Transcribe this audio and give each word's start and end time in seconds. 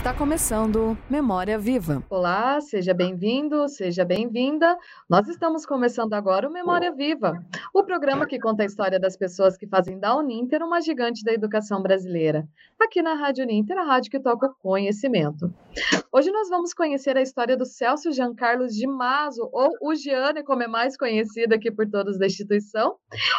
Está 0.00 0.14
começando 0.14 0.96
Memória 1.10 1.58
Viva. 1.58 2.02
Olá, 2.08 2.58
seja 2.62 2.94
bem-vindo, 2.94 3.68
seja 3.68 4.02
bem-vinda. 4.02 4.74
Nós 5.06 5.28
estamos 5.28 5.66
começando 5.66 6.14
agora 6.14 6.48
o 6.48 6.50
Memória 6.50 6.90
Viva, 6.90 7.44
o 7.74 7.84
programa 7.84 8.26
que 8.26 8.38
conta 8.38 8.62
a 8.62 8.66
história 8.66 8.98
das 8.98 9.14
pessoas 9.14 9.58
que 9.58 9.66
fazem 9.66 10.00
da 10.00 10.16
Uninter 10.16 10.62
uma 10.62 10.80
gigante 10.80 11.22
da 11.22 11.34
educação 11.34 11.82
brasileira. 11.82 12.48
Aqui 12.80 13.02
na 13.02 13.12
Rádio 13.12 13.44
Uninter, 13.44 13.76
a 13.76 13.84
rádio 13.84 14.10
que 14.10 14.18
toca 14.18 14.46
o 14.46 14.54
conhecimento. 14.54 15.52
Hoje 16.10 16.30
nós 16.32 16.48
vamos 16.48 16.72
conhecer 16.72 17.16
a 17.16 17.22
história 17.22 17.56
do 17.56 17.64
Celso 17.66 18.10
Jean 18.10 18.34
Carlos 18.34 18.74
de 18.74 18.86
Mazo, 18.86 19.48
ou 19.52 19.70
o 19.82 19.94
Giane, 19.94 20.42
como 20.42 20.62
é 20.62 20.66
mais 20.66 20.96
conhecido 20.96 21.52
aqui 21.52 21.70
por 21.70 21.88
todos 21.88 22.18
da 22.18 22.26
instituição. 22.26 22.96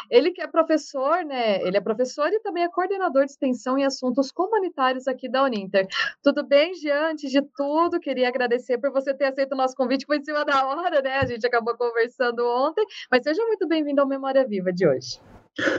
Ele 0.09 0.31
que 0.31 0.41
é 0.41 0.47
professor, 0.47 1.25
né? 1.25 1.61
Ele 1.63 1.75
é 1.75 1.81
professor 1.81 2.29
e 2.31 2.39
também 2.39 2.63
é 2.63 2.69
coordenador 2.69 3.25
de 3.25 3.31
extensão 3.31 3.77
em 3.77 3.83
assuntos 3.83 4.31
comunitários 4.31 5.07
aqui 5.07 5.27
da 5.27 5.43
Uninter. 5.43 5.85
Tudo 6.23 6.47
bem, 6.51 6.73
Jean? 6.75 7.11
Antes 7.11 7.31
de 7.31 7.41
tudo, 7.41 7.97
queria 7.97 8.27
agradecer 8.27 8.77
por 8.77 8.91
você 8.91 9.13
ter 9.13 9.23
aceito 9.23 9.53
o 9.53 9.55
nosso 9.55 9.73
convite, 9.73 10.05
foi 10.05 10.17
em 10.17 10.23
cima 10.23 10.43
da 10.43 10.67
hora, 10.67 11.01
né? 11.01 11.19
A 11.19 11.25
gente 11.25 11.47
acabou 11.47 11.77
conversando 11.77 12.45
ontem, 12.45 12.85
mas 13.09 13.23
seja 13.23 13.41
muito 13.45 13.65
bem-vindo 13.69 14.01
ao 14.01 14.07
Memória 14.07 14.45
Viva 14.45 14.73
de 14.73 14.85
hoje. 14.85 15.30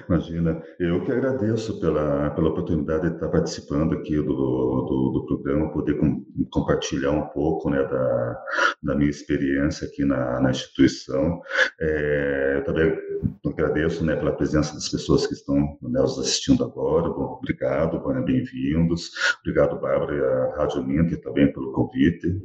Imagina, 0.06 0.62
eu 0.78 1.02
que 1.02 1.10
agradeço 1.10 1.80
pela, 1.80 2.30
pela 2.30 2.50
oportunidade 2.50 3.08
de 3.08 3.14
estar 3.14 3.28
participando 3.28 3.94
aqui 3.94 4.16
do, 4.16 4.24
do, 4.24 5.10
do 5.14 5.26
programa, 5.26 5.72
poder 5.72 5.96
com, 5.98 6.22
compartilhar 6.50 7.10
um 7.10 7.26
pouco 7.28 7.70
né, 7.70 7.82
da, 7.82 8.44
da 8.82 8.94
minha 8.94 9.08
experiência 9.08 9.88
aqui 9.88 10.04
na, 10.04 10.40
na 10.40 10.50
instituição. 10.50 11.40
É, 11.80 12.56
eu 12.58 12.64
também 12.64 12.98
agradeço 13.46 14.04
né, 14.04 14.14
pela 14.14 14.32
presença 14.32 14.74
das 14.74 14.90
pessoas 14.90 15.26
que 15.26 15.32
estão 15.32 15.56
né, 15.56 16.00
nos 16.00 16.18
assistindo 16.18 16.62
agora. 16.64 17.08
Bom, 17.08 17.38
obrigado, 17.38 17.98
bem-vindos. 18.24 19.10
Obrigado, 19.40 19.80
Bárbara, 19.80 20.14
e 20.14 20.20
a 20.20 20.56
Rádio 20.56 20.84
Minter 20.84 21.18
também 21.22 21.50
pelo 21.50 21.72
convite. 21.72 22.42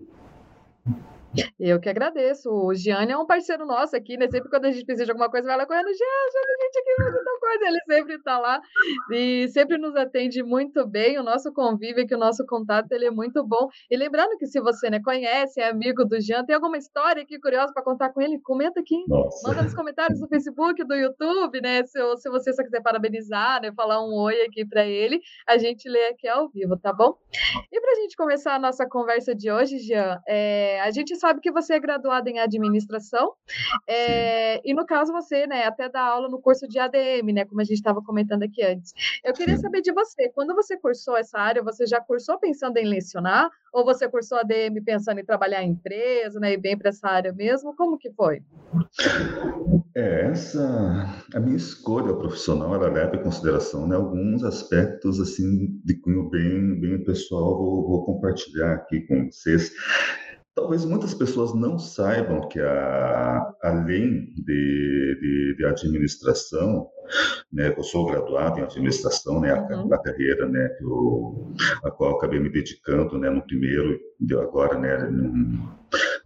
Eu 1.60 1.80
que 1.80 1.90
agradeço. 1.90 2.50
O 2.50 2.74
Gianni 2.74 3.12
é 3.12 3.18
um 3.18 3.26
parceiro 3.26 3.66
nosso 3.66 3.96
aqui, 3.96 4.18
né? 4.18 4.28
Sempre 4.30 4.50
quando 4.50 4.66
a 4.66 4.72
gente 4.72 4.86
precisa 4.86 5.06
de 5.06 5.12
alguma 5.12 5.30
coisa, 5.30 5.48
vai 5.48 5.58
lá 5.58 5.66
correndo, 5.66 5.88
Jean, 5.88 6.06
ajuda 6.28 6.54
a 6.54 6.64
gente 6.64 6.80
aqui 6.80 7.04
fazer 7.04 7.24
tal 7.24 7.40
coisa. 7.40 7.66
Ele 7.68 7.80
sempre 7.86 8.16
está 8.16 8.40
lá 8.40 8.62
e 9.12 9.48
sempre 9.50 9.78
nos 9.78 9.96
atende 9.96 10.44
muito 10.44 10.88
bem. 10.88 11.20
O 11.20 11.24
nosso 11.24 11.52
convívio 11.54 12.04
aqui, 12.04 12.16
o 12.16 12.18
nosso 12.18 12.46
contato, 12.46 12.92
ele 12.92 13.06
é 13.06 13.12
muito 13.12 13.46
bom. 13.46 13.68
E 13.90 13.98
lembrando 13.98 14.38
que 14.38 14.46
se 14.46 14.60
você 14.60 14.90
né, 14.90 15.02
conhece, 15.04 15.60
é 15.60 15.70
amigo 15.70 16.06
do 16.06 16.20
Jean, 16.20 16.46
tem 16.46 16.56
alguma 16.56 16.78
história 16.78 17.24
aqui 17.24 17.40
curiosa 17.40 17.74
para 17.74 17.84
contar 17.84 18.10
com 18.10 18.22
ele, 18.22 18.40
comenta 18.40 18.80
aqui. 18.80 18.96
Nossa. 19.08 19.48
Manda 19.48 19.64
nos 19.64 19.74
comentários 19.74 20.20
do 20.20 20.28
Facebook, 20.28 20.84
do 20.84 20.96
YouTube, 20.96 21.62
né? 21.62 21.84
Se, 21.84 22.00
se 22.18 22.30
você 22.30 22.54
só 22.54 22.64
quiser 22.64 22.82
parabenizar, 22.82 23.62
né? 23.62 23.72
Falar 23.76 24.04
um 24.04 24.14
oi 24.14 24.42
aqui 24.42 24.66
para 24.66 24.86
ele, 24.86 25.22
a 25.48 25.58
gente 25.58 25.90
lê 25.90 26.08
aqui 26.08 26.28
ao 26.28 26.50
vivo, 26.50 26.78
tá 26.78 26.94
bom? 26.94 27.18
E 27.72 27.82
para 27.82 27.92
a 27.92 27.96
gente 27.96 28.16
começar 28.16 28.56
a 28.56 28.60
nossa 28.60 28.88
conversa 28.88 29.36
de 29.36 29.52
hoje, 29.52 29.80
Jean, 29.80 30.20
é, 30.28 30.80
a 30.82 30.92
gente 30.92 31.16
sabe 31.18 31.42
que 31.42 31.52
você 31.52 31.74
é 31.74 31.80
graduado 31.80 32.30
em 32.30 32.40
administração, 32.40 33.34
é, 33.88 34.62
e 34.68 34.74
no 34.74 34.86
caso 34.86 35.12
você, 35.12 35.46
né, 35.48 35.66
até 35.66 35.90
dá 35.90 36.02
aula 36.02 36.30
no 36.30 36.40
curso 36.40 36.68
de 36.68 36.80
ADM, 36.80 37.34
né, 37.34 37.46
como 37.46 37.62
a 37.62 37.64
gente 37.64 37.78
estava 37.78 38.02
comentando 38.02 38.44
aqui 38.44 38.64
antes. 38.64 38.94
Eu 39.24 39.34
queria 39.34 39.56
Sim. 39.56 39.62
saber 39.62 39.82
de 39.82 39.92
você, 39.92 40.30
quando 40.30 40.56
você 40.56 40.78
cursou 40.78 41.18
essa 41.18 41.40
área, 41.40 41.64
você 41.64 41.86
já 41.86 42.00
cursou 42.00 42.40
pensando 42.40 42.78
em 42.78 42.86
lecionar, 42.86 43.50
ou 43.74 43.86
você 43.86 44.10
cursou 44.10 44.40
ADM 44.40 44.82
pensando 44.84 45.20
em 45.20 45.26
trabalhar 45.26 45.64
em 45.64 45.72
empresa, 45.72 46.40
né, 46.40 46.54
e 46.54 46.58
bem 46.58 46.78
para 46.78 46.90
essa 46.90 47.08
área 47.08 47.32
mesmo? 47.32 47.76
Como 47.76 47.98
que 47.98 48.12
foi? 48.12 48.42
É, 49.96 50.30
essa 50.30 51.26
a 51.34 51.40
minha 51.40 51.58
escolha 51.58 52.14
profissional 52.14 52.76
ela 52.76 52.88
leva 52.88 53.16
em 53.16 53.24
consideração 53.24 53.88
né, 53.88 53.96
alguns 53.96 54.44
aspectos 54.44 55.20
assim 55.20 55.82
de 55.84 55.96
cunho 56.02 56.30
bem 56.30 56.80
bem 56.80 57.04
pessoal 57.04 57.58
vou, 57.58 57.88
vou 57.88 58.06
compartilhar 58.06 58.74
aqui 58.74 59.02
com 59.02 59.26
vocês 59.26 59.72
Talvez 60.58 60.84
muitas 60.86 61.14
pessoas 61.14 61.54
não 61.54 61.78
saibam 61.78 62.50
que, 62.50 62.60
a, 62.60 63.54
além 63.62 64.34
de, 64.34 65.20
de, 65.22 65.56
de 65.56 65.64
administração, 65.64 66.90
né, 67.54 67.76
eu 67.78 67.84
sou 67.84 68.08
graduado 68.08 68.60
em 68.60 68.64
administração, 68.64 69.40
né, 69.40 69.52
a, 69.52 69.62
uhum. 69.62 69.94
a 69.94 70.02
carreira, 70.02 70.50
né, 70.50 70.68
que 70.70 70.84
eu, 70.84 71.54
a 71.84 71.92
qual 71.92 72.10
eu 72.10 72.18
acabei 72.18 72.40
me 72.40 72.50
dedicando, 72.50 73.20
né, 73.20 73.30
no 73.30 73.44
primeiro, 73.44 74.00
agora, 74.42 74.80
né, 74.80 74.98
num, 75.12 75.70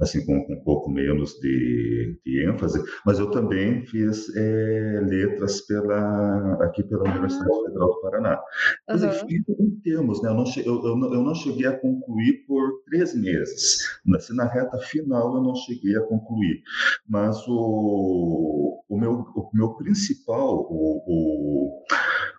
assim, 0.01 0.25
com, 0.25 0.43
com, 0.45 0.53
um 0.53 0.63
pouco 0.63 0.89
menos 0.89 1.33
de, 1.39 2.19
de, 2.25 2.49
ênfase, 2.49 2.81
mas 3.05 3.19
eu 3.19 3.29
também 3.29 3.85
fiz 3.85 4.35
é, 4.35 5.01
letras 5.05 5.61
pela, 5.61 6.53
aqui 6.63 6.83
pela 6.83 7.09
Universidade. 7.09 7.51
Federal 7.65 7.87
do 7.89 8.01
Paraná. 8.01 8.41
Mas, 8.87 9.03
uhum. 9.03 9.09
enfim, 9.09 9.43
em 9.59 9.79
termos, 9.81 10.21
né, 10.21 10.29
eu, 10.29 10.33
não 10.33 10.45
cheguei, 10.45 10.71
eu, 10.71 10.83
eu, 10.83 10.97
não, 10.97 11.13
eu 11.13 11.21
não 11.21 11.35
cheguei 11.35 11.67
a 11.67 11.77
concluir 11.77 12.45
por 12.47 12.81
três 12.85 13.15
meses. 13.15 13.79
Assim, 14.15 14.35
na 14.35 14.45
reta 14.45 14.77
final 14.79 15.35
eu 15.35 15.43
não 15.43 15.55
cheguei 15.55 15.95
a 15.95 16.01
concluir, 16.01 16.61
mas 17.07 17.37
o, 17.47 18.83
o, 18.89 18.97
meu, 18.97 19.25
o 19.35 19.49
meu 19.53 19.75
principal, 19.75 20.67
o, 20.69 21.03
o 21.07 21.83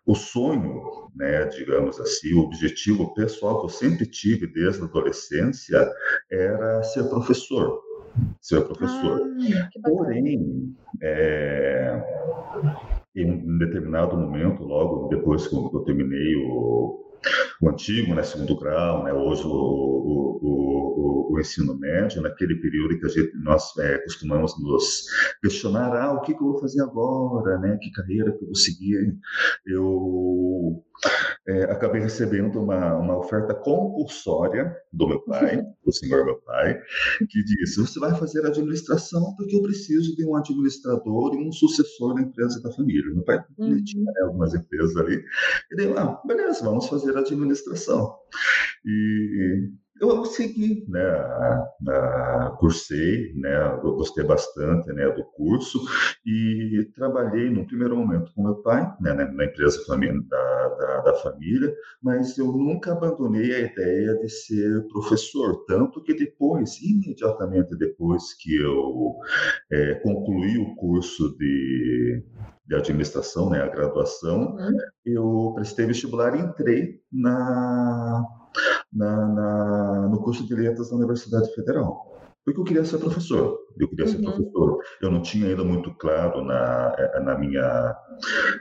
o 0.05 0.15
sonho, 0.15 1.11
né, 1.15 1.45
digamos 1.47 2.01
assim, 2.01 2.35
o 2.35 2.41
objetivo 2.41 3.15
pessoal 3.15 3.61
que 3.61 3.67
eu 3.67 3.71
sempre 3.71 4.07
tive 4.07 4.47
desde 4.47 4.83
a 4.83 4.87
adolescência 4.87 5.89
era 6.31 6.83
ser 6.83 7.05
professor, 7.05 7.81
ser 8.41 8.63
professor. 8.63 9.21
Ah, 9.21 9.81
Porém, 9.85 10.75
é, 11.01 12.03
em 13.15 13.31
um 13.31 13.59
determinado 13.59 14.17
momento, 14.17 14.65
logo 14.65 15.09
depois 15.09 15.47
que 15.47 15.55
eu 15.55 15.85
terminei 15.85 16.35
o 16.37 17.03
o 17.63 17.69
antigo, 17.69 18.13
né, 18.13 18.25
segundo 18.25 18.59
grau, 18.59 19.05
né, 19.05 19.13
hoje 19.13 19.47
o, 19.47 19.49
o, 19.49 20.39
o, 20.43 21.33
o, 21.33 21.41
ensino 21.41 21.79
médio, 21.79 22.21
naquele 22.21 22.57
período 22.57 22.99
que 22.99 23.07
a 23.07 23.09
gente, 23.09 23.33
nós 23.37 23.77
é, 23.79 23.99
costumamos 23.99 24.61
nos 24.61 25.07
questionar, 25.41 25.95
ah, 25.95 26.13
o 26.13 26.23
que, 26.23 26.35
que 26.35 26.43
eu 26.43 26.49
vou 26.49 26.59
fazer 26.59 26.83
agora, 26.83 27.59
né, 27.61 27.79
que 27.81 27.93
carreira 27.93 28.33
que 28.33 28.43
eu 28.43 28.47
vou 28.47 28.57
seguir, 28.57 29.17
eu 29.65 30.83
é, 31.47 31.65
acabei 31.65 32.01
recebendo 32.01 32.61
uma, 32.61 32.97
uma 32.97 33.19
oferta 33.19 33.55
compulsória 33.55 34.77
do 34.93 35.09
meu 35.09 35.21
pai, 35.21 35.63
do 35.85 35.93
senhor 35.93 36.25
meu 36.25 36.37
pai, 36.43 36.81
que 37.29 37.43
disse: 37.45 37.81
Você 37.81 37.99
vai 37.99 38.15
fazer 38.17 38.47
administração 38.47 39.35
porque 39.37 39.57
eu 39.57 39.63
preciso 39.63 40.15
de 40.15 40.25
um 40.25 40.37
administrador 40.37 41.35
e 41.35 41.39
um 41.39 41.51
sucessor 41.51 42.15
na 42.15 42.23
empresa 42.23 42.61
da 42.63 42.71
família. 42.73 43.13
Meu 43.13 43.25
pai 43.25 43.45
uhum. 43.59 43.83
tinha 43.83 44.05
né, 44.05 44.21
algumas 44.25 44.55
empresas 44.55 44.97
ali. 44.97 45.25
E 45.73 45.77
daí, 45.77 45.93
ah, 45.97 46.21
beleza, 46.25 46.65
vamos 46.65 46.87
fazer 46.87 47.17
administração. 47.17 47.52
E 48.85 49.71
eu 50.03 50.25
segui, 50.25 50.85
né, 50.89 51.01
a, 51.01 51.69
a, 51.89 52.57
cursei, 52.59 53.33
né, 53.37 53.79
gostei 53.81 54.25
bastante, 54.25 54.93
né, 54.93 55.09
do 55.11 55.23
curso 55.25 55.81
e 56.27 56.91
trabalhei 56.97 57.49
no 57.49 57.65
primeiro 57.65 57.97
momento 57.97 58.33
com 58.35 58.43
meu 58.43 58.57
pai, 58.57 58.93
né, 59.01 59.13
na, 59.13 59.45
empresa 59.45 59.79
da, 60.29 60.69
da, 60.69 61.01
da, 61.03 61.15
família, 61.17 61.73
mas 62.03 62.37
eu 62.37 62.47
nunca 62.47 62.93
abandonei 62.93 63.55
a 63.55 63.61
ideia 63.61 64.17
de 64.17 64.29
ser 64.29 64.85
professor, 64.89 65.65
tanto 65.67 66.03
que 66.03 66.15
depois, 66.15 66.83
imediatamente 66.83 67.77
depois 67.77 68.35
que 68.35 68.57
eu 68.57 69.15
é, 69.71 69.95
concluí 69.97 70.59
o 70.59 70.75
curso 70.75 71.37
de 71.39 72.25
de 72.73 72.79
administração, 72.79 73.51
né, 73.51 73.61
a 73.61 73.69
graduação, 73.69 74.57
uhum. 74.57 74.77
eu 75.05 75.53
prestei 75.55 75.85
vestibular 75.85 76.35
e 76.35 76.41
entrei 76.41 77.01
na 77.13 78.25
na, 78.93 79.27
na, 79.29 80.09
no 80.11 80.23
curso 80.23 80.47
de 80.47 80.55
letras 80.55 80.91
da 80.91 80.97
Universidade 80.97 81.55
Federal. 81.55 82.11
Porque 82.45 82.61
eu 82.61 82.65
queria 82.65 82.85
ser 82.85 82.99
professor, 82.99 83.57
eu 83.79 83.89
queria 83.89 84.07
ser 84.07 84.17
uhum. 84.17 84.25
professor. 84.25 84.79
Eu 85.01 85.11
não 85.11 85.23
tinha 85.23 85.47
ainda 85.47 85.65
muito 85.65 85.95
claro 85.95 86.45
na, 86.45 86.95
eh, 86.99 87.21
na, 87.21 87.39
minha, 87.39 87.97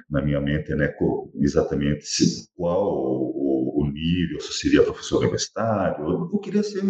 na 0.09 0.21
minha 0.21 0.39
mente 0.39 0.73
né, 0.75 0.93
exatamente 1.39 2.05
qual 2.55 2.85
o, 2.85 3.81
o 3.81 3.91
nível, 3.91 4.39
se 4.39 4.53
seria 4.53 4.83
professor 4.83 5.17
universitário. 5.19 6.29
Eu, 6.31 6.39
queria 6.39 6.63
ser 6.63 6.83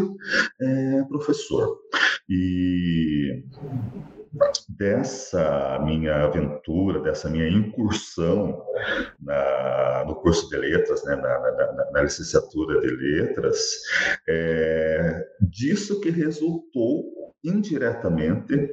é, 0.62 1.04
professor. 1.07 1.80
E 2.30 3.42
dessa 4.69 5.80
minha 5.83 6.24
aventura, 6.24 7.01
dessa 7.01 7.30
minha 7.30 7.50
incursão 7.50 8.63
na, 9.19 10.06
no 10.07 10.16
curso 10.16 10.50
de 10.50 10.57
letras, 10.57 11.04
né, 11.04 11.16
na, 11.16 11.39
na, 11.39 11.92
na 11.92 12.01
licenciatura 12.01 12.80
de 12.80 12.88
letras, 12.88 13.60
é, 14.28 15.28
disso 15.42 16.00
que 16.00 16.10
resultou 16.10 17.20
indiretamente 17.44 18.72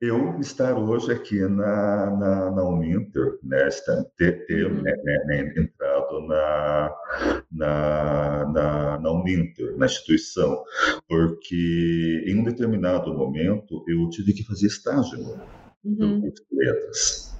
eu 0.00 0.38
estar 0.38 0.76
hoje 0.76 1.12
aqui 1.12 1.40
na, 1.40 2.10
na, 2.10 2.50
na 2.50 2.68
Uninter, 2.68 3.38
né, 3.42 3.68
ter, 4.16 4.44
ter 4.46 4.66
uhum. 4.66 4.82
né, 4.82 4.92
né, 5.02 5.24
né, 5.26 5.54
entrado 5.56 6.20
na, 6.26 6.94
na, 7.50 8.52
na, 8.52 9.00
na 9.00 9.10
Uninter, 9.10 9.76
na 9.78 9.86
instituição, 9.86 10.62
porque 11.08 12.24
em 12.26 12.38
um 12.38 12.44
determinado 12.44 13.14
momento 13.14 13.84
eu 13.88 14.08
tive 14.10 14.32
que 14.32 14.44
fazer 14.44 14.66
estágio 14.66 15.18
uhum. 15.84 15.96
no 15.96 16.20
curso 16.20 16.44
de 16.50 16.56
letras. 16.56 17.34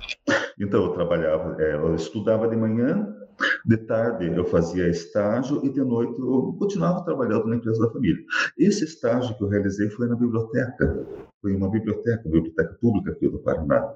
Então 0.58 0.84
eu 0.84 0.92
trabalhava, 0.92 1.60
é, 1.60 1.74
eu 1.74 1.94
estudava 1.94 2.48
de 2.48 2.56
manhã 2.56 3.23
De 3.64 3.76
tarde 3.76 4.26
eu 4.26 4.44
fazia 4.44 4.88
estágio 4.88 5.64
e 5.64 5.70
de 5.70 5.80
noite 5.80 6.18
eu 6.20 6.54
continuava 6.58 7.04
trabalhando 7.04 7.46
na 7.46 7.56
empresa 7.56 7.86
da 7.86 7.92
família. 7.92 8.22
Esse 8.58 8.84
estágio 8.84 9.36
que 9.36 9.42
eu 9.42 9.48
realizei 9.48 9.88
foi 9.90 10.08
na 10.08 10.16
biblioteca, 10.16 11.06
foi 11.40 11.54
uma 11.54 11.70
biblioteca, 11.70 12.22
uma 12.24 12.32
biblioteca 12.32 12.76
pública 12.80 13.12
aqui 13.12 13.28
do 13.28 13.38
Paraná. 13.38 13.94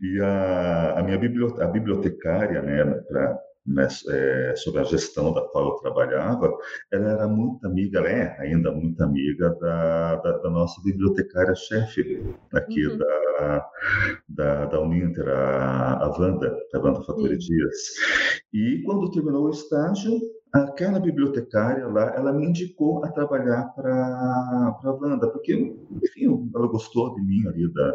E 0.00 0.20
a, 0.20 0.98
a 0.98 1.02
minha 1.02 1.18
biblioteca, 1.18 1.64
a 1.64 1.68
bibliotecária, 1.68 2.62
né, 2.62 2.84
né, 3.68 3.86
é, 4.08 4.54
sobre 4.56 4.80
a 4.80 4.84
gestão 4.84 5.32
da 5.32 5.42
qual 5.42 5.68
eu 5.68 5.76
trabalhava, 5.76 6.50
ela 6.90 7.10
era 7.12 7.28
muito 7.28 7.66
amiga, 7.66 7.98
ela 7.98 8.08
é 8.08 8.36
ainda 8.40 8.72
muito 8.72 9.00
amiga 9.02 9.50
da, 9.60 10.16
da, 10.16 10.38
da 10.38 10.50
nossa 10.50 10.80
bibliotecária-chefe 10.82 12.24
aqui 12.54 12.86
uhum. 12.86 12.98
da, 12.98 13.70
da, 14.28 14.64
da 14.66 14.80
Uninter, 14.80 15.28
a, 15.28 16.04
a 16.04 16.18
Wanda, 16.18 16.56
a 16.74 16.78
Wanda 16.78 17.02
Fattori 17.02 17.34
uhum. 17.34 17.38
Dias. 17.38 17.76
E 18.52 18.82
quando 18.84 19.10
terminou 19.10 19.46
o 19.46 19.50
estágio, 19.50 20.18
aquela 20.52 20.98
bibliotecária 20.98 21.86
lá, 21.86 22.14
ela 22.14 22.32
me 22.32 22.46
indicou 22.46 23.04
a 23.04 23.10
trabalhar 23.10 23.72
para 23.74 23.92
a 23.92 24.98
Wanda, 25.00 25.28
porque, 25.30 25.54
enfim, 26.02 26.50
ela 26.54 26.66
gostou 26.66 27.14
de 27.14 27.22
mim 27.22 27.46
ali 27.46 27.72
da, 27.72 27.92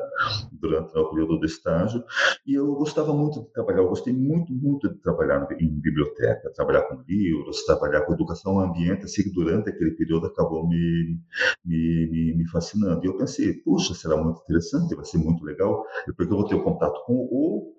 durante 0.51 0.97
o 0.97 1.09
período 1.09 1.39
do 1.39 1.45
estágio, 1.45 2.03
e 2.45 2.53
eu 2.53 2.73
gostava 2.75 3.13
muito 3.13 3.41
de 3.41 3.51
trabalhar, 3.53 3.79
eu 3.79 3.89
gostei 3.89 4.13
muito, 4.13 4.53
muito 4.53 4.89
de 4.89 4.99
trabalhar 4.99 5.47
em 5.59 5.69
biblioteca, 5.79 6.51
trabalhar 6.53 6.83
com 6.83 7.01
livros, 7.07 7.65
trabalhar 7.65 8.01
com 8.01 8.13
educação 8.13 8.59
ao 8.59 8.67
ambiente, 8.67 9.05
assim, 9.05 9.31
durante 9.33 9.69
aquele 9.69 9.91
período 9.91 10.27
acabou 10.27 10.67
me, 10.67 11.19
me, 11.65 12.09
me, 12.11 12.35
me 12.37 12.47
fascinando. 12.49 13.03
E 13.03 13.07
eu 13.07 13.17
pensei, 13.17 13.53
puxa, 13.53 13.93
será 13.93 14.15
muito 14.17 14.41
interessante, 14.41 14.95
vai 14.95 15.05
ser 15.05 15.17
muito 15.17 15.43
legal, 15.43 15.83
porque 16.15 16.31
eu 16.31 16.37
vou 16.37 16.47
ter 16.47 16.61
contato 16.61 17.03
com 17.05 17.13
o 17.13 17.73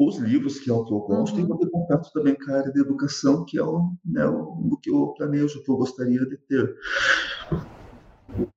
os 0.00 0.16
livros, 0.16 0.58
que 0.58 0.70
é 0.70 0.72
o 0.72 0.82
que 0.82 0.94
eu 0.94 1.00
gosto, 1.00 1.36
uhum. 1.36 1.44
e 1.44 1.46
vou 1.46 1.58
ter 1.58 1.68
contato 1.68 2.10
também 2.12 2.34
com 2.34 2.50
a 2.50 2.56
área 2.56 2.72
de 2.72 2.80
educação, 2.80 3.44
que 3.44 3.58
é 3.58 3.62
o, 3.62 3.92
né, 4.02 4.26
o, 4.26 4.78
que 4.82 4.90
eu 4.90 5.08
planejo, 5.08 5.62
que 5.62 5.70
eu 5.70 5.76
gostaria 5.76 6.24
de 6.24 6.38
ter. 6.38 6.74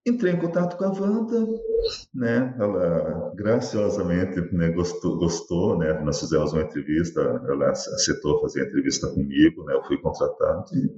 Entrei 0.06 0.34
em 0.34 0.40
contato 0.40 0.78
com 0.78 0.86
a 0.86 0.92
Wanda, 0.92 1.48
né? 2.14 2.56
Ela 2.60 3.34
graciosamente 3.36 4.40
né, 4.56 4.70
gostou, 4.70 5.18
gostou, 5.18 5.78
né? 5.80 6.00
Nós 6.02 6.20
fizemos 6.20 6.54
uma 6.54 6.62
entrevista, 6.62 7.20
ela 7.50 7.72
aceitou 7.72 8.40
fazer 8.40 8.62
a 8.62 8.66
entrevista 8.68 9.08
comigo, 9.08 9.66
né? 9.66 9.74
Eu 9.74 9.84
fui 9.84 9.98
contratado 9.98 10.66
e 10.76 10.92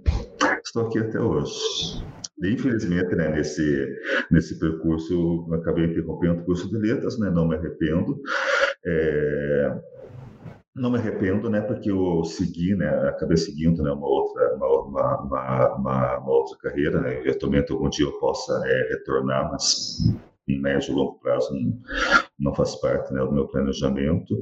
estou 0.63 0.87
aqui 0.87 0.99
até 0.99 1.19
hoje. 1.19 2.03
Infelizmente, 2.43 3.15
né, 3.15 3.29
nesse, 3.29 3.87
nesse 4.29 4.59
percurso, 4.59 5.47
eu 5.49 5.55
acabei 5.55 5.85
interrompendo 5.85 6.41
o 6.41 6.45
curso 6.45 6.69
de 6.69 6.77
letras, 6.77 7.17
né, 7.17 7.29
não 7.29 7.47
me 7.47 7.55
arrependo. 7.55 8.21
É, 8.85 9.81
não 10.75 10.91
me 10.91 10.97
arrependo, 10.97 11.49
né, 11.49 11.61
porque 11.61 11.89
eu 11.89 12.23
segui, 12.25 12.75
né, 12.75 12.89
acabei 13.07 13.37
seguindo, 13.37 13.81
né, 13.81 13.91
uma 13.91 14.07
outra, 14.07 14.55
uma, 14.55 14.67
uma, 14.81 15.75
uma, 15.75 16.17
uma 16.17 16.31
outra 16.31 16.57
carreira, 16.57 16.99
né, 16.99 17.19
eventualmente 17.19 17.71
algum 17.71 17.89
dia 17.89 18.05
eu 18.05 18.19
possa 18.19 18.61
é, 18.65 18.89
retornar, 18.89 19.49
mas 19.51 19.99
em 20.47 20.61
médio 20.61 20.91
e 20.91 20.95
longo 20.95 21.19
prazo 21.19 21.53
não, 21.53 21.81
não 22.39 22.55
faz 22.55 22.75
parte 22.75 23.11
né, 23.13 23.19
do 23.19 23.31
meu 23.31 23.47
planejamento. 23.47 24.39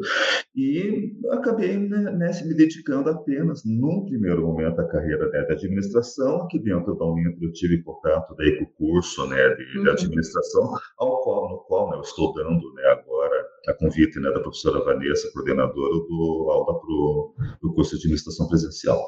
E 0.56 1.15
acabei 1.31 1.77
né, 1.77 2.12
nessa, 2.12 2.45
me 2.45 2.53
dedicando 2.53 3.09
apenas, 3.09 3.63
num 3.65 4.06
primeiro 4.06 4.45
momento, 4.45 4.81
à 4.81 4.88
carreira 4.88 5.30
né, 5.30 5.44
de 5.44 5.53
administração, 5.53 6.47
que 6.47 6.59
dentro 6.59 6.95
da 6.95 7.06
Uninter 7.06 7.38
eu 7.41 7.53
tive 7.53 7.81
contato 7.83 8.35
daí 8.35 8.57
com 8.57 8.65
o 8.65 8.74
curso 8.91 9.25
né, 9.27 9.50
de, 9.56 9.77
uhum. 9.77 9.83
de 9.83 9.89
administração, 9.89 10.74
ao 10.97 11.21
qual, 11.21 11.50
no 11.50 11.57
qual 11.59 11.91
né, 11.91 11.97
eu 11.97 12.01
estou 12.01 12.33
dando 12.33 12.74
né, 12.74 12.83
agora 12.88 13.32
a 13.68 13.74
convite 13.74 14.19
né, 14.19 14.30
da 14.31 14.39
professora 14.39 14.83
Vanessa, 14.83 15.31
coordenadora 15.31 15.94
do 16.07 16.48
aula 16.50 16.80
para 16.80 17.68
o 17.69 17.74
curso 17.74 17.92
de 17.92 17.98
administração 17.98 18.48
presencial. 18.48 19.01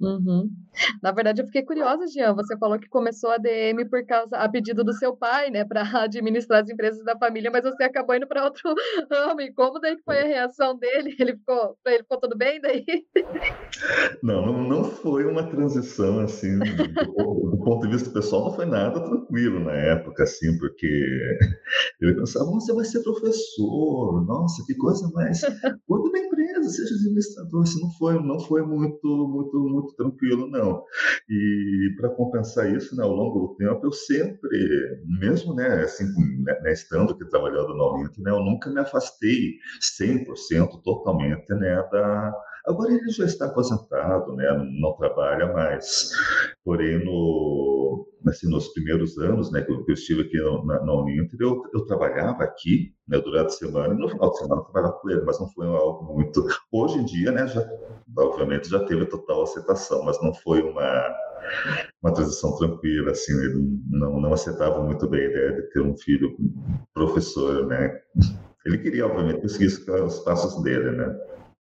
Uhum. 0.00 0.50
Na 1.02 1.12
verdade, 1.12 1.40
eu 1.40 1.46
fiquei 1.46 1.62
curiosa, 1.62 2.06
Jean. 2.08 2.34
Você 2.34 2.56
falou 2.58 2.78
que 2.78 2.88
começou 2.88 3.30
a 3.30 3.38
DM 3.38 3.88
por 3.88 4.04
causa 4.06 4.36
a 4.36 4.48
pedido 4.48 4.82
do 4.82 4.92
seu 4.92 5.16
pai, 5.16 5.50
né, 5.50 5.64
para 5.64 5.82
administrar 6.04 6.62
as 6.62 6.68
empresas 6.68 7.04
da 7.04 7.16
família, 7.16 7.50
mas 7.50 7.62
você 7.62 7.84
acabou 7.84 8.16
indo 8.16 8.26
para 8.26 8.44
outro 8.44 8.74
ramo. 9.10 9.40
E 9.40 9.52
como 9.52 9.78
daí 9.78 9.96
foi 10.04 10.18
a 10.18 10.26
reação 10.26 10.76
dele? 10.76 11.14
Ele 11.18 11.36
ficou, 11.36 11.76
ele 11.86 11.98
ficou 11.98 12.20
tudo 12.20 12.36
bem 12.36 12.60
daí? 12.60 12.84
Não, 14.22 14.62
não, 14.62 14.84
foi 14.84 15.24
uma 15.24 15.48
transição 15.48 16.20
assim, 16.20 16.58
do, 16.58 16.64
do, 16.64 17.58
ponto 17.64 17.86
de 17.86 17.92
vista 17.92 18.10
pessoal, 18.10 18.46
não 18.46 18.54
foi 18.54 18.66
nada 18.66 19.00
tranquilo 19.00 19.60
na 19.60 19.72
época, 19.72 20.22
assim, 20.22 20.56
porque 20.58 20.86
ele 22.00 22.14
pensava, 22.14 22.46
você 22.46 22.72
vai 22.72 22.84
ser 22.84 23.02
professor, 23.02 24.24
nossa, 24.26 24.62
que 24.66 24.74
coisa 24.74 25.10
mais. 25.12 25.40
Quando 25.86 26.12
na 26.12 26.18
empresa, 26.18 26.68
seja 26.68 26.94
administrador, 26.94 27.62
assim, 27.62 27.80
não 27.80 27.90
foi, 27.92 28.22
não 28.22 28.40
foi 28.40 28.62
muito, 28.62 29.28
muito, 29.28 29.58
muito 29.58 29.83
muito 29.84 29.96
tranquilo, 29.96 30.46
não. 30.48 30.84
E 31.28 31.94
para 31.96 32.08
compensar 32.10 32.74
isso, 32.74 32.96
né, 32.96 33.04
ao 33.04 33.12
longo 33.12 33.48
do 33.48 33.54
tempo, 33.56 33.80
eu 33.84 33.92
sempre, 33.92 34.48
mesmo 35.20 35.54
né, 35.54 35.82
assim, 35.82 36.04
né, 36.42 36.58
né 36.60 36.72
estando 36.72 37.12
aqui 37.12 37.24
trabalhando 37.26 37.74
no 37.74 37.84
Olinto, 37.84 38.20
né, 38.22 38.30
eu 38.30 38.40
nunca 38.40 38.70
me 38.70 38.80
afastei 38.80 39.58
100% 39.80 40.82
totalmente 40.82 41.52
né, 41.54 41.76
da. 41.92 42.34
Agora 42.66 42.92
ele 42.92 43.10
já 43.10 43.26
está 43.26 43.44
aposentado, 43.44 44.34
né, 44.34 44.46
não 44.80 44.94
trabalha 44.94 45.52
mais. 45.52 46.10
Porém, 46.64 47.04
no, 47.04 48.06
assim, 48.26 48.48
nos 48.48 48.68
primeiros 48.68 49.18
anos 49.18 49.52
né, 49.52 49.60
que 49.60 49.70
eu 49.70 49.84
estive 49.88 50.22
aqui 50.22 50.38
na, 50.64 50.82
na 50.82 50.94
Uninter, 50.94 51.38
eu, 51.40 51.62
eu 51.74 51.84
trabalhava 51.84 52.42
aqui 52.42 52.94
né, 53.06 53.18
durante 53.18 53.48
a 53.48 53.50
semana 53.50 53.92
e 53.92 53.98
no 53.98 54.08
final 54.08 54.30
de 54.30 54.38
semana 54.38 54.60
eu 54.62 54.64
trabalhava 54.64 54.98
com 54.98 55.10
ele, 55.10 55.22
mas 55.26 55.38
não 55.38 55.48
foi 55.48 55.66
algo 55.66 56.14
muito. 56.14 56.42
Hoje 56.72 56.98
em 56.98 57.04
dia, 57.04 57.30
né, 57.32 57.46
já, 57.46 57.68
obviamente, 58.16 58.70
já 58.70 58.82
teve 58.86 59.04
total 59.06 59.42
aceitação, 59.42 60.02
mas 60.02 60.20
não 60.22 60.32
foi 60.32 60.62
uma, 60.62 61.14
uma 62.02 62.14
transição 62.14 62.56
tranquila, 62.56 63.10
assim, 63.10 63.32
ele 63.32 63.78
não, 63.90 64.20
não 64.20 64.32
aceitava 64.32 64.82
muito 64.82 65.06
bem 65.06 65.20
a 65.20 65.30
ideia 65.30 65.52
de 65.52 65.62
ter 65.70 65.82
um 65.82 65.96
filho 65.98 66.34
professor, 66.94 67.66
né. 67.66 68.00
Ele 68.64 68.78
queria, 68.78 69.04
obviamente, 69.04 69.42
conseguir 69.42 69.66
os 69.66 70.20
passos 70.20 70.62
dele, 70.62 70.92
né. 70.92 71.14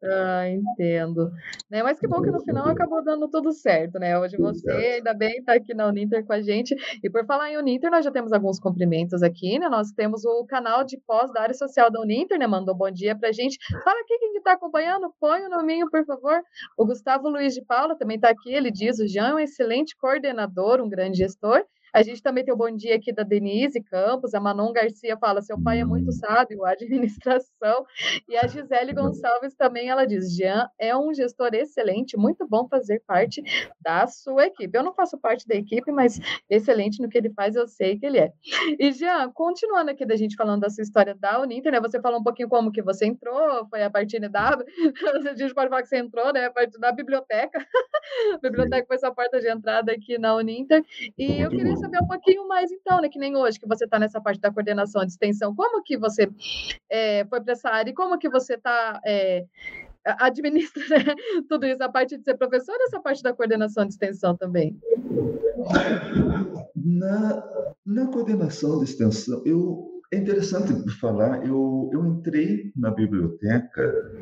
Ah, 0.05 0.49
entendo. 0.49 1.31
Né, 1.71 1.81
mas 1.83 2.01
que 2.01 2.09
bom 2.09 2.21
que 2.21 2.31
no 2.31 2.41
final 2.41 2.67
acabou 2.67 3.05
dando 3.05 3.29
tudo 3.29 3.53
certo, 3.53 4.01
né? 4.01 4.19
Hoje 4.19 4.37
você 4.37 4.71
ainda 4.71 5.15
bem 5.15 5.39
está 5.39 5.55
aqui 5.55 5.73
na 5.75 5.87
Uninter 5.87 6.25
com 6.27 6.33
a 6.33 6.41
gente. 6.41 6.75
E 7.03 7.09
por 7.09 7.25
falar 7.25 7.53
em 7.53 7.57
Uninter, 7.57 7.89
nós 7.89 8.05
já 8.05 8.11
temos 8.11 8.33
alguns 8.33 8.59
cumprimentos 8.59 9.23
aqui, 9.23 9.61
né? 9.61 9.69
Nós 9.69 9.93
temos 9.93 10.25
o 10.25 10.45
canal 10.45 10.83
de 10.83 10.99
pós 11.07 11.33
da 11.33 11.43
área 11.43 11.55
social 11.55 11.89
da 11.89 12.01
Uninter, 12.01 12.37
né? 12.37 12.49
Mandou 12.49 12.75
bom 12.75 12.91
dia 12.91 13.17
pra 13.17 13.31
gente. 13.31 13.59
Fala 13.85 14.01
aqui 14.01 14.19
quem 14.19 14.37
está 14.37 14.55
acompanhando, 14.55 15.13
põe 15.21 15.43
o 15.43 15.49
nominho, 15.49 15.89
por 15.89 16.05
favor. 16.05 16.43
O 16.77 16.85
Gustavo 16.85 17.29
Luiz 17.29 17.55
de 17.55 17.65
Paula 17.65 17.97
também 17.97 18.17
está 18.17 18.31
aqui, 18.31 18.53
ele 18.53 18.73
diz: 18.73 18.99
o 18.99 19.07
Jean 19.07 19.29
é 19.29 19.35
um 19.35 19.39
excelente 19.39 19.97
coordenador, 19.97 20.81
um 20.81 20.89
grande 20.89 21.19
gestor. 21.19 21.65
A 21.93 22.03
gente 22.03 22.23
também 22.23 22.43
tem 22.45 22.55
o 22.55 22.57
bom 22.57 22.75
dia 22.75 22.97
aqui 22.97 23.13
da 23.13 23.23
Denise 23.23 23.83
Campos, 23.83 24.33
a 24.33 24.41
Manon 24.41 24.73
Garcia 24.73 25.17
fala: 25.19 25.43
seu 25.43 25.61
pai 25.61 25.81
é 25.81 25.85
muito 25.85 26.11
sábio, 26.11 26.65
administração. 26.65 27.85
E 28.27 28.37
a 28.37 28.47
Gisele 28.47 28.95
Gonçalves 28.95 29.55
também, 29.55 29.91
ela 29.91 30.07
diz: 30.07 30.35
Jean 30.35 30.69
é 30.79 30.97
um 30.97 31.13
gestor 31.13 31.51
excelente, 31.53 32.17
muito 32.17 32.47
bom 32.49 32.67
fazer 32.67 33.03
parte 33.07 33.43
da 33.81 34.07
sua 34.07 34.47
equipe. 34.47 34.77
Eu 34.77 34.83
não 34.83 34.95
faço 34.95 35.19
parte 35.19 35.47
da 35.47 35.55
equipe, 35.55 35.93
mas 35.93 36.19
excelente 36.49 37.03
no 37.03 37.09
que 37.11 37.19
ele 37.19 37.31
faz, 37.31 37.57
eu 37.57 37.69
sei 37.69 37.99
que 37.99 38.07
ele 38.07 38.19
é. 38.19 38.33
E 38.79 38.91
Jean, 38.93 39.31
continuando 39.31 39.91
aqui 39.91 40.07
da 40.07 40.17
gente 40.17 40.35
falando 40.35 40.63
da 40.63 40.71
sua 40.71 40.83
história 40.83 41.15
da 41.15 41.41
Uninter, 41.41 41.73
né? 41.73 41.81
Você 41.81 42.01
falou 42.01 42.21
um 42.21 42.25
pouquinho 42.25 42.49
como 42.49 42.73
que 42.73 42.83
você 42.83 43.05
entrou, 43.05 43.67
foi 43.69 43.83
a 43.83 43.91
partir 43.91 44.19
da. 44.31 44.53
A 45.33 45.35
gente 45.35 45.55
pode 45.55 45.69
falar 45.69 45.83
que 45.83 45.89
você 45.89 45.99
entrou, 45.99 46.33
né? 46.33 46.47
A 46.47 46.51
partir 46.51 46.79
da 46.79 46.91
biblioteca. 46.91 47.59
a 48.35 48.39
biblioteca 48.39 48.87
foi 48.87 48.99
sua 48.99 49.15
porta 49.15 49.41
de 49.41 49.49
entrada 49.49 49.93
aqui 49.93 50.19
na 50.19 50.35
Uninter. 50.35 50.83
E 51.19 51.41
eu 51.41 51.51
queria 51.51 51.77
saber 51.83 52.03
um 52.03 52.07
pouquinho 52.07 52.47
mais, 52.49 52.71
então, 52.71 53.01
né? 53.01 53.09
Que 53.09 53.19
nem 53.19 53.37
hoje, 53.37 53.59
que 53.59 53.67
você 53.67 53.85
está 53.85 53.99
nessa 53.99 54.21
parte 54.21 54.41
da 54.41 54.53
coordenação 54.53 55.05
de 55.05 55.13
extensão. 55.13 55.55
Como 55.55 55.83
que 55.83 55.97
você 55.97 56.29
é, 56.91 57.25
foi 57.27 57.41
para 57.41 57.53
essa 57.53 57.69
área 57.69 57.91
e 57.91 57.95
como 57.95 58.19
que 58.19 58.29
você 58.29 58.55
está 58.55 59.01
é, 59.05 59.45
administra 60.05 60.83
né, 60.99 61.15
tudo 61.49 61.67
isso, 61.67 61.83
a 61.83 61.89
parte 61.89 62.17
de 62.17 62.25
ser 62.25 62.37
professor 62.37 62.75
e 62.79 62.85
essa 62.85 63.01
parte 63.01 63.23
da 63.23 63.33
coordenação 63.33 63.85
de 63.85 63.93
extensão 63.93 64.37
também? 64.37 64.77
Na, 66.75 67.45
na 67.87 68.07
coordenação 68.07 68.79
de 68.79 68.85
extensão, 68.85 69.43
eu, 69.45 70.01
é 70.13 70.17
interessante 70.17 70.73
falar, 70.99 71.47
eu, 71.47 71.91
eu 71.93 72.05
entrei 72.07 72.73
na 72.77 72.91
biblioteca 72.91 74.13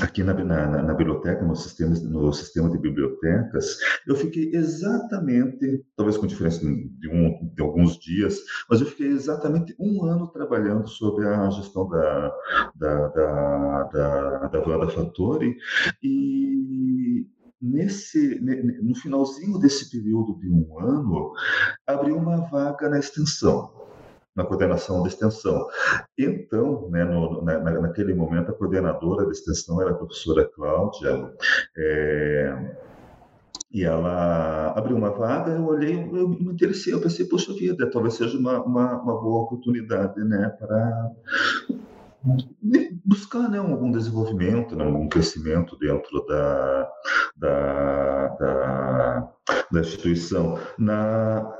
aqui 0.00 0.22
na, 0.22 0.34
na, 0.34 0.82
na, 0.82 0.94
biblioteca, 0.94 1.44
no 1.44 1.56
sistema, 1.56 1.94
no 1.94 2.32
sistema 2.32 2.70
de 2.70 2.78
bibliotecas, 2.78 3.78
eu 4.06 4.14
fiquei 4.14 4.50
exatamente, 4.54 5.84
talvez 5.96 6.16
com 6.16 6.26
diferença 6.26 6.60
de, 6.60 7.08
um, 7.08 7.50
de 7.54 7.62
alguns 7.62 7.98
dias, 7.98 8.38
mas 8.68 8.80
eu 8.80 8.86
fiquei 8.86 9.08
exatamente 9.08 9.74
um 9.78 10.04
ano 10.04 10.28
trabalhando 10.28 10.86
sobre 10.88 11.26
a 11.26 11.48
gestão 11.50 11.88
da, 11.88 12.32
da, 12.74 13.08
da, 13.08 13.82
da, 13.84 14.48
da 14.48 14.60
Wanda 14.60 14.88
Fattori 14.88 15.56
e 16.02 17.26
nesse 17.60 18.38
no 18.82 18.94
finalzinho 18.94 19.58
desse 19.58 19.90
período 19.90 20.38
de 20.38 20.50
um 20.50 20.78
ano 20.78 21.32
abriu 21.86 22.16
uma 22.18 22.42
vaga 22.48 22.88
na 22.90 22.98
extensão 22.98 23.85
na 24.36 24.44
coordenação 24.44 25.02
da 25.02 25.08
extensão. 25.08 25.66
Então, 26.16 26.88
né, 26.90 27.04
no, 27.04 27.42
na, 27.42 27.58
naquele 27.58 28.14
momento, 28.14 28.50
a 28.50 28.54
coordenadora 28.54 29.24
da 29.24 29.32
extensão 29.32 29.80
era 29.80 29.92
a 29.92 29.94
professora 29.94 30.44
Cláudia, 30.44 31.32
é, 31.76 32.76
e 33.72 33.82
ela 33.84 34.72
abriu 34.76 34.96
uma 34.96 35.10
vaga, 35.10 35.52
eu 35.52 35.64
olhei, 35.64 35.94
eu 35.94 36.28
me 36.28 36.52
interessei, 36.52 36.92
eu 36.92 37.00
pensei, 37.00 37.26
poxa 37.26 37.52
vida, 37.52 37.90
talvez 37.90 38.14
seja 38.14 38.38
uma, 38.38 38.62
uma, 38.62 39.02
uma 39.02 39.20
boa 39.20 39.44
oportunidade, 39.44 40.22
né, 40.22 40.48
para 40.58 41.10
buscar 43.04 43.48
né, 43.48 43.58
algum 43.58 43.90
desenvolvimento, 43.90 44.74
né, 44.74 44.84
algum 44.84 45.08
crescimento 45.08 45.76
dentro 45.78 46.24
da, 46.26 46.90
da, 47.36 48.28
da, 48.28 49.32
da 49.70 49.80
instituição. 49.80 50.58
Na, 50.78 51.52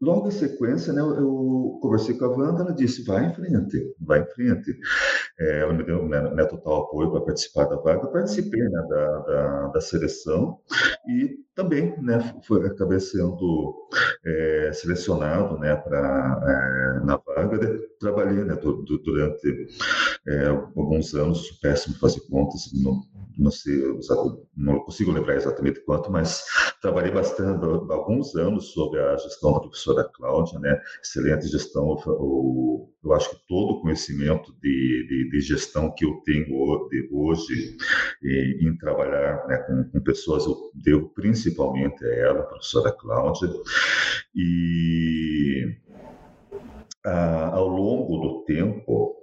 Logo 0.00 0.28
em 0.28 0.30
sequência, 0.30 0.92
né, 0.92 1.00
eu 1.00 1.78
conversei 1.80 2.18
com 2.18 2.26
a 2.26 2.28
Wanda, 2.28 2.62
ela 2.62 2.74
disse, 2.74 3.02
vai 3.02 3.26
em 3.26 3.34
frente, 3.34 3.94
vai 3.98 4.20
em 4.20 4.26
frente. 4.26 4.78
É, 5.38 5.60
ela 5.60 5.72
me 5.72 5.84
deu 5.84 6.06
né, 6.06 6.20
né 6.34 6.44
total 6.44 6.82
apoio 6.82 7.10
para 7.10 7.22
participar 7.22 7.64
da 7.64 7.76
vaga, 7.76 8.06
participei 8.08 8.60
né, 8.60 8.86
da, 8.90 9.18
da, 9.20 9.66
da, 9.68 9.80
seleção 9.80 10.58
e 11.08 11.38
também 11.54 11.98
né, 12.02 12.18
foi, 12.46 12.66
acabei 12.66 13.00
sendo 13.00 13.88
é, 14.24 14.70
selecionado 14.74 15.58
né, 15.58 15.74
pra, 15.76 16.40
é, 17.00 17.04
na 17.04 17.16
vaga. 17.16 17.58
Trabalhei 18.00 18.44
né, 18.44 18.54
durante 18.56 19.68
é, 20.28 20.46
alguns 20.46 21.14
anos, 21.14 21.50
péssimo 21.62 21.96
fazer 21.96 22.20
contas, 22.28 22.70
não, 22.74 23.00
não 23.38 23.50
sei, 23.50 23.82
não 24.56 24.80
consigo 24.80 25.12
lembrar 25.12 25.36
exatamente 25.36 25.80
quanto, 25.80 26.10
mas 26.10 26.44
trabalhei 26.80 27.12
bastante, 27.12 27.64
alguns 27.64 28.34
anos 28.34 28.72
sobre 28.72 29.00
a 29.00 29.16
gestão 29.16 29.52
da 29.52 29.60
professora 29.60 30.10
Cláudia, 30.14 30.58
né? 30.58 30.80
Excelente 31.02 31.48
gestão, 31.48 31.96
o, 32.06 32.90
eu 33.04 33.12
acho 33.12 33.30
que 33.30 33.46
todo 33.46 33.72
o 33.72 33.80
conhecimento 33.82 34.54
de, 34.60 35.06
de, 35.08 35.30
de, 35.30 35.40
gestão 35.40 35.92
que 35.94 36.04
eu 36.04 36.20
tenho 36.24 36.46
hoje 37.12 37.76
em, 38.22 38.68
em 38.68 38.76
trabalhar 38.78 39.46
né, 39.46 39.58
com, 39.58 39.84
com, 39.90 40.00
pessoas, 40.00 40.46
eu 40.46 40.56
devo 40.74 41.08
principalmente 41.10 42.04
a 42.04 42.14
ela, 42.14 42.40
a 42.40 42.46
professora 42.46 42.92
Cláudia, 42.92 43.48
e 44.34 45.76
a, 47.06 47.50
ao 47.54 47.68
longo 47.68 48.18
do 48.18 48.44
tempo, 48.44 49.14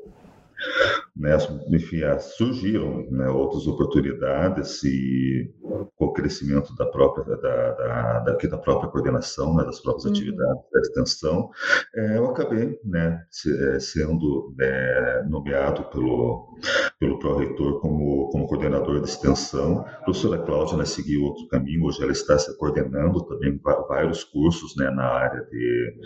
né, 1.16 1.38
enfim, 1.70 2.00
surgiram 2.20 3.06
né, 3.12 3.28
outras 3.28 3.68
oportunidades 3.68 4.82
e 4.84 5.54
com 5.96 6.06
o 6.06 6.14
crescimento 6.14 6.74
da 6.76 6.86
própria 6.86 7.24
da, 7.38 7.72
da, 7.72 8.20
da, 8.20 8.58
própria 8.58 8.90
coordenação, 8.90 9.56
né, 9.56 9.64
das 9.66 9.80
próprias 9.80 10.06
uhum. 10.06 10.12
atividades 10.12 10.64
da 10.72 10.80
extensão, 10.80 11.50
é, 11.96 12.18
eu 12.18 12.30
acabei 12.30 12.80
né, 12.84 13.22
é, 13.46 13.80
sendo 13.80 14.54
né, 14.58 15.24
nomeado 15.30 15.84
pelo 15.90 16.58
pelo 17.04 17.20
pró-reitor 17.20 17.82
como 17.82 18.30
como 18.30 18.48
coordenador 18.48 19.02
de 19.02 19.10
extensão. 19.10 19.82
A 19.82 20.04
professora 20.06 20.42
Cláudia 20.42 20.78
né, 20.78 20.86
seguiu 20.86 21.24
outro 21.24 21.46
caminho, 21.50 21.84
hoje 21.84 22.02
ela 22.02 22.14
está 22.14 22.40
se 22.40 22.58
coordenando 22.58 23.26
também 23.26 23.60
vários 23.62 24.24
cursos 24.24 24.74
né, 24.78 24.90
na 24.90 25.04
área 25.04 25.42
de, 25.52 25.98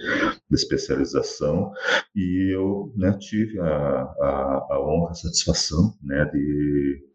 de 0.49 0.55
especialização 0.55 1.71
e 2.15 2.51
eu 2.51 2.91
né, 2.95 3.15
tive 3.19 3.59
a, 3.59 3.67
a, 3.67 4.67
a 4.71 4.81
honra, 4.81 5.11
a 5.11 5.13
satisfação 5.13 5.93
né, 6.01 6.25
de 6.33 7.05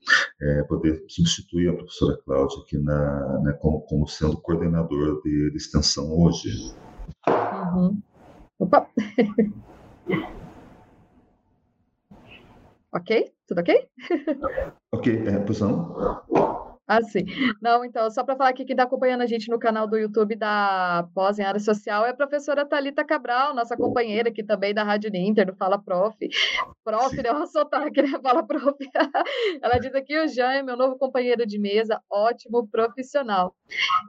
é, 0.41 0.63
poder 0.63 1.05
substituir 1.09 1.71
a 1.71 1.75
professora 1.75 2.17
Cláudia 2.25 2.59
aqui 2.63 2.79
na, 2.79 3.41
né, 3.43 3.53
como, 3.55 3.81
como, 3.81 4.07
sendo 4.07 4.41
coordenador 4.41 5.21
de, 5.23 5.51
de 5.51 5.57
extensão 5.57 6.09
hoje. 6.17 6.73
Uhum. 7.27 8.01
Opa! 8.61 8.87
ok? 12.95 13.33
Tudo 13.53 13.61
ok? 13.61 13.91
ok, 14.93 15.29
é, 15.29 15.39
pois 15.41 15.61
não? 15.61 16.72
Assim. 16.99 17.25
Não, 17.61 17.85
então, 17.85 18.11
só 18.11 18.25
para 18.25 18.37
falar 18.37 18.53
que 18.53 18.65
quem 18.65 18.75
está 18.75 18.85
acompanhando 18.85 19.23
a 19.23 19.27
gente 19.27 19.51
no 19.51 19.59
canal 19.59 19.87
do 19.87 19.97
YouTube 19.97 20.37
da 20.37 21.09
Pós 21.15 21.39
em 21.39 21.43
Área 21.43 21.61
Social 21.61 22.05
é 22.05 22.11
a 22.11 22.15
professora 22.15 22.67
Talita 22.67 23.05
Cabral, 23.05 23.55
nossa 23.55 23.77
companheira 23.77 24.29
aqui 24.29 24.43
também 24.43 24.75
da 24.75 24.83
Rádio 24.83 25.11
Ninter, 25.11 25.47
do 25.47 25.55
Fala 25.55 25.79
Prof. 25.79 26.17
Prof, 26.85 27.23
né? 27.23 27.33
O 27.33 27.47
sotaque, 27.47 28.03
né? 28.03 28.19
Fala 28.23 28.47
Prof. 28.47 28.77
Ela 29.63 29.79
diz 29.79 29.95
aqui, 29.95 30.19
o 30.19 30.29
Jean 30.29 30.53
é 30.53 30.63
meu 30.63 30.77
novo 30.77 30.97
companheiro 30.97 31.47
de 31.47 31.59
mesa, 31.59 32.01
ótimo 32.11 32.67
profissional. 32.69 33.55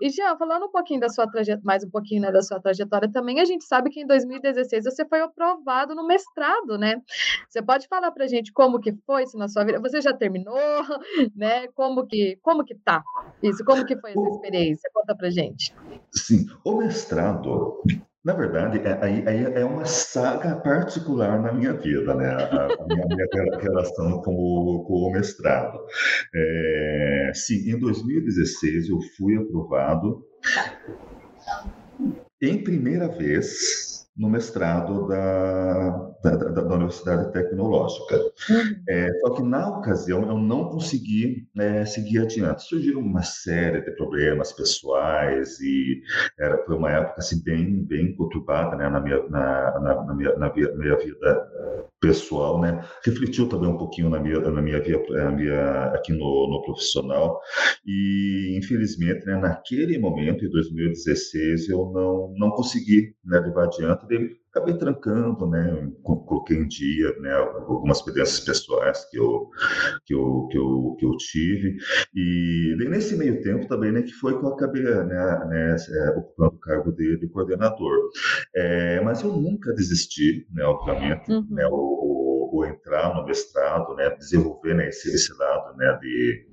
E, 0.02 0.10
Jean, 0.10 0.36
falando 0.38 0.66
um 0.66 0.72
pouquinho 0.72 1.00
da 1.00 1.10
sua 1.10 1.30
trajetória, 1.30 1.62
mais 1.63 1.84
um 1.84 1.90
pouquinho 1.90 2.22
né, 2.22 2.32
da 2.32 2.42
sua 2.42 2.60
trajetória 2.60 3.12
também, 3.12 3.40
a 3.40 3.46
gente 3.46 3.63
sabe 3.66 3.90
que 3.90 4.02
em 4.02 4.08
2016 4.08 4.84
você 4.84 5.06
foi 5.06 5.22
aprovado 5.22 5.96
no 5.96 6.06
mestrado, 6.06 6.78
né? 6.78 7.02
Você 7.48 7.62
pode 7.62 7.88
falar 7.88 8.12
para 8.12 8.25
a 8.25 8.28
gente 8.28 8.52
como 8.52 8.80
que 8.80 8.94
foi 9.06 9.24
isso 9.24 9.38
na 9.38 9.48
sua 9.48 9.63
vida? 9.63 9.80
Você 9.80 10.02
já 10.02 10.13
terminou, 10.13 10.58
né? 11.36 11.68
Como 11.70 12.06
que, 12.06 12.38
como 12.42 12.63
que 12.63 12.73
tá 12.75 13.03
isso? 13.44 13.63
Como 13.65 13.86
que 13.86 14.00
foi 14.00 14.12
essa 14.12 14.30
experiência? 14.30 14.89
Conta 14.94 15.15
pra 15.15 15.30
gente. 15.30 15.75
Sim, 16.15 16.46
o 16.63 16.77
mestrado, 16.77 17.84
na 18.24 18.34
verdade, 18.34 18.80
é, 18.80 19.00
é, 19.01 19.62
é, 19.62 19.65
uma 19.65 19.86
saga 19.86 20.56
particular 20.56 21.42
na 21.42 21.51
minha 21.51 21.74
vida, 21.74 22.15
né? 22.15 22.30
A, 22.30 22.65
a 22.65 22.88
minha, 22.88 23.06
minha, 23.06 23.60
relação 23.60 24.22
com 24.22 24.34
o, 24.34 24.86
com 24.86 24.94
o 24.94 25.12
mestrado. 25.12 25.77
É, 26.34 27.32
sim, 27.34 27.70
em 27.70 27.77
2016 27.77 28.89
eu 28.89 29.00
fui 29.18 29.36
aprovado 29.36 30.24
em 32.42 32.63
primeira 32.63 33.08
vez 33.10 34.08
no 34.15 34.30
mestrado 34.30 35.08
da, 35.08 36.12
da, 36.24 36.36
da, 36.36 36.62
da 36.62 36.75
Universidade 36.75 37.32
Tecnológica. 37.34 38.15
Uhum. 38.50 38.84
É, 38.88 39.10
só 39.20 39.34
que 39.36 39.44
na 39.44 39.77
ocasião 39.77 40.22
eu 40.27 40.38
não 40.38 40.70
consegui 40.70 41.48
é, 41.58 41.86
seguir 41.86 42.20
adiante. 42.20 42.63
Surgiram 42.63 43.01
uma 43.01 43.24
série 43.24 43.82
de 43.82 43.92
problemas 43.92 44.53
pessoais 44.53 45.60
e 45.60 46.01
era, 46.39 46.63
foi 46.65 46.75
uma 46.75 46.92
época 46.92 47.20
assim, 47.20 47.44
bem, 47.44 47.84
bem 47.84 48.15
conturbada 48.15 48.75
né, 48.77 48.89
na, 48.89 49.00
minha, 49.01 49.22
na, 49.30 49.80
na, 49.80 50.03
na, 50.06 50.13
minha, 50.15 50.36
na 50.38 50.53
minha, 50.53 50.72
minha 50.75 50.98
vida 50.98 51.51
pessoal, 52.00 52.60
né? 52.60 52.84
Refletiu 53.06 53.48
também 53.48 53.70
um 53.70 53.77
pouquinho 53.77 54.10
na 54.10 54.20
minha, 54.20 54.39
na 54.39 54.62
minha 54.62 54.82
vida 54.82 55.01
na 55.10 55.32
minha, 55.32 55.86
aqui 55.94 56.12
no, 56.12 56.50
no 56.50 56.62
profissional 56.63 57.39
e 57.86 58.58
infelizmente, 58.58 59.25
né, 59.25 59.38
naquele 59.38 59.98
momento, 59.98 60.46
em 60.46 60.50
2016, 60.50 61.70
eu 61.70 61.92
não, 61.94 62.34
não 62.38 62.51
consegui 62.51 63.15
né, 63.24 63.39
levar 63.39 63.65
adiante 63.65 64.06
dele, 64.06 64.36
acabei 64.53 64.77
trancando, 64.77 65.48
né? 65.48 65.91
Coloquei 66.03 66.57
em 66.57 66.67
dia, 66.67 67.12
né? 67.19 67.33
Algumas 67.33 67.98
experiências 67.98 68.39
pessoais 68.39 69.03
que 69.10 69.17
eu 69.17 69.50
que 70.05 70.13
eu, 70.13 70.48
que 70.51 70.57
eu, 70.57 70.95
que 71.00 71.05
eu 71.05 71.17
tive 71.17 71.77
e 72.13 72.75
nesse 72.88 73.17
meio 73.17 73.41
tempo 73.41 73.67
também, 73.67 73.91
né? 73.91 74.03
Que 74.03 74.12
foi 74.12 74.38
que 74.38 74.45
eu 74.45 74.50
acabei, 74.50 74.83
né? 74.83 75.45
né 75.48 75.75
é, 75.75 76.10
ocupando 76.12 76.55
o 76.55 76.60
cargo 76.60 76.91
de, 76.91 77.17
de 77.17 77.27
coordenador. 77.29 77.98
É, 78.55 79.01
mas 79.01 79.24
eu 79.24 79.33
nunca 79.33 79.74
desisti, 79.74 80.45
né? 80.53 80.63
Obviamente, 80.63 81.31
uhum. 81.31 81.48
né? 81.50 81.65
O, 81.67 82.51
o, 82.53 82.65
entrar 82.65 83.15
no 83.15 83.25
mestrado, 83.25 83.95
né? 83.95 84.12
Desenvolver 84.12 84.75
né? 84.75 84.89
esse, 84.89 85.10
esse 85.10 85.33
lado, 85.36 85.75
né? 85.77 85.98
De, 86.00 86.48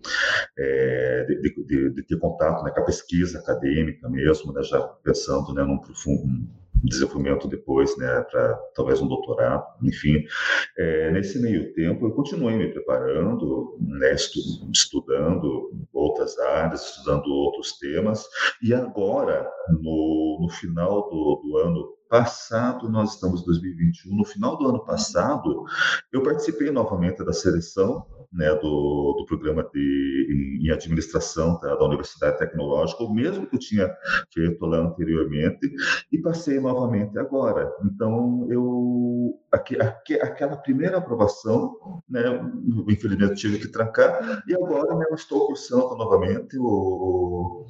é, 0.58 1.24
de, 1.24 1.64
de, 1.66 1.90
de, 1.90 2.02
ter 2.06 2.18
contato 2.18 2.64
né? 2.64 2.70
com 2.70 2.80
a 2.80 2.86
pesquisa 2.86 3.38
acadêmica 3.38 4.08
mesmo, 4.08 4.52
né? 4.54 4.62
Já 4.62 4.80
pensando, 5.04 5.52
né? 5.52 5.62
Num 5.62 5.78
profundo 5.78 6.59
desenvolvimento 6.82 7.48
depois, 7.48 7.96
né, 7.96 8.24
para 8.30 8.54
talvez 8.74 9.00
um 9.00 9.08
doutorado, 9.08 9.64
enfim. 9.82 10.24
É, 10.78 11.10
nesse 11.10 11.40
meio 11.40 11.72
tempo, 11.74 12.06
eu 12.06 12.12
continuei 12.12 12.56
me 12.56 12.72
preparando, 12.72 13.76
né, 13.80 14.14
estudando 14.14 15.72
outras 15.92 16.38
áreas, 16.38 16.82
estudando 16.82 17.26
outros 17.26 17.78
temas, 17.78 18.26
e 18.62 18.72
agora, 18.74 19.48
no, 19.68 20.38
no 20.40 20.48
final 20.48 21.08
do, 21.10 21.42
do 21.44 21.56
ano 21.58 21.99
passado, 22.10 22.90
nós 22.90 23.14
estamos 23.14 23.42
em 23.42 23.44
2021, 23.46 24.16
no 24.16 24.24
final 24.24 24.58
do 24.58 24.68
ano 24.68 24.84
passado, 24.84 25.64
eu 26.12 26.22
participei 26.24 26.70
novamente 26.72 27.24
da 27.24 27.32
seleção 27.32 28.04
né, 28.32 28.52
do, 28.54 29.14
do 29.18 29.24
programa 29.26 29.68
de, 29.72 30.60
em, 30.62 30.70
administração 30.70 31.58
tá, 31.58 31.74
da 31.74 31.84
Universidade 31.84 32.38
Tecnológica, 32.38 33.02
o 33.02 33.12
mesmo 33.12 33.46
que 33.46 33.56
eu 33.56 33.60
tinha 33.60 33.90
feito 34.32 34.64
lá 34.66 34.78
anteriormente, 34.78 35.70
e 36.12 36.18
passei 36.18 36.60
novamente 36.60 37.18
agora. 37.18 37.72
Então, 37.84 38.46
eu 38.50 39.40
aqui, 39.50 39.80
aqui, 39.80 40.14
aquela 40.14 40.56
primeira 40.56 40.98
aprovação, 40.98 42.02
né, 42.08 42.22
infelizmente 42.88 43.34
tive 43.34 43.58
que 43.58 43.68
trancar, 43.68 44.42
e 44.46 44.54
agora 44.54 44.96
né, 44.96 45.06
eu 45.10 45.14
estou 45.14 45.46
cursando 45.46 45.96
novamente 45.96 46.56
o, 46.58 47.66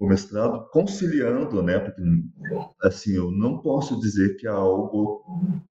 o 0.00 0.06
mestrado 0.06 0.66
conciliando, 0.70 1.62
né? 1.62 1.78
Porque 1.78 2.00
assim 2.82 3.16
eu 3.16 3.30
não 3.30 3.58
posso 3.58 4.00
dizer 4.00 4.34
que 4.36 4.46
é 4.46 4.50
algo 4.50 5.22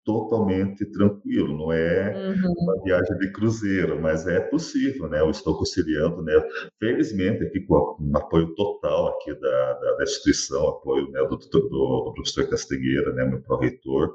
totalmente 0.05 0.85
tranquilo, 0.91 1.57
não 1.57 1.73
é 1.73 2.13
uhum. 2.15 2.53
uma 2.59 2.83
viagem 2.83 3.17
de 3.17 3.31
cruzeiro, 3.31 3.99
mas 3.99 4.27
é 4.27 4.39
possível, 4.39 5.09
né? 5.09 5.19
Eu 5.19 5.31
estou 5.31 5.57
conciliando, 5.57 6.21
né? 6.21 6.33
Felizmente 6.77 7.43
aqui 7.43 7.61
com 7.61 7.97
o 7.99 8.17
apoio 8.17 8.53
total 8.53 9.07
aqui 9.07 9.33
da, 9.33 9.73
da, 9.73 9.95
da 9.95 10.03
instituição, 10.03 10.67
apoio 10.69 11.09
né, 11.09 11.21
do, 11.21 11.35
do, 11.35 11.59
do, 11.67 12.13
professor 12.13 12.47
Castanheira, 12.47 13.11
né? 13.13 13.25
Meu 13.25 13.41
pró-reitor 13.41 14.13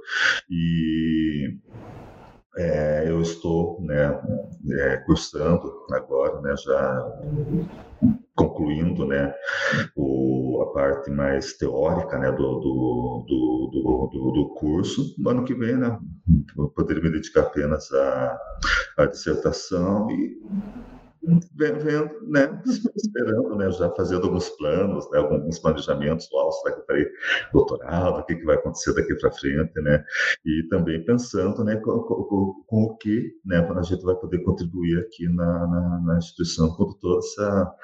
e 0.49 1.59
é, 2.57 3.05
eu 3.09 3.21
estou 3.21 3.81
né, 3.83 4.17
é, 4.79 4.97
cursando 4.99 5.85
agora, 5.91 6.41
né, 6.41 6.55
já 6.57 7.13
concluindo 8.35 9.07
né, 9.07 9.33
o, 9.97 10.63
a 10.63 10.73
parte 10.73 11.11
mais 11.11 11.53
teórica 11.55 12.19
né, 12.19 12.31
do, 12.33 12.37
do, 12.37 13.25
do, 13.29 14.11
do, 14.13 14.33
do 14.33 14.55
curso. 14.55 15.15
No 15.19 15.31
ano 15.31 15.45
que 15.45 15.55
vem, 15.55 15.77
né, 15.77 15.99
eu 16.57 16.69
poderia 16.69 17.03
me 17.03 17.11
dedicar 17.11 17.43
apenas 17.43 17.93
à, 17.93 18.39
à 18.99 19.07
dissertação 19.07 20.11
e 20.11 20.43
vendo, 21.55 22.29
né, 22.29 22.63
esperando, 22.97 23.57
né, 23.57 23.71
já 23.71 23.91
fazendo 23.91 24.27
alguns 24.27 24.49
planos, 24.51 25.11
né, 25.11 25.19
alguns 25.19 25.59
planejamentos, 25.59 26.29
uau, 26.33 26.53
será 26.53 26.77
que 26.77 26.87
farei 26.87 27.07
doutorado, 27.53 28.19
o 28.19 28.25
que, 28.25 28.37
que 28.37 28.45
vai 28.45 28.57
acontecer 28.57 28.95
daqui 28.95 29.15
para 29.17 29.33
frente, 29.33 29.81
né, 29.81 30.05
e 30.45 30.67
também 30.69 31.05
pensando, 31.05 31.65
né, 31.65 31.77
com, 31.77 31.99
com, 32.01 32.65
com, 32.67 32.83
o 32.85 32.97
que, 32.97 33.33
né, 33.45 33.59
a 33.59 33.83
gente 33.83 34.05
vai 34.05 34.15
poder 34.17 34.39
contribuir 34.45 34.99
aqui 35.01 35.29
na, 35.29 35.67
na, 35.67 36.03
na 36.07 36.19
instituição 36.19 36.69
quando 36.75 36.95
toda 36.95 37.19
essa 37.19 37.75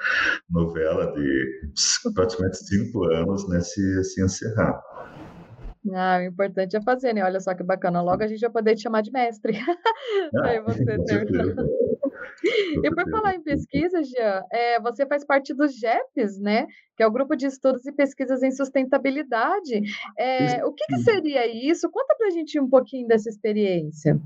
novela 0.49 1.11
de 1.13 1.61
praticamente 2.13 2.57
cinco 2.57 3.05
anos, 3.05 3.47
né, 3.49 3.59
se, 3.61 4.03
se 4.03 4.23
encerrar. 4.23 4.81
Ah, 5.93 6.19
o 6.19 6.23
importante 6.23 6.77
é 6.77 6.81
fazer, 6.81 7.11
né? 7.13 7.23
Olha 7.23 7.39
só 7.39 7.55
que 7.55 7.63
bacana. 7.63 8.03
Logo 8.03 8.23
a 8.23 8.27
gente 8.27 8.39
vai 8.39 8.51
poder 8.51 8.75
te 8.75 8.83
chamar 8.83 9.01
de 9.01 9.11
mestre. 9.11 9.53
Ah, 10.35 10.47
Aí 10.47 10.61
você 10.61 10.97
termina. 11.03 11.55
E 12.83 12.89
por 12.93 13.09
falar 13.09 13.35
em 13.35 13.43
pesquisa, 13.43 14.01
Jean, 14.03 14.43
é, 14.51 14.79
você 14.81 15.05
faz 15.05 15.25
parte 15.25 15.53
do 15.53 15.67
GEPS, 15.67 16.39
né? 16.39 16.67
Que 16.95 17.03
é 17.03 17.07
o 17.07 17.11
Grupo 17.11 17.35
de 17.35 17.45
Estudos 17.45 17.85
e 17.85 17.91
Pesquisas 17.91 18.43
em 18.43 18.51
Sustentabilidade. 18.51 19.81
É, 20.17 20.63
o 20.65 20.73
que, 20.73 20.85
que, 20.87 20.97
seria 20.99 21.47
isso? 21.47 21.89
Conta 21.89 22.15
para 22.17 22.27
a 22.27 22.31
gente 22.31 22.59
um 22.59 22.69
pouquinho 22.69 23.07
dessa 23.07 23.29
experiência. 23.29 24.19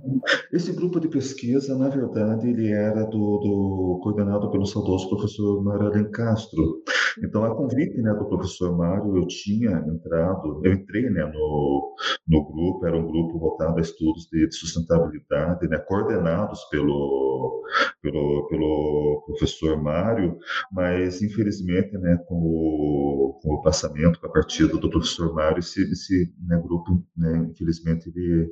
Esse 0.52 0.74
grupo 0.74 1.00
de 1.00 1.08
pesquisa, 1.08 1.78
na 1.78 1.90
verdade, 1.90 2.50
ele 2.50 2.72
era 2.72 3.04
do, 3.04 3.38
do 3.40 4.00
coordenado 4.04 4.52
pelo 4.52 4.66
saudoso 4.66 5.10
professor 5.10 5.64
Mário 5.64 6.12
Castro. 6.12 6.84
Então, 7.24 7.46
a 7.46 7.56
convite 7.56 8.02
né, 8.02 8.14
do 8.14 8.26
professor 8.26 8.76
Mário, 8.76 9.16
eu 9.18 9.28
tinha 9.28 9.72
entrado, 9.88 10.62
eu 10.66 10.74
entrei 10.74 11.10
né, 11.10 11.24
no, 11.26 11.96
no 12.28 12.46
grupo, 12.46 12.86
era 12.86 12.98
um 12.98 13.08
grupo 13.08 13.40
voltado 13.40 13.78
a 13.78 13.82
estudos 13.82 14.28
de, 14.32 14.48
de 14.48 14.56
sustentabilidade, 14.56 15.68
né, 15.68 15.78
coordenados 15.80 16.64
pelo, 16.66 17.64
pelo, 18.02 18.15
pelo 18.50 19.24
professor 19.28 19.82
Mário, 19.82 20.38
mas 20.72 21.22
infelizmente, 21.22 21.98
né, 21.98 22.18
com 22.28 22.36
o, 22.36 23.40
com 23.42 23.54
o 23.54 23.62
passamento, 23.62 24.20
com 24.20 24.28
a 24.28 24.32
partida 24.32 24.78
do 24.78 24.90
professor 24.90 25.34
Mário, 25.34 25.60
esse, 25.60 25.82
esse 25.92 26.34
né, 26.48 26.60
grupo, 26.62 27.04
né, 27.16 27.48
infelizmente, 27.52 28.10
ele 28.10 28.50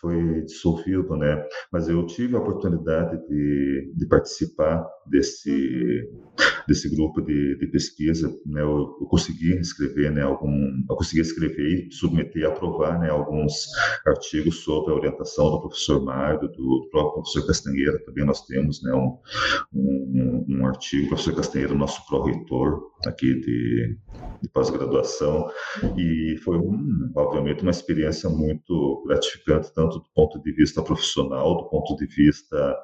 foi 0.00 0.42
dissolvido, 0.42 1.16
né? 1.16 1.44
Mas 1.72 1.88
eu 1.88 2.04
tive 2.06 2.36
a 2.36 2.40
oportunidade 2.40 3.16
de, 3.28 3.92
de 3.96 4.06
participar 4.06 4.84
desse 5.06 6.08
desse 6.66 6.94
grupo 6.94 7.20
de, 7.20 7.58
de 7.58 7.66
pesquisa, 7.66 8.28
né? 8.46 8.62
Eu, 8.62 8.96
eu, 9.00 9.06
consegui 9.06 9.52
escrever, 9.58 10.10
né? 10.10 10.22
Algum, 10.22 10.50
eu 10.88 10.96
consegui 10.96 11.20
escrever 11.20 11.88
e 11.88 11.92
submeter 11.92 12.46
aprovar, 12.46 12.98
né? 12.98 13.10
Alguns 13.10 13.66
artigos 14.06 14.60
sobre 14.60 14.92
a 14.92 14.96
orientação 14.96 15.50
do 15.50 15.60
professor 15.60 16.02
Mário, 16.02 16.48
do, 16.48 16.88
próprio 16.90 17.22
professor 17.22 17.46
Castanheira. 17.46 18.02
Também 18.04 18.24
nós 18.24 18.46
temos, 18.46 18.82
né? 18.82 18.92
Um, 18.94 19.18
um, 19.72 20.46
um 20.48 20.66
artigo, 20.66 21.08
professor 21.08 21.34
Castanheira, 21.34 21.74
nosso 21.74 22.04
pró-reitor 22.06 22.94
aqui 23.06 23.34
de, 23.34 23.98
de 24.42 24.48
pós-graduação, 24.48 25.46
e 25.96 26.36
foi, 26.42 26.56
um, 26.56 27.12
obviamente, 27.14 27.62
uma 27.62 27.70
experiência 27.70 28.30
muito 28.30 29.04
gratificante, 29.06 29.72
tanto 29.74 29.83
do 29.88 30.04
ponto 30.14 30.40
de 30.42 30.52
vista 30.52 30.82
profissional, 30.82 31.56
do 31.56 31.68
ponto 31.68 31.96
de 31.96 32.06
vista 32.06 32.76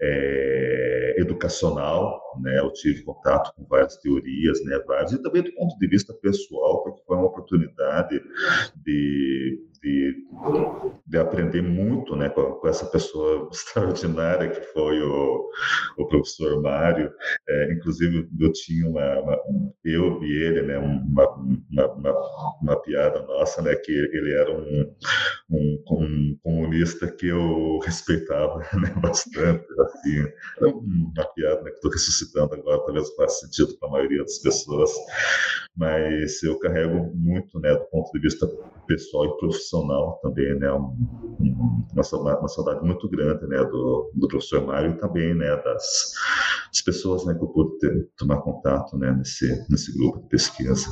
é, 0.00 1.14
educacional, 1.18 2.20
né? 2.40 2.58
Eu 2.58 2.72
tive 2.72 3.02
contato 3.02 3.52
com 3.54 3.64
várias 3.66 3.96
teorias, 3.98 4.62
né? 4.64 4.78
Várias, 4.86 5.12
e 5.12 5.22
também 5.22 5.42
do 5.42 5.52
ponto 5.54 5.78
de 5.78 5.86
vista 5.86 6.12
pessoal, 6.14 6.82
porque 6.82 7.02
foi 7.06 7.16
uma 7.16 7.26
oportunidade 7.26 8.20
de 8.76 9.58
de, 9.80 10.14
de 11.06 11.18
aprender 11.18 11.62
muito 11.62 12.16
né, 12.16 12.28
com, 12.28 12.52
com, 12.52 12.68
essa 12.68 12.86
pessoa 12.86 13.48
extraordinária 13.52 14.50
que 14.50 14.60
foi 14.72 15.00
o, 15.02 15.48
o 15.98 16.06
professor 16.06 16.60
Mário. 16.62 17.12
É, 17.48 17.72
inclusive, 17.72 18.28
eu 18.38 18.52
tinha 18.52 18.88
uma, 18.88 19.20
uma, 19.20 19.40
eu 19.84 20.22
e 20.22 20.44
ele, 20.44 20.62
né, 20.62 20.78
uma, 20.78 21.28
uma, 21.34 21.92
uma, 21.92 22.58
uma, 22.62 22.82
piada 22.82 23.22
nossa, 23.22 23.62
né, 23.62 23.74
que 23.74 23.92
ele 23.92 24.32
era 24.34 24.52
um, 24.52 24.94
um, 25.50 25.82
um 25.90 26.38
comunista 26.42 27.06
que 27.10 27.28
eu 27.28 27.78
respeitava 27.84 28.58
né, 28.80 28.92
bastante. 29.00 29.66
Assim, 29.80 30.24
uma 30.60 31.24
piada 31.34 31.62
né, 31.62 31.70
que 31.70 31.76
estou 31.76 31.90
ressuscitando 31.90 32.54
agora, 32.54 32.84
talvez 32.84 33.14
faça 33.14 33.46
sentido 33.46 33.78
para 33.78 33.88
a 33.88 33.92
maioria 33.92 34.22
das 34.22 34.38
pessoas, 34.38 34.90
mas 35.76 36.42
eu 36.42 36.58
carrego 36.58 37.12
muito 37.14 37.58
né, 37.60 37.74
do 37.74 37.84
ponto 37.86 38.10
de 38.12 38.20
vista 38.20 38.46
pessoal 38.86 39.26
e 39.26 39.38
profissional 39.38 39.65
profissional 39.66 40.18
também, 40.22 40.58
né, 40.58 40.70
uma, 40.70 40.94
uma 41.92 42.48
saudade 42.48 42.84
muito 42.84 43.08
grande, 43.08 43.46
né, 43.46 43.58
do, 43.64 44.10
do 44.14 44.28
professor 44.28 44.64
Mário 44.66 44.92
e 44.92 44.98
também, 44.98 45.34
né, 45.34 45.56
das, 45.56 46.12
das 46.72 46.82
pessoas, 46.84 47.24
né, 47.26 47.34
que 47.34 47.42
eu 47.42 47.48
pude 47.48 47.78
ter, 47.78 48.08
tomar 48.16 48.40
contato, 48.42 48.96
né, 48.96 49.12
nesse, 49.12 49.66
nesse 49.68 49.96
grupo 49.96 50.20
de 50.20 50.28
pesquisa. 50.28 50.88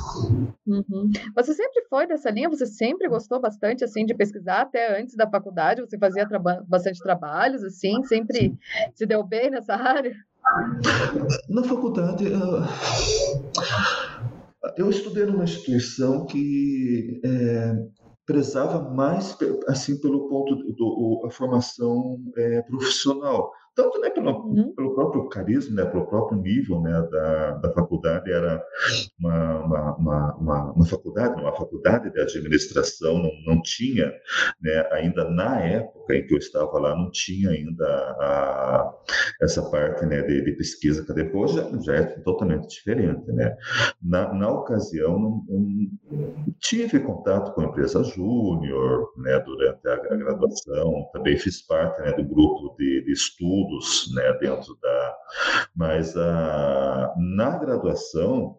Uhum. 0.67 1.09
Você 1.35 1.53
sempre 1.53 1.85
foi 1.89 2.07
dessa 2.07 2.29
linha? 2.29 2.49
Você 2.49 2.65
sempre 2.65 3.07
gostou 3.07 3.39
bastante, 3.39 3.83
assim, 3.83 4.05
de 4.05 4.13
pesquisar 4.13 4.61
até 4.61 4.99
antes 4.99 5.15
da 5.15 5.29
faculdade? 5.29 5.81
Você 5.81 5.97
fazia 5.97 6.27
traba 6.27 6.63
bastante 6.67 6.99
trabalhos, 7.01 7.63
assim, 7.63 8.03
sempre 8.03 8.37
Sim. 8.39 8.57
se 8.93 9.05
deu 9.05 9.23
bem 9.23 9.49
nessa 9.49 9.75
área? 9.75 10.13
Na 11.49 11.63
faculdade, 11.63 12.27
uh, 12.27 12.63
eu 14.77 14.89
estudei 14.89 15.25
numa 15.25 15.43
instituição 15.43 16.25
que 16.25 17.19
é, 17.23 17.75
prezava 18.25 18.89
mais 18.89 19.37
assim 19.67 19.99
pelo 19.99 20.27
ponto 20.27 20.55
do, 20.55 20.73
do 20.73 21.21
a 21.25 21.31
formação 21.31 22.19
é, 22.35 22.61
profissional 22.63 23.51
tanto 23.75 23.99
né, 23.99 24.09
pelo, 24.09 24.31
uhum. 24.31 24.73
pelo 24.73 24.95
próprio 24.95 25.27
carisma, 25.27 25.83
né, 25.83 25.89
pelo 25.89 26.07
próprio 26.07 26.39
nível 26.41 26.81
né, 26.81 27.07
da, 27.11 27.51
da 27.57 27.73
faculdade, 27.73 28.31
era 28.31 28.63
uma, 29.19 29.59
uma, 29.59 29.95
uma, 29.97 30.35
uma, 30.35 30.71
uma 30.71 30.85
faculdade, 30.85 31.39
uma 31.41 31.55
faculdade 31.55 32.11
de 32.11 32.21
administração, 32.21 33.21
não, 33.21 33.31
não 33.45 33.61
tinha, 33.61 34.13
né, 34.61 34.87
ainda 34.91 35.29
na 35.29 35.59
época 35.59 36.15
em 36.15 36.25
que 36.25 36.33
eu 36.33 36.37
estava 36.37 36.79
lá, 36.79 36.95
não 36.95 37.11
tinha 37.11 37.49
ainda 37.49 37.85
a, 37.85 38.93
essa 39.41 39.61
parte 39.69 40.05
né, 40.05 40.21
de, 40.21 40.41
de 40.43 40.51
pesquisa 40.53 41.01
acadêmica, 41.01 41.37
hoje 41.37 41.55
já, 41.55 41.81
já, 41.81 41.95
é 41.95 42.03
totalmente 42.21 42.69
diferente. 42.69 43.29
Né? 43.31 43.55
Na, 44.01 44.33
na 44.33 44.49
ocasião, 44.49 45.19
não, 45.19 45.45
não 45.49 45.89
tive 46.59 46.99
contato 46.99 47.53
com 47.53 47.61
a 47.61 47.65
empresa 47.65 48.03
júnior 48.03 49.11
né, 49.17 49.37
durante 49.39 49.85
a, 49.87 49.93
a, 49.93 50.15
graduação, 50.15 51.09
também 51.11 51.37
fiz 51.37 51.61
parte 51.61 52.01
né, 52.01 52.13
do 52.13 52.23
grupo 52.23 52.75
de, 52.77 53.03
de 53.03 53.11
estudo 53.11 53.64
estudos 53.65 54.13
né, 54.13 54.33
dentro 54.39 54.77
da. 54.81 55.17
Mas 55.75 56.15
a, 56.15 57.13
na 57.17 57.57
graduação, 57.57 58.57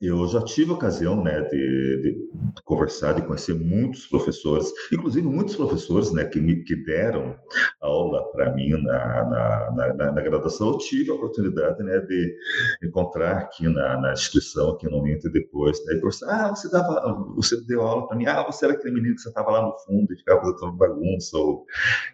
eu 0.00 0.28
já 0.28 0.40
tive 0.42 0.70
ocasião 0.70 1.22
né, 1.22 1.40
de, 1.42 2.02
de, 2.02 2.28
conversar, 2.64 3.14
de 3.14 3.22
conhecer 3.22 3.54
muitos 3.54 4.06
professores, 4.06 4.72
inclusive 4.92 5.26
muitos 5.26 5.56
professores 5.56 6.12
né, 6.12 6.24
que, 6.24 6.40
me, 6.40 6.62
que 6.62 6.76
deram 6.76 7.36
aula 7.80 8.30
para 8.30 8.54
mim 8.54 8.70
na, 8.82 9.24
na, 9.24 9.70
na, 9.94 10.12
na, 10.12 10.22
graduação. 10.22 10.68
Eu 10.68 10.78
tive 10.78 11.10
a 11.10 11.14
oportunidade 11.14 11.82
né, 11.82 11.98
de 12.00 12.36
encontrar 12.84 13.38
aqui 13.38 13.68
na, 13.68 14.00
na 14.00 14.12
instituição, 14.12 14.70
aqui 14.70 14.88
no 14.88 15.04
e 15.08 15.18
depois. 15.32 15.84
Né, 15.84 15.94
e 15.94 16.24
ah, 16.26 16.48
você, 16.50 16.70
dava, 16.70 17.24
você 17.34 17.60
deu 17.66 17.82
aula 17.82 18.06
para 18.06 18.16
mim, 18.16 18.26
ah, 18.26 18.44
você 18.44 18.66
era 18.66 18.74
aquele 18.74 18.94
menino 18.94 19.16
que 19.16 19.22
você 19.22 19.30
estava 19.30 19.50
lá 19.50 19.62
no 19.62 19.76
fundo 19.80 20.12
e 20.12 20.16
ficava 20.16 20.40
fazendo 20.42 20.76
bagunça, 20.76 21.36
ou, 21.36 21.66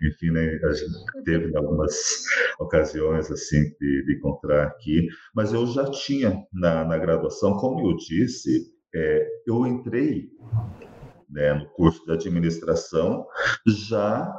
enfim, 0.03 0.31
né, 0.31 0.59
a 0.65 0.73
gente 0.73 1.25
teve 1.25 1.55
algumas 1.55 2.25
ocasiões 2.59 3.31
assim 3.31 3.63
de, 3.79 4.05
de 4.07 4.15
encontrar 4.17 4.69
aqui, 4.69 5.09
mas 5.35 5.53
eu 5.53 5.67
já 5.67 5.85
tinha 5.91 6.43
na, 6.53 6.85
na 6.85 6.97
graduação, 6.97 7.57
como 7.59 7.74
como 7.75 7.91
eu 7.91 7.97
disse, 7.97 8.73
é, 8.95 9.29
eu 9.47 9.67
entrei 9.67 10.31
né, 11.29 11.53
no 11.55 11.67
curso 11.71 12.05
de 12.07 12.13
administração, 12.13 13.27
já 13.67 14.33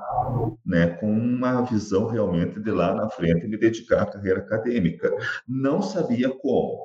né, 0.65 0.87
com 0.87 1.11
uma 1.11 1.61
visão 1.63 2.07
realmente 2.07 2.59
de 2.61 2.71
lá 2.71 2.95
na 2.95 3.09
frente 3.09 3.47
me 3.47 3.57
dedicar 3.57 4.03
à 4.03 4.05
carreira 4.05 4.39
acadêmica. 4.39 5.13
Não 5.45 5.81
sabia 5.81 6.29
como, 6.29 6.84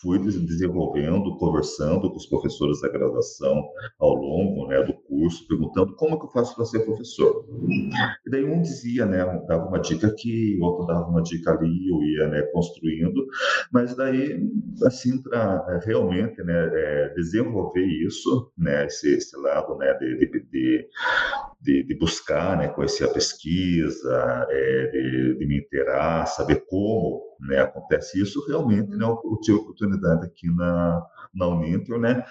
fui 0.00 0.18
desenvolvendo, 0.18 1.36
conversando 1.38 2.10
com 2.10 2.16
os 2.16 2.26
professores 2.26 2.80
da 2.80 2.88
graduação 2.88 3.62
ao 3.98 4.14
longo 4.14 4.66
né, 4.66 4.82
do 4.82 4.94
curso, 4.94 5.46
perguntando 5.46 5.94
como 5.96 6.18
que 6.18 6.26
eu 6.26 6.30
faço 6.30 6.54
para 6.54 6.64
ser 6.64 6.80
professor. 6.80 7.44
E 8.26 8.30
daí 8.30 8.44
um 8.44 8.60
dizia, 8.60 9.06
né, 9.06 9.24
dava 9.46 9.68
uma 9.68 9.80
dica 9.80 10.08
aqui, 10.08 10.58
outro 10.60 10.86
dava 10.86 11.08
uma 11.08 11.22
dica 11.22 11.52
ali, 11.52 11.88
eu 11.88 12.02
ia 12.02 12.28
né, 12.28 12.42
construindo, 12.52 13.26
mas 13.72 13.94
daí, 13.96 14.40
assim, 14.84 15.22
para 15.22 15.80
realmente 15.84 16.42
né, 16.42 16.70
é, 16.72 17.14
desenvolver 17.14 17.84
isso, 17.84 18.52
né, 18.56 18.86
esse, 18.86 19.14
esse 19.14 19.36
lado 19.36 19.76
né, 19.76 19.94
de, 19.94 20.16
de, 20.18 20.88
de, 21.60 21.84
de 21.84 21.98
buscar, 21.98 22.56
né, 22.58 22.68
conhecer 22.68 23.04
a 23.04 23.12
pesquisa, 23.12 24.46
é, 24.50 24.86
de, 24.90 25.38
de 25.38 25.46
me 25.46 25.58
interar, 25.58 26.26
saber 26.26 26.64
como 26.68 27.27
né, 27.40 27.60
acontece 27.60 28.20
isso, 28.20 28.44
realmente 28.46 28.90
né, 28.90 29.04
eu 29.04 29.38
tive 29.42 29.58
oportunidade 29.58 30.26
aqui 30.26 30.48
na, 30.54 31.04
na 31.34 31.46
Uninter, 31.48 31.98
né, 31.98 32.24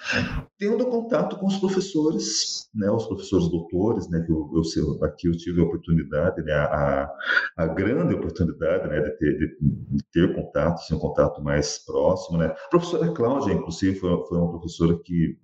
tendo 0.57 0.85
contato 0.85 1.37
com 1.37 1.47
os 1.47 1.57
professores, 1.57 2.69
né, 2.73 2.89
os 2.91 3.05
professores 3.05 3.49
doutores, 3.49 4.09
né, 4.09 4.21
que 4.25 4.31
eu, 4.31 4.49
eu 4.53 5.03
aqui 5.03 5.27
eu 5.27 5.37
tive 5.37 5.61
a 5.61 5.63
oportunidade, 5.63 6.41
né, 6.43 6.53
a, 6.53 7.09
a 7.57 7.67
grande 7.67 8.15
oportunidade, 8.15 8.87
né, 8.87 9.01
de 9.01 9.11
ter, 9.17 9.37
de, 9.37 9.57
de 9.59 10.03
ter 10.11 10.35
contato, 10.35 10.75
assim, 10.75 10.95
um 10.95 10.99
contato 10.99 11.41
mais 11.41 11.79
próximo, 11.85 12.37
né. 12.37 12.47
A 12.47 12.69
professora 12.69 13.11
Cláudia, 13.11 13.53
inclusive, 13.53 13.99
foi, 13.99 14.09
foi 14.27 14.37
uma 14.37 14.49
professora 14.49 14.97
que 15.03 15.37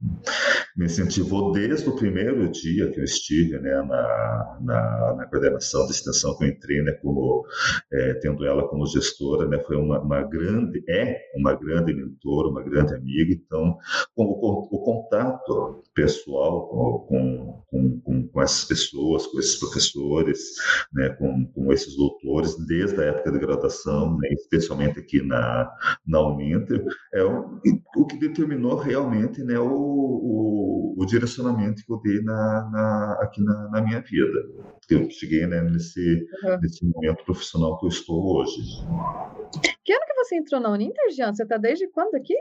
me 0.75 0.85
incentivou 0.85 1.51
desde 1.51 1.87
o 1.87 1.95
primeiro 1.95 2.49
dia 2.49 2.89
que 2.91 2.99
eu 2.99 3.03
estive, 3.03 3.59
né, 3.59 3.81
na, 3.81 4.57
na, 4.61 5.15
na 5.17 5.27
coordenação 5.27 5.85
de 5.85 5.91
extensão 5.91 6.35
que 6.37 6.43
eu 6.43 6.49
entrei, 6.49 6.81
né, 6.81 6.91
como, 6.93 7.45
é, 7.91 8.13
tendo 8.15 8.45
ela 8.45 8.67
como 8.67 8.85
gestora, 8.87 9.47
né, 9.47 9.59
foi 9.65 9.77
uma, 9.77 9.99
uma 9.99 10.23
grande, 10.23 10.83
é 10.89 11.17
uma 11.35 11.53
grande 11.53 11.93
mentora, 11.93 12.49
uma 12.49 12.63
grande 12.63 12.93
amiga, 12.93 13.33
então, 13.53 13.77
com 14.15 14.25
o, 14.25 14.67
o 14.71 14.79
contato 14.79 15.83
pessoal 15.93 16.67
com, 16.67 17.63
com, 17.69 18.01
com, 18.01 18.27
com, 18.27 18.41
essas 18.41 18.65
pessoas, 18.65 19.27
com 19.27 19.39
esses 19.39 19.59
professores, 19.59 20.39
né, 20.91 21.09
com, 21.09 21.45
com 21.45 21.71
esses 21.71 21.95
doutores, 21.95 22.55
desde 22.65 22.99
a 22.99 23.05
época 23.05 23.31
de 23.31 23.37
graduação, 23.37 24.17
né, 24.17 24.29
especialmente 24.31 24.99
aqui 24.99 25.21
na, 25.21 25.71
na 26.07 26.19
Uninter, 26.21 26.83
é 27.13 27.23
o, 27.23 27.59
o 27.95 28.05
que 28.07 28.17
determinou 28.17 28.75
realmente 28.75 29.43
né, 29.43 29.59
o, 29.59 29.69
o, 29.69 30.95
o 30.97 31.05
direcionamento 31.05 31.85
que 31.85 31.93
eu 31.93 32.01
dei 32.01 32.21
na, 32.23 32.69
na 32.71 33.19
aqui 33.21 33.43
na, 33.43 33.69
na, 33.69 33.81
minha 33.81 34.01
vida. 34.01 34.39
Eu 34.89 35.09
cheguei 35.11 35.45
né, 35.45 35.61
nesse, 35.61 36.27
uhum. 36.43 36.59
nesse 36.59 36.85
momento 36.85 37.23
profissional 37.23 37.77
que 37.79 37.85
eu 37.85 37.89
estou 37.89 38.37
hoje. 38.37 38.61
Que 39.85 39.93
você 40.33 40.37
entrou 40.37 40.59
na 40.59 40.71
Uninter, 40.71 41.11
Jean? 41.11 41.33
Você 41.33 41.43
está 41.43 41.57
desde 41.57 41.87
quando 41.87 42.15
aqui? 42.15 42.35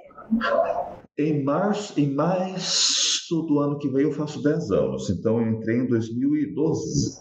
Em 1.18 1.44
março, 1.44 1.98
em 2.00 2.12
março 2.14 3.42
do 3.42 3.59
ano 3.59 3.78
que 3.78 3.88
vem 3.88 4.05
eu 4.05 4.12
faço 4.12 4.42
10 4.42 4.70
anos, 4.70 5.11
então 5.11 5.40
eu 5.40 5.48
entrei 5.48 5.78
em 5.78 5.87
2012. 5.87 7.20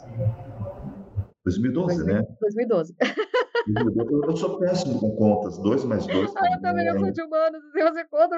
2012, 1.44 2.04
2012 2.04 2.06
né? 2.06 2.24
2012. 2.40 2.96
Eu 3.68 4.38
sou 4.38 4.58
péssimo 4.58 5.00
com 5.00 5.16
contas, 5.16 5.58
2 5.58 5.84
mais 5.86 6.08
2. 6.08 6.32
Ah, 6.36 6.42
eu 6.56 6.62
também, 6.62 6.88
eu 6.88 7.00
sou 7.00 7.12
de 7.12 7.22
humanos, 7.22 7.62
se 7.72 7.84
você 7.84 8.06
conta... 8.06 8.38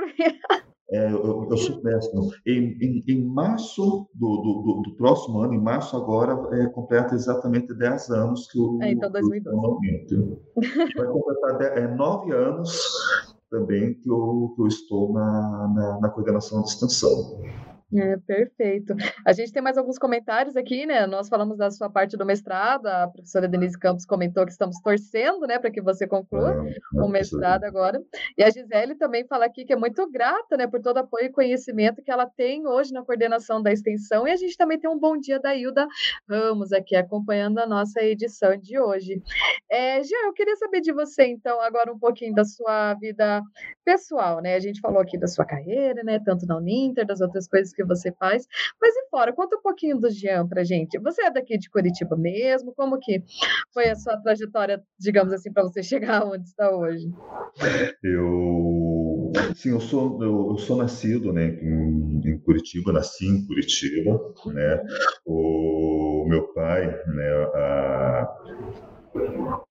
É, 0.91 1.11
eu, 1.11 1.47
eu, 1.49 1.57
sou 1.57 1.81
péssimo. 1.81 2.29
Em, 2.45 2.77
em, 2.79 3.03
em 3.07 3.25
março 3.25 4.07
do, 4.13 4.37
do, 4.37 4.81
do, 4.83 4.95
próximo 4.95 5.39
ano, 5.39 5.53
em 5.53 5.61
março 5.61 5.95
agora, 5.97 6.37
é, 6.55 6.67
completa 6.67 7.15
exatamente 7.15 7.73
10 7.73 8.09
anos 8.11 8.47
que 8.51 8.59
o. 8.59 8.79
É, 8.83 8.91
então, 8.91 9.09
2012. 9.09 10.39
Vai 10.95 11.07
completar 11.07 11.57
10, 11.57 11.77
é, 11.77 11.87
9 11.87 12.31
anos 12.33 12.93
também 13.49 13.93
que 13.95 14.09
eu, 14.09 14.53
que 14.55 14.61
eu 14.61 14.67
estou 14.67 15.13
na, 15.13 15.67
na, 15.73 15.99
na 16.01 16.09
coordenação 16.09 16.61
de 16.61 16.69
extensão. 16.69 17.41
É, 17.95 18.17
perfeito. 18.17 18.95
A 19.25 19.33
gente 19.33 19.51
tem 19.51 19.61
mais 19.61 19.77
alguns 19.77 19.99
comentários 19.99 20.55
aqui, 20.55 20.83
né? 20.83 21.05
Nós 21.05 21.29
falamos 21.29 21.57
da 21.57 21.69
sua 21.69 21.91
parte 21.91 22.17
do 22.17 22.25
mestrado, 22.25 22.87
a 22.87 23.07
professora 23.07 23.47
Denise 23.47 23.77
Campos 23.77 24.03
comentou 24.03 24.45
que 24.45 24.51
estamos 24.51 24.79
torcendo, 24.81 25.45
né, 25.45 25.59
para 25.59 25.69
que 25.69 25.79
você 25.79 26.07
conclua 26.07 26.65
o 26.95 27.07
mestrado 27.07 27.65
agora. 27.65 28.01
E 28.35 28.43
a 28.43 28.49
Gisele 28.49 28.95
também 28.95 29.27
fala 29.27 29.45
aqui 29.45 29.63
que 29.63 29.73
é 29.73 29.75
muito 29.75 30.09
grata, 30.09 30.57
né, 30.57 30.65
por 30.65 30.81
todo 30.81 30.97
o 30.97 30.99
apoio 31.01 31.25
e 31.25 31.31
conhecimento 31.31 32.01
que 32.01 32.11
ela 32.11 32.25
tem 32.25 32.65
hoje 32.65 32.91
na 32.91 33.03
coordenação 33.03 33.61
da 33.61 33.71
extensão. 33.71 34.27
E 34.27 34.31
a 34.31 34.35
gente 34.35 34.57
também 34.57 34.79
tem 34.79 34.89
um 34.89 34.97
bom 34.97 35.15
dia 35.15 35.39
da 35.39 35.55
Hilda 35.55 35.87
Ramos 36.27 36.73
aqui 36.73 36.95
acompanhando 36.95 37.59
a 37.59 37.67
nossa 37.67 38.01
edição 38.01 38.57
de 38.57 38.79
hoje. 38.79 39.21
É, 39.69 40.01
Jean, 40.01 40.25
eu 40.25 40.33
queria 40.33 40.55
saber 40.55 40.81
de 40.81 40.91
você, 40.91 41.27
então, 41.27 41.61
agora 41.61 41.93
um 41.93 41.99
pouquinho 41.99 42.33
da 42.33 42.43
sua 42.43 42.95
vida 42.95 43.41
pessoal, 43.85 44.41
né? 44.41 44.55
A 44.55 44.59
gente 44.59 44.79
falou 44.79 44.99
aqui 44.99 45.17
da 45.17 45.27
sua 45.27 45.45
carreira, 45.45 46.01
né, 46.03 46.19
tanto 46.23 46.47
na 46.47 46.57
Uninter, 46.57 47.05
das 47.05 47.21
outras 47.21 47.47
coisas 47.47 47.73
que 47.73 47.82
que 47.83 47.87
você 47.87 48.11
faz. 48.11 48.47
Mas 48.81 48.95
e 48.95 49.09
fora, 49.09 49.33
conta 49.33 49.57
um 49.57 49.61
pouquinho 49.61 49.99
do 49.99 50.09
Jean 50.09 50.47
pra 50.47 50.63
gente. 50.63 50.99
Você 50.99 51.23
é 51.23 51.31
daqui 51.31 51.57
de 51.57 51.69
Curitiba 51.69 52.15
mesmo? 52.15 52.73
Como 52.73 52.99
que 52.99 53.23
foi 53.73 53.89
a 53.89 53.95
sua 53.95 54.17
trajetória, 54.17 54.81
digamos 54.99 55.33
assim, 55.33 55.51
para 55.51 55.63
você 55.63 55.83
chegar 55.83 56.23
onde 56.25 56.47
está 56.47 56.75
hoje? 56.75 57.11
Eu 58.03 59.31
sim, 59.55 59.69
eu 59.69 59.79
sou 59.79 60.21
eu, 60.23 60.51
eu 60.51 60.57
sou 60.57 60.77
nascido, 60.77 61.33
né, 61.33 61.47
em, 61.47 62.21
em, 62.25 62.39
Curitiba, 62.39 62.91
nasci 62.91 63.25
em 63.25 63.45
Curitiba, 63.45 64.33
né? 64.47 64.83
O 65.25 66.25
meu 66.27 66.53
pai, 66.53 66.87
né, 66.87 67.31
a, 67.53 68.27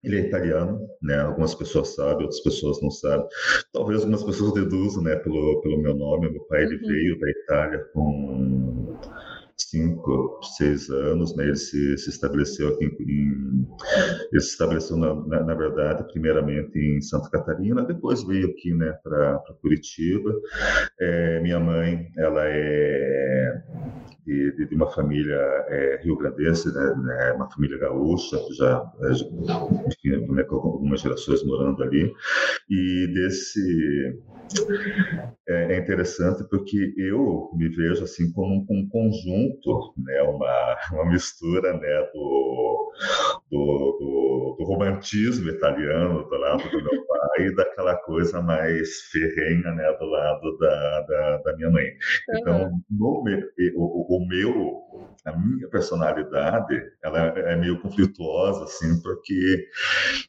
ele 0.02 0.16
é 0.16 0.20
italiano, 0.20 0.80
né? 1.00 1.20
Algumas 1.20 1.54
pessoas 1.54 1.94
sabem, 1.94 2.22
outras 2.24 2.40
pessoas 2.40 2.80
não 2.82 2.90
sabem. 2.90 3.26
Talvez 3.72 4.00
algumas 4.00 4.22
pessoas 4.22 4.52
deduzam, 4.54 5.02
né, 5.02 5.16
pelo, 5.16 5.60
pelo 5.60 5.80
meu 5.80 5.94
nome. 5.94 6.30
Meu 6.30 6.42
pai 6.44 6.62
ele 6.62 6.76
uhum. 6.76 6.88
veio 6.88 7.18
da 7.18 7.30
Itália 7.30 7.78
com 7.92 8.98
cinco, 9.56 10.40
seis 10.56 10.90
anos, 10.90 11.36
né? 11.36 11.44
Ele 11.44 11.56
se, 11.56 11.98
se 11.98 12.10
estabeleceu 12.10 12.68
aqui 12.68 12.84
em, 12.84 13.66
ele 14.32 14.40
se 14.40 14.50
estabeleceu 14.50 14.96
na, 14.96 15.14
na, 15.14 15.42
na, 15.44 15.54
verdade 15.54 16.04
primeiramente 16.12 16.78
em 16.78 17.00
Santa 17.00 17.30
Catarina, 17.30 17.84
depois 17.84 18.24
veio 18.24 18.48
aqui, 18.48 18.74
né, 18.74 18.92
para 19.04 19.38
Curitiba. 19.60 20.34
É, 21.00 21.40
minha 21.40 21.60
mãe, 21.60 22.10
ela 22.16 22.42
é 22.44 23.62
de, 24.24 24.52
de, 24.56 24.66
de 24.68 24.74
uma 24.74 24.90
família 24.90 25.36
é, 25.68 26.00
rio-grandense, 26.02 26.72
né, 26.72 26.94
né, 26.96 27.32
uma 27.32 27.50
família 27.50 27.78
gaúcha, 27.78 28.38
já, 28.56 28.82
é, 29.00 29.10
enfim, 29.88 30.32
né, 30.32 30.42
com 30.44 30.56
algumas 30.56 31.00
gerações 31.00 31.44
morando 31.44 31.82
ali, 31.82 32.12
e 32.70 33.06
desse 33.14 34.18
é, 35.48 35.74
é, 35.74 35.78
interessante 35.78 36.44
porque 36.48 36.94
eu 36.96 37.50
me 37.54 37.68
vejo 37.68 38.04
assim 38.04 38.30
como 38.32 38.54
um, 38.54 38.66
um 38.70 38.88
conjunto, 38.88 39.94
né, 39.98 40.22
uma, 40.22 40.76
uma 40.92 41.10
mistura 41.10 41.72
né, 41.72 42.10
do, 42.14 42.91
do, 43.50 43.56
do, 43.98 44.56
do, 44.58 44.64
romantismo 44.64 45.50
italiano 45.50 46.28
do 46.28 46.36
lado 46.36 46.70
do 46.70 46.82
meu 46.82 47.06
pai 47.06 47.46
e 47.46 47.54
daquela 47.54 47.96
coisa 47.96 48.40
mais 48.40 49.02
ferrenha 49.10 49.72
né, 49.72 49.92
do 49.98 50.06
lado 50.06 50.58
da, 50.58 51.00
da, 51.02 51.36
da 51.38 51.56
minha 51.56 51.70
mãe. 51.70 51.86
Então, 52.30 52.70
no, 52.90 53.24
o, 53.76 54.16
o 54.16 54.28
meu 54.28 54.92
a 55.24 55.36
minha 55.36 55.68
personalidade 55.68 56.82
ela 57.02 57.28
é 57.38 57.56
meio 57.56 57.80
conflituosa 57.80 58.64
assim 58.64 59.00
porque 59.02 59.68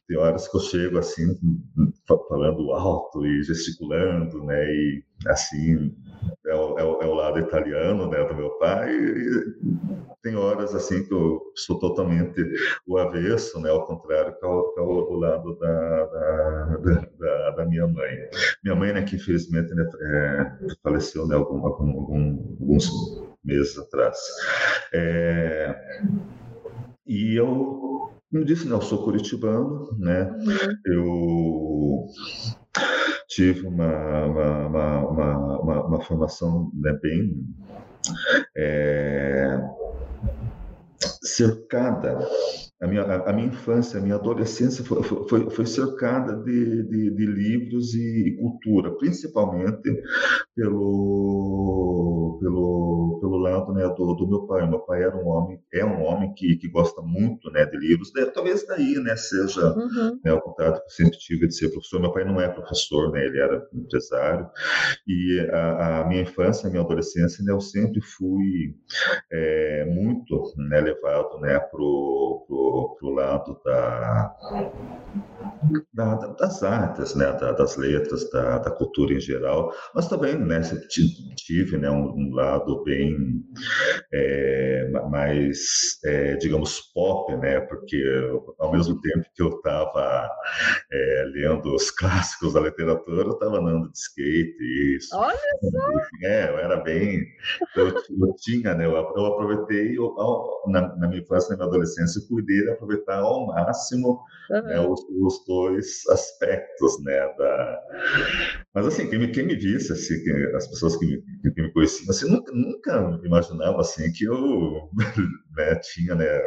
tem 0.06 0.16
horas 0.16 0.46
que 0.46 0.56
eu 0.56 0.60
chego 0.60 0.98
assim 0.98 1.36
falando 2.28 2.72
alto 2.72 3.26
e 3.26 3.42
gesticulando 3.42 4.44
né 4.44 4.64
e 4.64 5.04
assim 5.26 5.94
é 6.43 6.43
o, 6.74 6.78
é 6.78 6.84
o, 6.84 7.02
é 7.02 7.06
o 7.06 7.14
lado 7.14 7.38
italiano 7.38 8.08
né 8.08 8.24
do 8.24 8.34
meu 8.34 8.50
pai 8.58 8.90
e 8.90 9.54
tem 10.22 10.36
horas 10.36 10.74
assim 10.74 11.04
que 11.04 11.12
eu 11.12 11.40
sou 11.54 11.78
totalmente 11.78 12.42
o 12.86 12.98
avesso 12.98 13.60
né 13.60 13.70
ao 13.70 13.86
contrário 13.86 14.36
que 14.38 14.44
é 14.44 14.48
o, 14.48 14.72
que 14.72 14.80
é 14.80 15.16
lado 15.16 15.58
da, 15.58 16.04
da, 16.06 16.78
da, 17.18 17.50
da, 17.50 17.66
minha 17.66 17.86
mãe 17.86 18.28
minha 18.62 18.76
mãe 18.76 18.92
né 18.92 19.02
que 19.02 19.16
infelizmente 19.16 19.74
né, 19.74 19.88
é, 20.00 20.74
faleceu 20.82 21.26
né 21.26 21.36
algum, 21.36 21.66
algum, 21.66 21.90
alguns 22.60 23.24
meses 23.44 23.78
atrás. 23.78 24.18
É, 24.92 25.74
e 27.06 27.36
eu, 27.36 28.10
como 28.30 28.44
disse, 28.44 28.66
né, 28.66 28.74
eu 28.74 28.80
sou 28.80 29.04
curitibano, 29.04 29.94
né? 29.98 30.22
Uhum. 30.24 30.76
Eu 30.86 32.06
tive 33.28 33.66
uma, 33.66 34.26
uma, 34.26 34.68
uma, 34.68 35.58
uma, 35.58 35.86
uma 35.86 36.00
formação 36.02 36.70
né, 36.74 36.92
bem 37.02 37.44
é, 38.56 39.58
cercada 41.22 42.18
a 42.82 42.86
minha, 42.88 43.02
a, 43.02 43.32
minha 43.32 43.48
infância, 43.48 43.98
a 43.98 44.02
minha 44.02 44.16
adolescência 44.16 44.84
foi, 44.84 45.02
foi, 45.02 45.50
foi 45.50 45.66
cercada 45.66 46.36
de, 46.42 46.82
de, 46.82 47.14
de 47.14 47.26
livros 47.26 47.94
e, 47.94 48.28
e, 48.28 48.36
cultura, 48.36 48.90
principalmente 48.98 50.02
pelo, 50.56 52.38
pelo, 52.40 53.18
pelo 53.20 53.36
lado 53.38 53.72
né, 53.72 53.84
do, 53.96 54.14
do 54.14 54.28
meu 54.28 54.46
pai. 54.46 54.68
Meu 54.68 54.80
pai 54.80 55.04
era 55.04 55.16
um 55.16 55.26
homem, 55.28 55.60
é 55.72 55.84
um 55.84 56.02
homem 56.02 56.34
que, 56.34 56.56
que 56.56 56.68
gosta 56.68 57.00
muito 57.00 57.48
né, 57.52 57.64
de 57.64 57.78
livros. 57.78 58.12
Talvez 58.34 58.66
daí 58.66 58.96
né, 58.96 59.14
seja 59.14 59.72
uhum. 59.72 60.20
né, 60.24 60.32
o 60.32 60.40
contato 60.40 60.80
que 60.80 60.86
eu 60.86 60.90
sempre 60.90 61.18
tive 61.18 61.46
de 61.46 61.54
ser 61.56 61.70
professor. 61.70 62.00
Meu 62.00 62.12
pai 62.12 62.24
não 62.24 62.40
é 62.40 62.48
professor, 62.48 63.12
né, 63.12 63.24
ele 63.24 63.40
era 63.40 63.66
empresário. 63.72 64.48
E 65.06 65.40
a, 65.52 66.00
a 66.00 66.08
minha 66.08 66.22
infância, 66.22 66.66
a 66.66 66.70
minha 66.70 66.82
adolescência, 66.82 67.44
né, 67.44 67.52
eu 67.52 67.60
sempre 67.60 68.00
fui 68.02 68.74
é, 69.32 69.84
muito 69.86 70.52
né, 70.68 70.80
levado 70.80 71.38
né, 71.40 71.58
para 71.60 71.80
o 71.80 72.73
lado 73.02 73.60
da 73.64 74.34
da, 75.92 76.14
das 76.14 76.62
artes, 76.62 77.14
né, 77.14 77.32
da, 77.32 77.52
das 77.52 77.76
letras, 77.76 78.28
da, 78.30 78.58
da, 78.58 78.70
cultura 78.70 79.14
em 79.14 79.20
geral, 79.20 79.72
mas 79.94 80.08
também 80.08 80.36
né, 80.36 80.60
tive 81.36 81.78
né, 81.78 81.90
um, 81.90 82.10
um 82.10 82.34
lado 82.34 82.82
bem 82.84 83.42
é, 84.12 84.90
mais, 85.10 85.98
é, 86.04 86.36
digamos, 86.36 86.80
pop, 86.92 87.34
né, 87.36 87.60
porque 87.60 88.02
ao 88.58 88.72
mesmo 88.72 89.00
tempo 89.00 89.24
que 89.34 89.42
eu 89.42 89.48
estava 89.48 90.28
é, 90.92 91.24
lendo 91.34 91.74
os 91.74 91.90
clássicos 91.96 92.54
da 92.54 92.60
literatura, 92.60 93.22
eu 93.22 93.32
estava 93.32 93.58
andando 93.58 93.90
de 93.90 93.98
skate, 93.98 94.96
isso. 94.96 95.16
Olha 95.16 95.36
só! 95.36 96.26
É, 96.26 96.50
eu 96.50 96.58
era 96.58 96.76
bem, 96.76 97.24
eu, 97.76 97.88
eu 97.88 98.34
tinha, 98.38 98.74
né, 98.74 98.86
eu, 98.86 98.92
eu 98.92 99.26
aproveitei 99.26 99.96
eu, 99.96 100.14
na, 100.68 100.94
na, 100.96 101.08
minha 101.08 101.22
infância, 101.22 101.50
na 101.50 101.56
minha 101.56 101.68
adolescência, 101.68 102.20
eu 102.20 102.28
cuidei 102.28 102.53
de 102.62 102.70
aproveitar 102.70 103.18
ao 103.18 103.46
máximo 103.46 104.22
uhum. 104.50 104.62
né, 104.62 104.80
os, 104.80 105.00
os 105.20 105.44
dois 105.46 106.06
aspectos, 106.08 107.02
né, 107.02 107.34
da... 107.38 107.80
Mas 108.74 108.86
assim, 108.86 109.08
quem 109.08 109.18
me, 109.18 109.28
quem 109.28 109.46
me 109.46 109.56
visse, 109.56 109.92
assim, 109.92 110.14
as 110.54 110.66
pessoas 110.68 110.96
que 110.96 111.06
me, 111.06 111.52
que 111.52 111.62
me 111.62 111.72
conheciam, 111.72 112.10
assim, 112.10 112.30
nunca, 112.30 112.52
nunca 112.52 113.20
imaginava, 113.24 113.80
assim, 113.80 114.12
que 114.12 114.24
eu 114.24 114.88
né, 115.56 115.74
tinha, 115.76 116.14
né, 116.14 116.40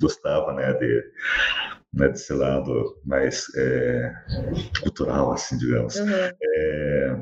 gostava, 0.00 0.52
né, 0.52 0.72
de, 0.74 1.04
né, 1.92 2.08
desse 2.08 2.32
lado 2.32 3.00
mais 3.04 3.46
é, 3.56 4.12
cultural, 4.82 5.32
assim, 5.32 5.56
digamos. 5.58 5.96
Uhum. 5.96 6.10
É, 6.10 7.16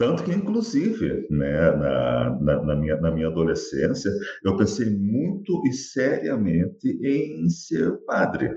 tanto 0.00 0.24
que, 0.24 0.32
inclusive, 0.32 1.26
né, 1.28 1.72
na, 1.72 2.30
na, 2.40 2.62
na, 2.62 2.74
minha, 2.74 2.96
na 2.96 3.10
minha 3.10 3.26
adolescência, 3.26 4.10
eu 4.42 4.56
pensei 4.56 4.88
muito 4.88 5.62
e 5.66 5.74
seriamente 5.74 6.88
em 7.02 7.46
ser 7.50 7.98
padre. 8.06 8.48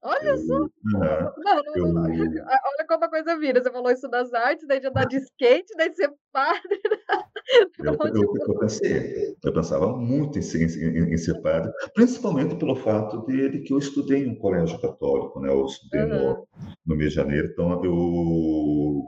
Olha 0.00 0.28
eu, 0.28 0.38
só! 0.38 0.58
não, 0.84 1.00
não, 1.36 1.62
eu, 1.74 1.92
não, 1.92 2.02
Olha 2.06 2.86
como 2.88 3.04
a 3.04 3.10
coisa 3.10 3.36
vira. 3.36 3.60
Você 3.60 3.72
falou 3.72 3.90
isso 3.90 4.08
das 4.08 4.32
artes, 4.32 4.68
daí 4.68 4.78
de 4.78 4.86
andar 4.86 5.06
de 5.06 5.16
skate, 5.16 5.76
daí 5.76 5.92
ser 5.92 6.12
padre. 6.32 6.62
Eu, 7.78 7.96
eu, 8.14 8.34
eu, 8.46 8.58
pensei, 8.58 9.34
eu 9.42 9.52
pensava 9.54 9.96
muito 9.96 10.38
em 10.38 10.42
ser, 10.42 10.60
em, 10.60 11.14
em 11.14 11.16
ser 11.16 11.40
padre, 11.40 11.72
principalmente 11.94 12.54
pelo 12.56 12.76
fato 12.76 13.24
de, 13.24 13.48
de, 13.48 13.60
que 13.60 13.72
eu 13.72 13.78
estudei 13.78 14.22
em 14.22 14.32
um 14.32 14.38
colégio 14.38 14.78
católico, 14.78 15.40
né? 15.40 15.48
Eu 15.48 15.64
estudei 15.64 16.02
uhum. 16.02 16.08
no, 16.08 16.48
no 16.86 16.94
Rio 16.96 17.08
de 17.08 17.14
Janeiro, 17.14 17.48
então 17.50 17.82
eu 17.82 19.06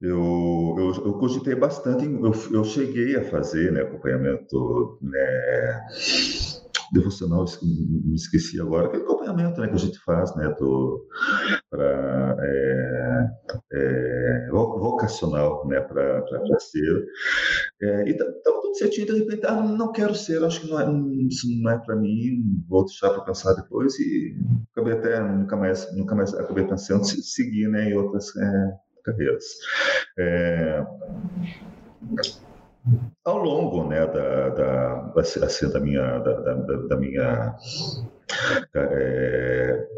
eu, 0.00 0.74
eu, 0.78 1.04
eu 1.06 1.12
cogitei 1.14 1.54
bastante, 1.54 2.04
eu, 2.04 2.32
eu 2.52 2.64
cheguei 2.64 3.16
a 3.16 3.24
fazer 3.24 3.72
né, 3.72 3.82
acompanhamento 3.82 4.98
né, 5.00 5.86
devocional, 6.92 7.44
me 7.62 8.14
esqueci 8.14 8.60
agora, 8.60 8.86
aquele 8.86 9.02
acompanhamento 9.02 9.60
né, 9.60 9.68
que 9.68 9.74
a 9.74 9.78
gente 9.78 9.98
faz 10.00 10.34
né, 10.36 10.54
para 11.70 12.36
é, 12.40 13.26
é, 13.72 14.48
vocacional 14.50 15.66
né, 15.66 15.80
para 15.80 16.24
ser. 16.58 17.06
É, 17.82 18.08
e 18.08 18.10
estava 18.10 18.60
tudo 18.60 18.76
certinho, 18.76 19.06
de 19.06 19.18
repente, 19.18 19.46
ah, 19.46 19.62
não 19.62 19.92
quero 19.92 20.14
ser, 20.14 20.42
acho 20.44 20.60
que 20.60 20.70
não 20.70 20.80
é, 20.80 20.84
isso 21.28 21.46
não 21.62 21.70
é 21.70 21.78
para 21.78 21.96
mim, 21.96 22.62
vou 22.68 22.84
deixar 22.84 23.10
para 23.10 23.24
pensar 23.24 23.54
depois 23.54 23.98
e 23.98 24.36
acabei 24.72 24.94
até 24.94 25.20
nunca 25.20 25.56
mais, 25.56 25.96
nunca 25.96 26.14
mais 26.14 26.34
acabei 26.34 26.66
pensando 26.66 27.02
em 27.04 27.22
seguir 27.22 27.68
né, 27.68 27.90
em 27.90 27.94
outras 27.94 28.34
é, 28.36 28.72
carreiras. 29.04 29.44
É, 30.18 30.84
ao 33.24 33.38
longo 33.38 33.88
né, 33.88 34.06
da, 34.06 34.48
da, 34.50 35.12
assim, 35.16 35.70
da 35.70 35.80
minha, 35.80 36.18
da, 36.18 36.40
da, 36.40 36.54
da 36.54 36.96
minha 36.96 37.56
é, 38.74 39.88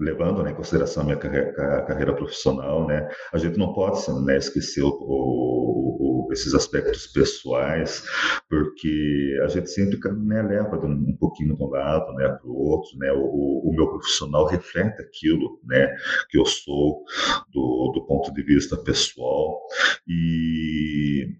levando 0.00 0.42
né, 0.42 0.50
em 0.50 0.54
consideração 0.54 1.02
a 1.02 1.06
minha 1.06 1.16
carreira, 1.16 1.52
carreira 1.82 2.14
profissional, 2.14 2.86
né, 2.86 3.08
a 3.32 3.38
gente 3.38 3.58
não 3.58 3.72
pode 3.72 3.98
né, 4.24 4.36
esquecer 4.36 4.82
o, 4.82 4.88
o, 4.88 6.26
o, 6.26 6.32
esses 6.32 6.54
aspectos 6.54 7.06
pessoais, 7.08 8.04
porque 8.48 9.38
a 9.44 9.48
gente 9.48 9.70
sempre 9.70 9.98
né, 10.24 10.42
leva 10.42 10.78
um, 10.84 10.92
um 10.92 11.16
pouquinho 11.18 11.56
de 11.56 11.62
um 11.62 11.68
lado 11.68 12.12
né, 12.14 12.28
para 12.28 12.48
o 12.48 12.56
outro. 12.56 12.96
Né, 12.98 13.10
o, 13.12 13.72
meu 13.78 13.88
profissional 13.88 14.44
reflete 14.46 15.00
aquilo 15.00 15.60
né, 15.64 15.94
que 16.28 16.38
eu 16.38 16.44
sou 16.44 17.04
do, 17.52 17.92
do 17.94 18.06
ponto 18.06 18.32
de 18.32 18.42
vista 18.42 18.76
pessoal. 18.76 19.60
E 20.06 21.36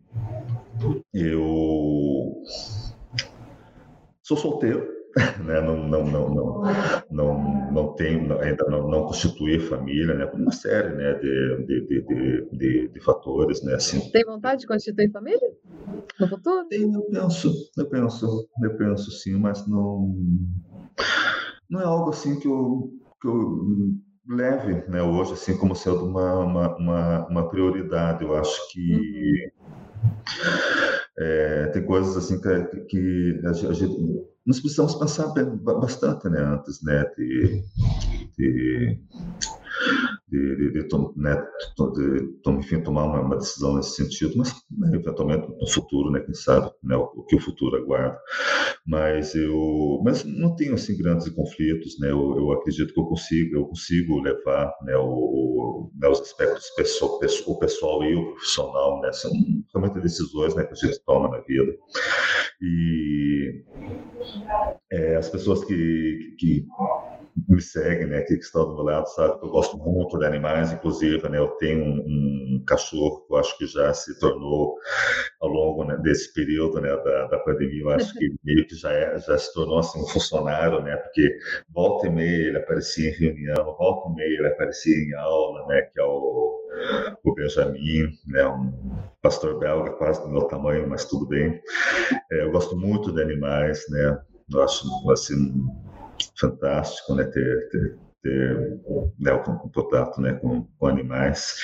eu 1.12 2.34
sou 4.22 4.36
solteiro, 4.36 4.97
né? 5.44 5.60
não, 5.60 5.76
não, 5.88 6.04
não, 6.04 6.34
não, 6.34 6.62
não, 7.10 7.72
não 7.72 7.94
tenho, 7.94 8.38
ainda 8.40 8.64
não, 8.68 8.88
não 8.88 9.06
constituir 9.06 9.60
família, 9.60 10.14
né? 10.14 10.24
uma 10.32 10.52
série 10.52 10.94
né? 10.94 11.14
de, 11.14 11.64
de, 11.66 11.86
de, 11.86 12.48
de, 12.52 12.88
de 12.88 13.00
fatores. 13.00 13.62
Né? 13.62 13.74
Assim, 13.74 14.10
Tem 14.10 14.24
vontade 14.24 14.60
de 14.62 14.66
constituir 14.66 15.10
família 15.10 15.48
no 16.20 16.28
futuro? 16.28 16.66
Eu 16.70 17.10
penso, 17.10 17.52
eu 17.76 17.88
penso, 17.88 18.48
eu 18.62 18.76
penso 18.76 19.10
sim, 19.10 19.38
mas 19.38 19.66
não, 19.66 20.14
não 21.68 21.80
é 21.80 21.84
algo 21.84 22.10
assim 22.10 22.38
que 22.38 22.46
eu, 22.46 22.90
que 23.20 23.28
eu 23.28 23.66
leve 24.28 24.88
né, 24.90 25.02
hoje 25.02 25.32
assim 25.32 25.56
como 25.56 25.74
sendo 25.74 26.04
uma, 26.04 26.38
uma, 26.38 26.76
uma, 26.76 27.26
uma 27.28 27.48
prioridade. 27.48 28.24
Eu 28.24 28.36
acho 28.36 28.70
que 28.70 28.80
uhum. 28.92 29.48
É, 31.20 31.66
tem 31.68 31.84
coisas 31.84 32.16
assim 32.16 32.40
que, 32.40 32.80
que 32.86 33.40
a 33.44 33.52
gente 33.52 34.28
nós 34.48 34.60
precisamos 34.60 34.94
pensar 34.94 35.26
bastante 35.62 36.26
né, 36.30 36.40
antes 36.40 36.82
né, 36.82 37.04
de, 37.18 37.62
de, 38.38 38.98
de, 40.30 40.56
de, 40.56 40.72
de, 40.72 40.88
né, 41.16 41.42
de 41.94 42.50
enfim, 42.50 42.80
tomar 42.82 43.04
uma, 43.04 43.20
uma, 43.20 43.36
decisão 43.36 43.76
nesse 43.76 43.96
sentido, 43.96 44.36
mas 44.36 44.52
né, 44.70 44.90
eventualmente 44.94 45.48
no 45.48 45.68
futuro, 45.68 46.10
né, 46.10 46.20
quem 46.20 46.34
sabe, 46.34 46.70
né, 46.82 46.96
o, 46.96 47.04
o, 47.14 47.24
que 47.24 47.36
o 47.36 47.40
futuro 47.40 47.76
aguarda. 47.76 48.18
Mas 48.86 49.34
eu, 49.34 50.00
mas 50.04 50.24
não 50.24 50.54
tenho 50.54 50.74
assim 50.74 50.96
grandes 50.96 51.28
conflitos, 51.30 51.98
né, 51.98 52.10
eu, 52.10 52.36
eu 52.36 52.52
acredito 52.52 52.92
que 52.92 53.00
eu 53.00 53.04
consigo, 53.04 53.56
eu 53.56 53.66
consigo 53.66 54.20
levar 54.20 54.72
né, 54.82 54.96
o, 54.96 55.08
o 55.08 55.90
né, 55.98 56.08
os 56.08 56.20
aspectos 56.20 56.68
pessoal, 56.70 57.18
o 57.46 57.58
pessoal 57.58 58.04
e 58.04 58.14
o 58.14 58.32
profissional, 58.32 59.00
né, 59.00 59.12
são 59.12 59.30
realmente 59.74 60.02
decisões 60.02 60.54
né, 60.54 60.64
que 60.64 60.72
a 60.72 60.76
gente 60.76 61.00
toma 61.04 61.28
na 61.28 61.40
vida. 61.40 61.74
E 62.60 63.64
é, 64.90 65.16
as 65.16 65.28
pessoas 65.28 65.64
que, 65.64 66.34
que, 66.38 66.66
me 67.48 67.60
seguem, 67.60 68.06
né, 68.06 68.22
que 68.22 68.34
estão 68.34 68.66
do 68.66 68.74
meu 68.74 68.84
lado, 68.84 69.06
sabem 69.08 69.38
que 69.38 69.44
eu 69.44 69.50
gosto 69.50 69.76
muito 69.76 70.18
de 70.18 70.24
animais, 70.24 70.72
inclusive, 70.72 71.28
né, 71.28 71.38
eu 71.38 71.48
tenho 71.58 71.84
um, 71.84 72.56
um 72.56 72.64
cachorro 72.66 73.26
que 73.26 73.32
eu 73.32 73.36
acho 73.36 73.58
que 73.58 73.66
já 73.66 73.92
se 73.92 74.18
tornou, 74.18 74.76
ao 75.40 75.48
longo 75.48 75.84
né, 75.84 75.96
desse 76.02 76.32
período 76.32 76.80
né, 76.80 76.88
da, 76.88 77.26
da 77.26 77.38
pandemia, 77.38 77.82
eu 77.82 77.90
acho 77.90 78.14
que 78.14 78.34
meio 78.44 78.66
que 78.66 78.74
já, 78.74 78.92
é, 78.92 79.18
já 79.18 79.36
se 79.38 79.52
tornou 79.52 79.78
assim, 79.78 80.00
um 80.00 80.06
funcionário, 80.06 80.82
né, 80.82 80.96
porque 80.96 81.38
volta 81.68 82.06
e 82.06 82.10
meia 82.10 82.48
ele 82.48 82.58
aparecia 82.58 83.10
em 83.10 83.12
reunião, 83.12 83.76
volta 83.76 84.08
e 84.10 84.14
meia 84.14 84.38
ele 84.38 84.48
aparecia 84.48 84.96
em 84.96 85.14
aula, 85.14 85.66
né, 85.66 85.82
que 85.82 86.00
é 86.00 86.04
o, 86.04 86.58
o 87.24 87.34
Benjamin, 87.34 88.12
né, 88.26 88.46
um 88.46 88.98
pastor 89.22 89.58
belga 89.58 89.90
quase 89.92 90.22
do 90.22 90.28
meu 90.28 90.42
tamanho, 90.42 90.88
mas 90.88 91.04
tudo 91.04 91.26
bem. 91.26 91.60
É, 92.32 92.42
eu 92.44 92.50
gosto 92.50 92.76
muito 92.76 93.12
de 93.12 93.20
animais, 93.20 93.84
né, 93.90 94.18
eu 94.52 94.62
acho 94.62 94.86
assim, 95.10 95.52
fantástico 96.38 97.14
né, 97.14 97.24
ter, 97.24 97.68
ter, 97.70 97.98
ter 98.22 98.80
né, 99.18 99.32
o 99.32 99.70
contato 99.70 100.20
né, 100.20 100.34
com, 100.34 100.66
com, 100.78 100.86
animais. 100.86 101.56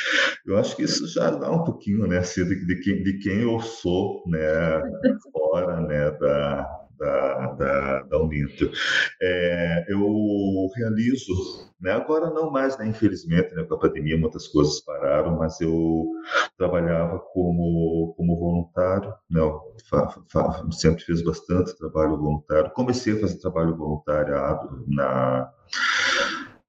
Eu 0.47 0.57
acho 0.57 0.77
que 0.77 0.83
isso 0.83 1.07
já 1.09 1.31
dá 1.31 1.51
um 1.51 1.65
pouquinho 1.65 2.07
né, 2.07 2.19
assim, 2.19 2.45
de, 2.45 2.67
de, 2.67 2.77
quem, 2.81 3.03
de 3.03 3.19
quem 3.19 3.43
eu 3.43 3.61
sou 3.61 4.23
né, 4.27 4.41
fora 5.33 5.81
né, 5.81 6.11
da, 6.13 6.84
da, 6.99 7.53
da, 7.53 8.03
da 8.03 8.19
Uninter. 8.19 8.71
É, 9.21 9.87
eu 9.89 10.69
realizo, 10.77 11.33
né, 11.81 11.93
agora 11.93 12.31
não 12.31 12.51
mais, 12.51 12.77
né, 12.79 12.87
infelizmente, 12.87 13.55
né, 13.55 13.65
com 13.65 13.75
a 13.75 13.79
pandemia 13.79 14.19
muitas 14.19 14.49
coisas 14.49 14.81
pararam, 14.81 15.37
mas 15.37 15.61
eu 15.61 16.05
trabalhava 16.57 17.19
como, 17.33 18.15
como 18.17 18.39
voluntário, 18.39 19.13
né, 19.31 19.41
sempre 20.73 21.05
fiz 21.05 21.23
bastante 21.23 21.77
trabalho 21.77 22.17
voluntário. 22.17 22.71
Comecei 22.71 23.15
a 23.17 23.21
fazer 23.21 23.39
trabalho 23.39 23.77
voluntário 23.77 24.35
na 24.89 25.51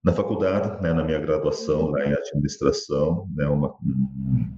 na 0.06 0.14
faculdade, 0.14 0.84
né, 0.84 0.94
na 0.94 1.04
minha 1.04 1.18
graduação 1.18 1.90
lá 1.90 2.06
em 2.06 2.14
administração, 2.14 3.28
né, 3.36 3.48
uma, 3.48 3.74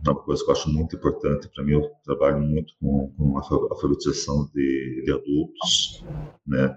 uma 0.06 0.16
coisa 0.16 0.44
que 0.44 0.50
eu 0.50 0.54
acho 0.54 0.70
muito 0.70 0.98
importante 0.98 1.50
para 1.56 1.64
mim, 1.64 1.72
eu 1.72 1.90
trabalho 2.04 2.42
muito 2.42 2.74
com, 2.82 3.14
com 3.18 3.38
a 3.38 3.42
alfabetização 3.72 4.50
de, 4.54 5.04
de 5.06 5.12
adultos, 5.14 6.06
né, 6.46 6.76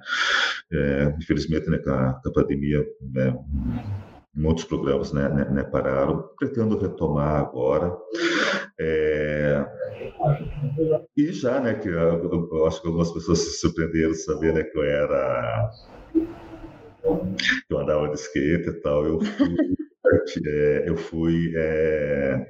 é, 0.73 1.17
infelizmente, 1.21 1.69
né, 1.69 1.79
com 1.79 1.91
a, 1.91 2.13
com 2.23 2.29
a 2.29 2.33
pandemia, 2.33 2.87
né, 3.13 3.37
muitos 4.33 4.63
programas 4.63 5.13
né, 5.13 5.29
né, 5.29 5.51
né, 5.51 5.65
pararam, 5.65 6.31
pretendo 6.39 6.79
retomar 6.79 7.41
agora. 7.41 7.93
É... 8.79 9.67
E 11.17 11.33
já, 11.33 11.61
né, 11.61 11.75
que 11.75 11.89
eu, 11.89 12.49
eu, 12.53 12.67
acho 12.69 12.81
que 12.81 12.87
algumas 12.87 13.11
pessoas 13.11 13.41
se 13.41 13.59
surpreenderam 13.59 14.15
saber 14.15 14.55
né, 14.55 14.63
que 14.63 14.79
eu 14.79 14.85
era. 14.85 15.71
Eu 17.05 17.79
andava 17.79 18.09
de 18.09 18.15
skate 18.15 18.69
e 18.69 18.81
tal. 18.81 19.07
Eu 19.07 19.21
fui. 19.21 19.57
é, 20.47 20.85
eu 20.89 20.97
fui 20.97 21.53
é... 21.57 22.47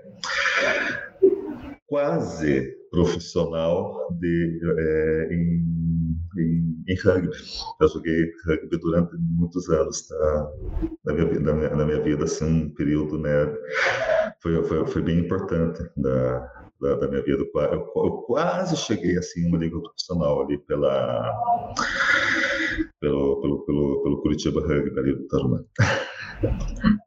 quase 1.86 2.76
profissional 2.90 4.08
de, 4.20 4.60
é, 4.78 5.34
em 5.34 5.80
em, 6.38 6.84
em 6.88 6.96
rugby. 7.02 7.36
Eu 7.80 7.88
joguei 7.88 8.32
rugby 8.46 8.78
durante 8.78 9.16
muitos 9.16 9.68
anos 9.68 10.06
tá? 10.08 10.50
na, 11.04 11.12
minha, 11.12 11.40
na, 11.40 11.52
minha, 11.52 11.76
na 11.76 11.84
minha 11.84 12.02
vida, 12.02 12.24
assim, 12.24 12.44
um 12.44 12.74
período, 12.74 13.18
né? 13.18 13.30
Foi, 14.40 14.62
foi, 14.64 14.86
foi 14.86 15.02
bem 15.02 15.18
importante 15.18 15.82
da, 15.96 16.40
da, 16.80 16.94
da 16.96 17.08
minha 17.08 17.22
vida. 17.22 17.44
Eu, 17.54 17.92
eu, 17.96 18.10
quase 18.26 18.76
cheguei, 18.76 19.16
assim, 19.18 19.46
uma 19.48 19.58
liga 19.58 19.80
profissional 19.80 20.42
ali 20.42 20.58
pela... 20.58 21.32
Pelo, 23.00 23.40
pelo, 23.40 23.66
pelo, 23.66 24.02
pelo 24.02 24.22
Curitiba 24.22 24.60
Rugby 24.60 24.98
ali 24.98 25.16
do 25.16 25.28
Tarumã. 25.28 25.64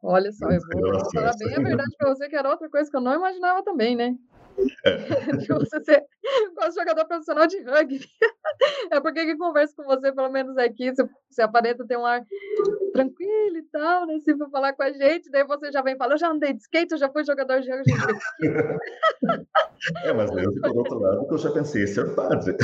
Olha 0.02 0.32
só, 0.32 0.50
eu 0.50 0.60
vou 0.60 1.10
falar 1.12 1.32
bem 1.38 1.54
a 1.54 1.60
verdade 1.60 1.96
para 1.98 2.14
você, 2.14 2.28
que 2.28 2.36
era 2.36 2.50
outra 2.50 2.68
coisa 2.68 2.90
que 2.90 2.96
eu 2.96 3.00
não 3.00 3.14
imaginava 3.14 3.62
também, 3.62 3.96
né? 3.96 4.16
de 5.38 5.48
você 5.48 5.82
ser 5.84 6.04
quase 6.54 6.78
jogador 6.78 7.04
profissional 7.06 7.46
de 7.46 7.60
rugby. 7.62 8.00
É 8.90 9.00
porque 9.00 9.24
que 9.24 9.36
converso 9.36 9.74
com 9.74 9.84
você, 9.84 10.12
pelo 10.12 10.30
menos 10.30 10.56
aqui, 10.56 10.94
você, 10.94 11.08
você 11.28 11.42
aparenta 11.42 11.84
ter 11.86 11.96
um 11.96 12.06
ar 12.06 12.24
tranquilo 12.92 13.56
e 13.56 13.62
tal, 13.72 14.06
né? 14.06 14.20
Se 14.20 14.36
for 14.36 14.48
falar 14.50 14.74
com 14.74 14.82
a 14.82 14.92
gente, 14.92 15.30
daí 15.30 15.44
você 15.44 15.72
já 15.72 15.82
vem 15.82 15.96
falar, 15.96 16.14
eu 16.14 16.18
já 16.18 16.30
andei 16.30 16.52
de 16.52 16.60
skate, 16.60 16.92
eu 16.92 16.98
já 16.98 17.10
fui 17.10 17.24
jogador 17.24 17.60
de 17.60 17.70
rugby. 17.70 17.92
É, 20.04 20.12
mas 20.12 20.30
eu, 20.30 20.52
por 20.62 20.76
outro 20.76 20.98
lado, 20.98 21.26
eu 21.30 21.38
já 21.38 21.50
pensei 21.50 21.82
em 21.82 21.86
ser 21.86 22.14
padre. 22.14 22.56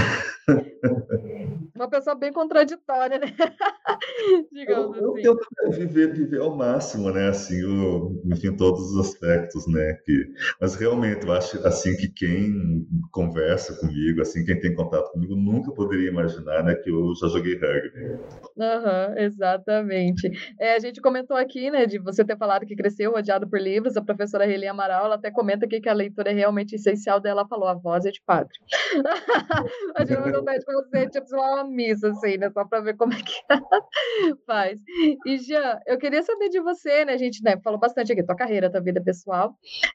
Uma 1.81 1.89
pessoa 1.89 2.15
bem 2.15 2.31
contraditória, 2.31 3.19
né? 3.19 3.27
Digamos 4.53 4.99
eu, 4.99 5.13
assim. 5.15 5.23
Eu 5.25 5.35
tento 5.35 5.79
viver, 5.79 6.13
viver 6.13 6.41
ao 6.41 6.55
máximo, 6.55 7.11
né? 7.11 7.29
Assim, 7.29 7.65
o, 7.65 8.21
enfim, 8.27 8.55
todos 8.55 8.93
os 8.93 9.01
aspectos, 9.01 9.67
né? 9.67 9.95
Que, 10.05 10.27
mas 10.61 10.75
realmente, 10.75 11.27
eu 11.27 11.33
acho 11.33 11.67
assim 11.67 11.97
que 11.97 12.09
quem 12.13 12.87
conversa 13.11 13.75
comigo, 13.81 14.21
assim, 14.21 14.45
quem 14.45 14.61
tem 14.61 14.75
contato 14.75 15.11
comigo, 15.11 15.35
nunca 15.35 15.73
poderia 15.73 16.11
imaginar, 16.11 16.63
né? 16.65 16.75
Que 16.75 16.91
eu 16.91 17.15
já 17.15 17.29
joguei 17.29 17.55
rugby. 17.55 18.21
Uhum, 18.59 19.17
exatamente. 19.17 20.31
É, 20.61 20.75
a 20.75 20.79
gente 20.79 21.01
comentou 21.01 21.35
aqui, 21.35 21.71
né, 21.71 21.87
de 21.87 21.99
você 21.99 22.23
ter 22.23 22.37
falado 22.37 22.67
que 22.67 22.77
cresceu 22.77 23.15
odiado 23.15 23.49
por 23.49 23.59
livros. 23.59 23.97
A 23.97 24.03
professora 24.03 24.45
Reli 24.45 24.67
Amaral, 24.67 25.07
ela 25.07 25.15
até 25.15 25.31
comenta 25.31 25.65
aqui 25.65 25.81
que 25.81 25.89
a 25.89 25.95
leitura 25.95 26.31
é 26.31 26.35
realmente 26.35 26.75
essencial 26.75 27.19
dela. 27.21 27.49
falou, 27.49 27.69
a 27.69 27.75
voz 27.75 28.05
é 28.05 28.11
de 28.11 28.21
padre. 28.21 28.53
a 29.97 30.05
gente 30.05 30.21
mandou 30.21 30.41
vontade 30.41 30.59
de 30.59 30.73
você, 30.75 31.09
tipo, 31.09 31.35
uma 31.35 31.70
missa, 31.71 32.11
assim, 32.11 32.37
né, 32.37 32.51
só 32.51 32.65
para 32.65 32.81
ver 32.81 32.97
como 32.97 33.15
é 33.15 33.23
que 33.23 33.33
faz. 34.47 34.81
E, 35.27 35.39
Jean, 35.39 35.79
eu 35.87 35.99
queria 35.99 36.23
saber 36.23 36.49
de 36.49 36.61
você, 36.61 37.05
né, 37.05 37.15
a 37.15 37.19
gente 37.19 37.43
né, 37.43 37.59
falou 37.63 37.79
bastante 37.79 38.13
aqui, 38.13 38.23
tua 38.23 38.37
carreira, 38.37 38.71
tua 38.71 38.81
vida 38.81 39.03
pessoal. 39.03 39.55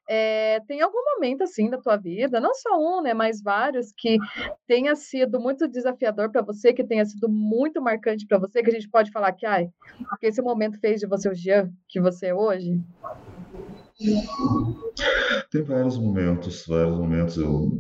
É, 0.10 0.60
tem 0.68 0.82
algum 0.82 1.04
momento, 1.16 1.44
assim, 1.44 1.70
da 1.70 1.78
tua 1.78 1.98
vida, 1.98 2.40
não 2.40 2.54
só 2.54 2.78
um, 2.78 3.02
né, 3.02 3.14
mas 3.14 3.42
vários, 3.42 3.92
que 3.96 4.18
tenha 4.68 4.96
sido 4.96 5.40
muito 5.40 5.68
desafiador 5.68 6.32
para 6.32 6.42
você, 6.42 6.74
que 6.74 6.84
tenha 6.84 7.06
sido 7.06 7.30
muito 7.30 7.82
marcante 7.82 8.26
para 8.26 8.40
você, 8.40 8.64
que 8.64 8.70
a 8.70 8.74
gente 8.74 8.90
pode 8.90 9.12
falar 9.12 9.32
que, 9.34 9.46
ai, 9.46 9.70
que 10.20 10.28
esse 10.28 10.42
momento 10.42 10.80
fez 10.80 11.00
de 11.00 11.08
você 11.08 11.30
o 11.30 11.36
Jean 11.36 11.70
que 11.88 12.00
você 12.00 12.28
é 12.28 12.36
hoje? 12.36 12.82
Tem 15.52 15.64
vários 15.64 15.98
momentos, 15.98 16.66
vários 16.68 16.98
momentos. 16.98 17.38
Eu, 17.38 17.72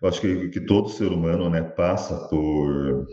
eu 0.00 0.08
acho 0.08 0.20
que, 0.20 0.48
que 0.48 0.60
todo 0.60 0.88
ser 0.88 1.08
humano 1.08 1.48
né, 1.50 1.62
passa 1.62 2.16
por, 2.28 3.06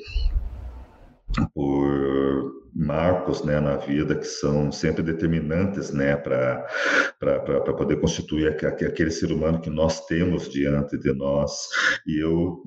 por 1.54 2.62
marcos 2.74 3.44
né, 3.44 3.60
na 3.60 3.76
vida 3.78 4.16
que 4.16 4.26
são 4.26 4.72
sempre 4.72 5.04
determinantes 5.04 5.92
né, 5.92 6.16
para 6.16 6.66
poder 7.78 8.00
constituir 8.00 8.48
aquele 8.48 9.12
ser 9.12 9.32
humano 9.32 9.60
que 9.60 9.70
nós 9.70 10.06
temos 10.06 10.50
diante 10.50 10.98
de 10.98 11.14
nós. 11.14 11.68
E 12.08 12.20
eu 12.20 12.64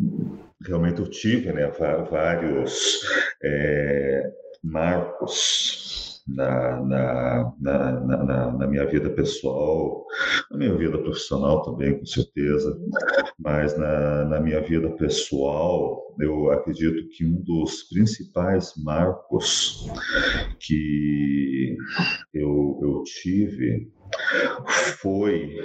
realmente 0.67 1.01
eu 1.01 1.09
tive 1.09 1.53
né, 1.53 1.71
vários 2.11 3.01
é, 3.43 4.33
marcos 4.63 6.23
na, 6.27 6.81
na, 6.81 7.53
na, 7.61 8.53
na, 8.53 8.67
minha 8.67 8.87
vida 8.87 9.11
pessoal, 9.11 10.07
na 10.55 10.59
minha 10.59 10.75
vida 10.77 10.97
profissional 10.99 11.63
também, 11.63 11.99
com 11.99 12.07
certeza, 12.07 12.79
mas 13.39 13.77
na, 13.77 14.25
na 14.27 14.41
minha 14.41 14.61
vida 14.61 14.89
pessoal, 14.91 16.15
eu 16.21 16.51
acredito 16.53 17.09
que 17.09 17.27
um 17.27 17.43
dos 17.43 17.83
principais 17.89 18.73
marcos 18.77 19.89
que 20.61 21.77
eu, 22.33 22.79
eu 22.83 23.03
tive 23.03 23.91
foi 25.01 25.57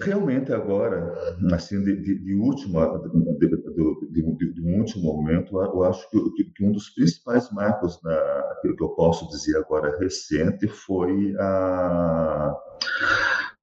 realmente 0.00 0.52
agora, 0.52 1.14
assim, 1.52 1.82
de, 1.82 1.96
de, 1.96 2.18
de 2.18 2.34
última, 2.34 2.98
de, 3.38 3.48
de, 3.48 4.52
de, 4.52 4.62
um 4.62 4.78
último 4.78 5.04
momento, 5.04 5.56
eu 5.60 5.84
acho 5.84 6.08
que, 6.10 6.44
que 6.44 6.64
um 6.64 6.72
dos 6.72 6.90
principais 6.90 7.50
marcos 7.52 8.00
na, 8.02 8.44
que 8.62 8.82
eu 8.82 8.88
posso 8.90 9.28
dizer 9.28 9.56
agora 9.58 9.96
recente 9.98 10.66
foi 10.66 11.34
a 11.38 12.54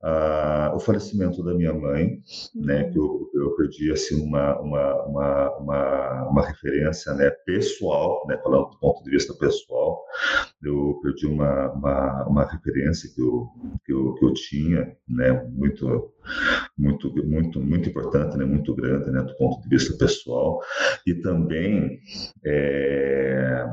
ah, 0.03 0.71
o 0.75 0.79
falecimento 0.79 1.43
da 1.43 1.53
minha 1.53 1.73
mãe, 1.73 2.19
né, 2.55 2.89
que 2.91 2.97
eu, 2.97 3.29
eu 3.33 3.55
perdi 3.55 3.91
assim 3.91 4.21
uma, 4.21 4.59
uma, 4.59 5.05
uma, 5.05 5.57
uma, 5.57 6.29
uma 6.29 6.45
referência, 6.45 7.13
né, 7.13 7.29
pessoal, 7.45 8.25
né, 8.27 8.37
falando 8.43 8.71
do 8.71 8.79
ponto 8.79 9.03
de 9.03 9.11
vista 9.11 9.33
pessoal, 9.33 10.03
eu 10.63 10.99
perdi 11.03 11.27
uma, 11.27 11.71
uma, 11.71 12.27
uma 12.27 12.45
referência 12.45 13.09
que 13.13 13.21
eu, 13.21 13.47
que 13.85 13.93
eu, 13.93 14.13
que 14.15 14.25
eu 14.25 14.33
tinha, 14.33 14.95
né, 15.07 15.31
muito 15.49 16.11
muito 16.77 17.11
muito 17.25 17.59
muito 17.59 17.89
importante, 17.89 18.37
né, 18.37 18.45
muito 18.45 18.73
grande, 18.75 19.11
né, 19.11 19.21
do 19.21 19.35
ponto 19.37 19.61
de 19.61 19.69
vista 19.69 19.95
pessoal. 19.97 20.59
E 21.05 21.15
também 21.15 21.99
é, 22.45 23.65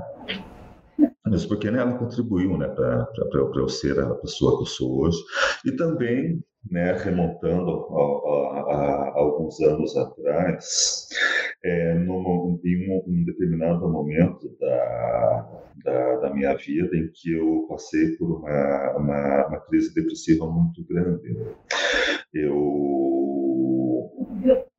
mesmo 1.29 1.49
porque 1.49 1.71
né, 1.71 1.81
ela 1.81 1.99
contribuiu 1.99 2.57
né, 2.57 2.69
para 2.69 3.09
eu 3.57 3.69
ser 3.69 3.99
a 3.99 4.15
pessoa 4.17 4.57
que 4.57 4.63
eu 4.63 4.67
sou 4.67 5.01
hoje. 5.01 5.19
E 5.67 5.73
também, 5.73 6.43
né, 6.71 6.93
remontando 6.93 7.71
a, 7.71 8.01
a, 8.01 8.75
a, 8.75 9.13
alguns 9.19 9.61
anos 9.61 9.97
atrás, 9.97 11.09
é, 11.65 11.95
num, 11.95 12.61
em 12.65 12.91
um, 12.91 13.03
um, 13.07 13.25
determinado 13.25 13.89
momento 13.89 14.57
da, 14.61 15.63
da, 15.85 16.17
da, 16.17 16.35
minha 16.35 16.55
vida 16.57 16.97
em 16.97 17.11
que 17.15 17.33
eu 17.33 17.67
passei 17.69 18.17
por 18.17 18.39
uma, 18.39 18.97
uma, 18.97 19.47
uma 19.49 19.61
crise 19.61 19.95
depressiva 19.95 20.47
muito 20.47 20.85
grande. 20.87 21.37
Eu 22.33 23.09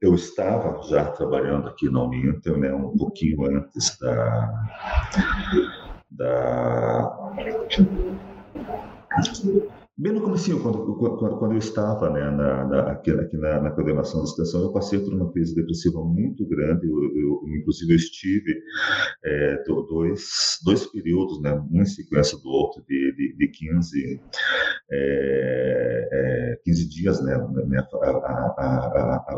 eu 0.02 0.16
estava 0.16 0.82
já 0.84 1.12
trabalhando 1.12 1.68
aqui 1.68 1.90
na 1.90 2.04
Uninter, 2.04 2.58
né, 2.58 2.74
um 2.74 2.96
pouquinho 2.98 3.46
antes 3.46 3.98
da, 4.00 4.50
da 6.12 6.32
Bem 10.02 10.14
no 10.14 10.22
começo, 10.22 10.58
quando, 10.62 10.96
quando, 10.96 11.38
quando, 11.38 11.52
eu 11.52 11.58
estava 11.58 12.10
né, 12.10 12.32
na, 12.32 12.66
na, 12.66 12.92
aqui, 12.92 13.12
aqui 13.12 13.36
na, 13.36 13.60
na, 13.60 13.72
coordenação 13.72 14.22
da 14.22 14.28
extensão, 14.28 14.62
eu 14.62 14.72
passei 14.72 14.98
por 14.98 15.14
uma 15.14 15.30
crise 15.30 15.54
depressiva 15.54 16.02
muito 16.02 16.48
grande. 16.48 16.88
Eu, 16.88 17.04
eu, 17.18 17.42
inclusive, 17.58 17.92
eu 17.92 17.98
estive 17.98 18.62
é, 19.26 19.62
dois, 19.90 20.58
dois 20.64 20.86
períodos, 20.86 21.42
né, 21.42 21.52
um 21.70 21.82
em 21.82 21.86
sequência 21.86 22.38
do 22.38 22.48
outro, 22.48 22.82
de, 22.88 23.14
de, 23.14 23.36
de 23.36 23.48
15, 23.50 24.22
é, 24.90 26.10
é, 26.14 26.60
15 26.64 26.90
dias 26.90 27.22
né, 27.22 27.38
me 27.68 27.78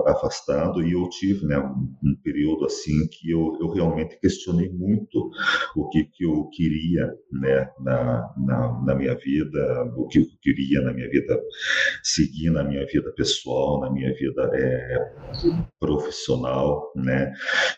afastando, 0.06 0.84
e 0.84 0.92
eu 0.92 1.10
tive 1.10 1.44
né, 1.48 1.58
um, 1.58 1.92
um, 2.04 2.16
período 2.24 2.66
assim 2.66 3.08
que 3.08 3.32
eu, 3.32 3.58
eu 3.60 3.72
realmente 3.72 4.20
questionei 4.20 4.70
muito 4.70 5.32
o 5.76 5.90
que, 5.90 6.04
que 6.04 6.24
eu 6.24 6.48
queria 6.50 7.12
né, 7.32 7.68
na, 7.80 8.32
na, 8.38 8.84
na 8.86 8.96
minha 8.96 9.16
vida, 9.16 9.92
o 9.98 10.08
que, 10.08 10.24
que 10.40 10.51
queria 10.54 10.82
na 10.82 10.94
minha 10.94 11.10
vida, 11.10 11.40
seguir 12.04 12.52
na 12.52 12.64
minha 12.64 12.86
vida 12.86 13.12
pessoal, 13.16 13.80
na 13.82 13.92
minha 13.92 14.14
vida 14.14 14.50
é, 14.54 15.14
profissional, 15.80 16.92
né? 16.96 17.32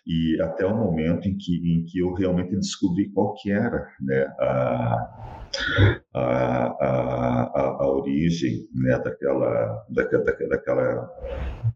E 0.06 0.42
até 0.42 0.66
o 0.66 0.76
momento 0.76 1.28
em 1.28 1.38
que, 1.38 1.56
em 1.56 1.86
que 1.86 2.00
eu 2.00 2.14
realmente 2.14 2.56
descobri 2.56 3.10
qual 3.10 3.34
que 3.36 3.52
era, 3.52 3.88
né? 4.02 4.26
A, 4.40 5.44
a, 6.14 6.66
a, 6.82 7.78
a, 7.82 7.88
origem 7.88 8.68
né, 8.74 8.98
daquela, 8.98 9.86
daquela, 9.88 10.24
daquela, 10.24 11.10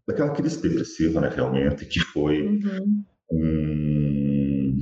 daquela 0.08 0.30
crise 0.34 0.62
depressiva, 0.64 1.22
né, 1.22 1.30
realmente, 1.30 1.86
que 1.86 2.00
foi 2.00 2.42
uhum. 2.42 3.04
um 3.32 4.80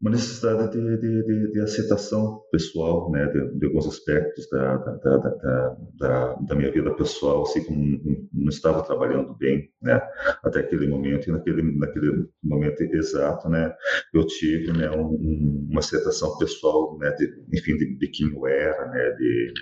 uma 0.00 0.10
necessidade 0.12 0.72
de, 0.72 0.96
de, 0.96 1.22
de, 1.24 1.52
de, 1.52 1.60
aceitação 1.60 2.40
pessoal, 2.50 3.10
né, 3.10 3.26
de, 3.26 3.66
alguns 3.66 3.86
aspectos 3.86 4.48
da, 4.48 4.76
da, 4.76 4.96
da, 4.96 5.76
da, 5.98 6.34
da 6.34 6.54
minha 6.54 6.72
vida 6.72 6.94
pessoal, 6.94 7.42
assim 7.42 7.62
como 7.64 8.00
não 8.32 8.48
estava 8.48 8.82
trabalhando 8.82 9.34
bem, 9.36 9.70
né, 9.82 10.00
até 10.42 10.60
aquele 10.60 10.86
momento 10.86 11.28
e 11.28 11.32
naquele 11.32 11.76
naquele 11.76 12.26
momento 12.42 12.80
exato, 12.82 13.48
né, 13.50 13.74
eu 14.14 14.26
tive, 14.26 14.72
né, 14.72 14.90
um, 14.90 15.66
uma 15.70 15.80
aceitação 15.80 16.36
pessoal, 16.38 16.96
né, 16.98 17.14
enfim, 17.52 17.76
de 17.76 18.08
quem 18.08 18.32
eu 18.32 18.46
era, 18.46 18.86
né, 18.88 19.10
de 19.10 19.52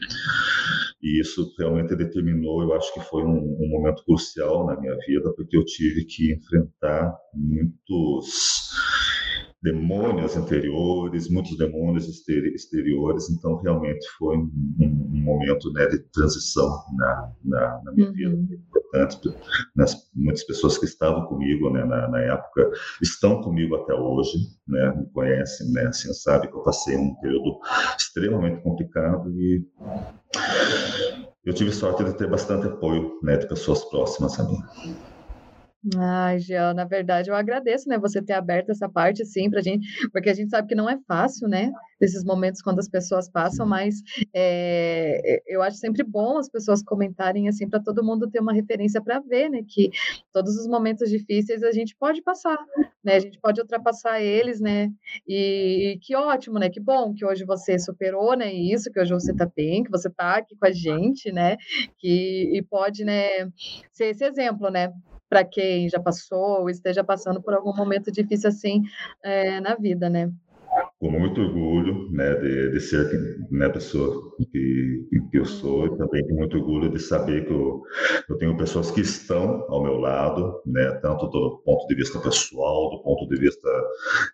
e 1.01 1.21
isso 1.21 1.55
realmente 1.59 1.95
determinou, 1.95 2.63
eu 2.63 2.75
acho 2.75 2.93
que 2.93 3.01
foi 3.01 3.23
um, 3.23 3.57
um 3.61 3.69
momento 3.69 4.05
crucial 4.05 4.67
na 4.67 4.79
minha 4.81 4.97
vida, 5.07 5.33
porque 5.35 5.57
eu 5.57 5.65
tive 5.65 6.05
que 6.05 6.33
enfrentar 6.35 7.17
muitos 7.33 8.69
demônios 9.63 10.37
interiores, 10.37 11.29
muitos 11.29 11.57
demônios 11.57 12.07
exteriores, 12.09 13.29
então 13.29 13.57
realmente 13.57 14.07
foi 14.17 14.37
um, 14.37 14.51
um 14.81 15.23
momento 15.23 15.73
né, 15.73 15.87
de 15.87 15.99
transição 16.13 16.69
na, 16.97 17.33
na, 17.45 17.83
na 17.85 17.93
minha 17.93 18.09
uhum. 18.09 18.15
vida, 18.15 18.55
importante. 18.55 19.19
Nas, 19.75 19.97
muitas 20.15 20.45
pessoas 20.45 20.79
que 20.79 20.85
estavam 20.85 21.27
comigo 21.27 21.71
né, 21.71 21.85
na, 21.85 22.09
na, 22.09 22.21
época 22.21 22.71
estão 23.03 23.43
comigo 23.43 23.75
até 23.77 23.95
hoje, 23.95 24.39
né, 24.67 24.95
me 24.97 25.07
conhecem, 25.11 25.73
né, 25.73 25.87
assim, 25.87 26.13
sabe 26.13 26.49
que 26.49 26.57
eu 26.57 26.63
passei 26.63 26.97
um 26.97 27.15
período 27.17 27.59
extremamente 27.99 28.63
complicado 28.63 29.29
e 29.31 29.67
eu 31.45 31.53
tive 31.53 31.73
sorte 31.73 32.05
de 32.05 32.17
ter 32.17 32.29
bastante 32.29 32.67
apoio 32.67 33.19
né, 33.23 33.37
de 33.37 33.49
pessoas 33.49 33.85
próximas 33.87 34.39
a 34.39 34.45
mim. 34.45 34.59
Ai, 35.97 36.41
Jean, 36.41 36.75
na 36.75 36.85
verdade, 36.85 37.31
eu 37.31 37.37
agradeço, 37.37 37.89
né, 37.89 37.97
você 37.99 38.21
ter 38.21 38.33
aberto 38.33 38.71
essa 38.71 38.89
parte, 38.89 39.25
sim, 39.25 39.49
pra 39.49 39.61
gente, 39.63 39.87
porque 40.11 40.29
a 40.29 40.35
gente 40.35 40.51
sabe 40.51 40.67
que 40.67 40.75
não 40.75 40.91
é 40.91 40.99
fácil, 41.07 41.47
né, 41.49 41.71
desses 42.01 42.25
momentos 42.25 42.61
quando 42.61 42.81
as 42.81 42.89
pessoas 42.89 43.31
passam, 43.31 43.65
mas 43.65 43.95
é, 44.35 45.41
eu 45.47 45.63
acho 45.63 45.77
sempre 45.77 46.03
bom 46.03 46.37
as 46.37 46.49
pessoas 46.49 46.83
comentarem, 46.83 47.49
assim, 47.49 47.69
para 47.69 47.79
todo 47.81 48.03
mundo 48.05 48.29
ter 48.29 48.41
uma 48.41 48.53
referência 48.53 49.01
para 49.01 49.21
ver, 49.21 49.49
né, 49.49 49.63
que 49.67 49.91
todos 50.33 50.57
os 50.57 50.67
momentos 50.67 51.09
difíceis 51.09 51.63
a 51.63 51.71
gente 51.71 51.95
pode 51.97 52.23
passar, 52.23 52.59
né, 53.05 53.15
a 53.15 53.21
gente 53.21 53.39
pode 53.41 53.61
ultrapassar 53.61 54.21
eles, 54.21 54.61
né, 54.61 54.91
e, 55.29 55.93
e 55.93 55.99
que 56.01 56.17
ótimo, 56.17 56.59
né, 56.59 56.69
que 56.69 56.81
bom 56.81 57.15
que 57.15 57.25
hoje 57.25 57.45
você 57.45 57.79
superou, 57.79 58.37
né, 58.37 58.53
isso, 58.53 58.91
que 58.91 58.99
hoje 59.01 59.13
você 59.15 59.33
tá 59.33 59.49
bem, 59.57 59.85
que 59.85 59.91
você 59.93 60.11
tá 60.11 60.39
aqui 60.39 60.57
com 60.57 60.67
a 60.67 60.73
gente, 60.73 61.31
né, 61.31 61.57
que, 61.99 62.51
e 62.53 62.63
pode, 62.63 63.05
né, 63.05 63.47
ser 63.93 64.07
esse 64.07 64.25
exemplo, 64.25 64.71
né, 64.71 64.93
para 65.29 65.45
quem 65.45 65.89
já 65.89 66.01
passou 66.01 66.61
ou 66.61 66.71
esteja 66.71 67.05
passando 67.05 67.43
por 67.43 67.55
algum 67.55 67.75
momento 67.75 68.11
difícil 68.11 68.49
assim 68.49 68.83
é, 69.23 69.61
na 69.61 69.75
vida, 69.75 70.09
né? 70.09 70.33
Com 70.99 71.11
muito 71.13 71.41
orgulho 71.41 72.11
né, 72.11 72.35
de, 72.35 72.73
de 72.73 72.81
ser 72.81 73.09
né, 73.51 73.69
pessoa 73.69 74.35
que, 74.51 75.09
que 75.31 75.39
eu 75.39 75.45
sou 75.45 75.87
e 75.87 75.97
também 75.97 76.27
com 76.27 76.35
muito 76.35 76.57
orgulho 76.59 76.91
de 76.91 76.99
saber 76.99 77.47
que 77.47 77.53
eu, 77.53 77.83
eu 78.29 78.37
tenho 78.37 78.57
pessoas 78.57 78.91
que 78.91 79.01
estão 79.01 79.65
ao 79.69 79.83
meu 79.83 79.99
lado, 79.99 80.61
né, 80.67 80.91
tanto 81.01 81.29
do 81.29 81.63
ponto 81.65 81.87
de 81.87 81.95
vista 81.95 82.19
pessoal, 82.19 82.91
do 82.91 83.03
ponto 83.05 83.29
de 83.29 83.39
vista 83.39 83.69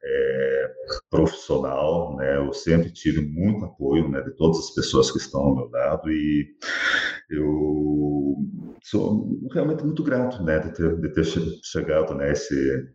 é, 0.03 0.73
profissional. 1.11 2.17
Né, 2.17 2.39
eu 2.39 2.53
sempre 2.55 2.91
tive 2.91 3.21
muito 3.21 3.67
apoio 3.67 4.09
né, 4.09 4.23
de 4.23 4.31
todas 4.37 4.59
as 4.59 4.71
pessoas 4.71 5.11
que 5.11 5.19
estão 5.19 5.41
ao 5.43 5.57
meu 5.57 5.69
lado 5.69 6.11
e 6.11 6.47
eu 7.31 8.37
sou 8.83 9.29
realmente 9.53 9.85
muito 9.85 10.03
grato 10.03 10.43
né, 10.43 10.59
de, 10.61 10.75
ter, 10.75 10.97
de 10.97 11.09
ter 11.11 11.25
chegado 11.63 12.15
né, 12.15 12.33
esse, 12.33 12.87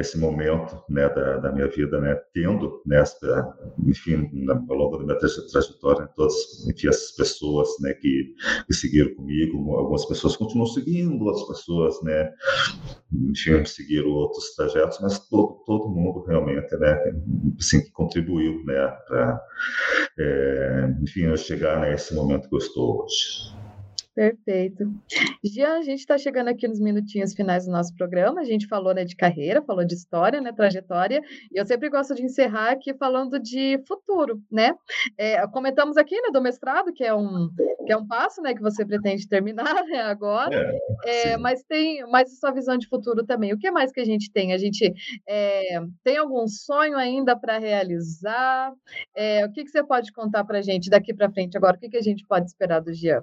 esse 0.00 0.18
momento 0.18 0.82
né, 0.88 1.08
da, 1.08 1.38
da 1.38 1.52
minha 1.52 1.68
vida, 1.68 2.00
né, 2.00 2.14
tendo 2.32 2.82
né, 2.86 3.02
enfim, 3.86 4.30
ao 4.48 4.76
longo 4.76 4.98
da 4.98 5.04
minha 5.04 5.18
trajetória, 5.18 6.08
todas 6.16 6.34
enfim, 6.66 6.88
essas 6.88 7.12
pessoas 7.12 7.68
né, 7.80 7.92
que, 7.94 8.34
que 8.66 8.74
seguiram 8.74 9.14
comigo, 9.14 9.74
algumas 9.76 10.04
pessoas 10.06 10.36
continuam 10.36 10.66
seguindo, 10.66 11.24
outras 11.24 11.46
pessoas, 11.48 12.02
né, 12.02 12.32
enfim, 13.12 13.64
seguiram 13.64 14.08
outros 14.10 14.54
trajetos, 14.54 14.98
mas 15.00 15.18
todo, 15.28 15.62
todo 15.66 15.88
mundo 15.88 16.24
realmente, 16.26 16.74
né, 16.76 16.98
assim, 17.58 17.90
contribuiu, 17.90 18.64
né, 18.64 18.88
para, 19.06 19.40
é, 20.18 20.94
enfim, 21.02 21.22
eu 21.22 21.36
chegar 21.36 21.80
nesse 21.80 22.14
momento 22.14 22.48
que 22.48 22.54
eu 22.54 22.58
estou 22.58 23.04
hoje. 23.04 23.61
Perfeito. 24.14 24.84
Jean, 25.42 25.78
a 25.78 25.82
gente 25.82 26.00
está 26.00 26.18
chegando 26.18 26.48
aqui 26.48 26.68
nos 26.68 26.78
minutinhos 26.78 27.32
finais 27.32 27.64
do 27.64 27.72
nosso 27.72 27.94
programa. 27.96 28.42
A 28.42 28.44
gente 28.44 28.66
falou 28.66 28.92
né, 28.92 29.04
de 29.04 29.16
carreira, 29.16 29.62
falou 29.62 29.84
de 29.84 29.94
história, 29.94 30.38
né, 30.38 30.52
trajetória, 30.52 31.22
e 31.50 31.58
eu 31.58 31.64
sempre 31.64 31.88
gosto 31.88 32.14
de 32.14 32.22
encerrar 32.22 32.72
aqui 32.72 32.92
falando 32.92 33.40
de 33.40 33.82
futuro, 33.88 34.42
né? 34.50 34.74
É, 35.16 35.46
comentamos 35.48 35.96
aqui 35.96 36.14
né, 36.20 36.28
do 36.30 36.42
mestrado, 36.42 36.92
que 36.92 37.02
é 37.02 37.14
um, 37.14 37.48
que 37.86 37.92
é 37.92 37.96
um 37.96 38.06
passo 38.06 38.42
né, 38.42 38.54
que 38.54 38.60
você 38.60 38.84
pretende 38.84 39.26
terminar 39.26 39.82
né, 39.84 40.02
agora, 40.02 40.78
é, 41.04 41.30
é, 41.30 41.36
mas 41.38 41.62
tem 41.62 42.02
mais 42.10 42.30
a 42.30 42.36
sua 42.36 42.50
visão 42.50 42.76
de 42.76 42.88
futuro 42.88 43.24
também. 43.24 43.54
O 43.54 43.58
que 43.58 43.70
mais 43.70 43.92
que 43.92 44.00
a 44.00 44.04
gente 44.04 44.30
tem? 44.30 44.52
A 44.52 44.58
gente 44.58 44.92
é, 45.26 45.80
tem 46.04 46.18
algum 46.18 46.46
sonho 46.46 46.98
ainda 46.98 47.34
para 47.34 47.56
realizar? 47.56 48.72
É, 49.16 49.46
o 49.46 49.50
que, 49.50 49.64
que 49.64 49.70
você 49.70 49.82
pode 49.82 50.12
contar 50.12 50.44
para 50.44 50.58
a 50.58 50.62
gente 50.62 50.90
daqui 50.90 51.14
para 51.14 51.32
frente 51.32 51.56
agora? 51.56 51.76
O 51.76 51.80
que, 51.80 51.88
que 51.88 51.96
a 51.96 52.02
gente 52.02 52.26
pode 52.26 52.46
esperar 52.46 52.80
do 52.80 52.92
Jean? 52.92 53.22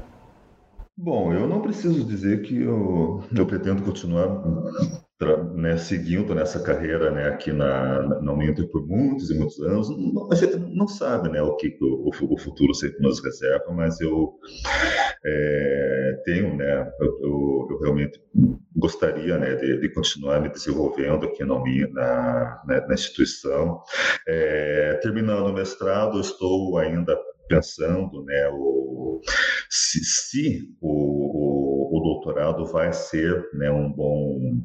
Bom, 0.97 1.33
eu 1.33 1.47
não 1.47 1.61
preciso 1.61 2.03
dizer 2.05 2.41
que 2.41 2.61
eu, 2.61 3.23
eu 3.35 3.45
pretendo 3.47 3.81
continuar 3.81 4.43
né, 5.55 5.77
seguindo 5.77 6.33
nessa 6.33 6.61
carreira 6.61 7.11
né, 7.11 7.29
aqui 7.29 7.51
na, 7.51 8.21
na 8.21 8.33
Uninter 8.33 8.67
por 8.69 8.85
muitos 8.85 9.29
e 9.29 9.37
muitos 9.37 9.59
anos. 9.61 9.87
A 10.31 10.35
gente 10.35 10.57
não 10.57 10.87
sabe 10.87 11.29
né, 11.29 11.41
o 11.41 11.55
que 11.55 11.77
o, 11.81 12.09
o 12.09 12.37
futuro 12.37 12.73
sempre 12.73 13.01
nos 13.01 13.23
reserva, 13.23 13.71
mas 13.71 13.99
eu 14.01 14.33
é, 15.25 16.21
tenho, 16.25 16.55
né, 16.55 16.91
eu, 16.99 17.19
eu, 17.21 17.67
eu, 17.71 17.79
realmente 17.79 18.19
gostaria 18.75 19.37
né, 19.37 19.55
de, 19.55 19.79
de, 19.79 19.93
continuar 19.93 20.41
me 20.41 20.49
desenvolvendo 20.49 21.25
aqui 21.25 21.43
na, 21.43 21.59
na, 21.93 22.63
né, 22.67 22.85
na 22.87 22.93
instituição. 22.93 23.81
É, 24.27 24.99
terminando 25.01 25.47
o 25.47 25.53
mestrado, 25.53 26.19
estou 26.19 26.77
ainda 26.77 27.17
pensando 27.47 28.23
né, 28.23 28.49
o, 28.49 29.21
se, 29.71 30.03
se 30.03 30.75
o, 30.81 30.89
o, 30.89 31.97
o, 31.97 32.03
doutorado 32.03 32.65
vai 32.65 32.91
ser 32.91 33.49
né, 33.53 33.71
um 33.71 33.89
bom. 33.89 34.61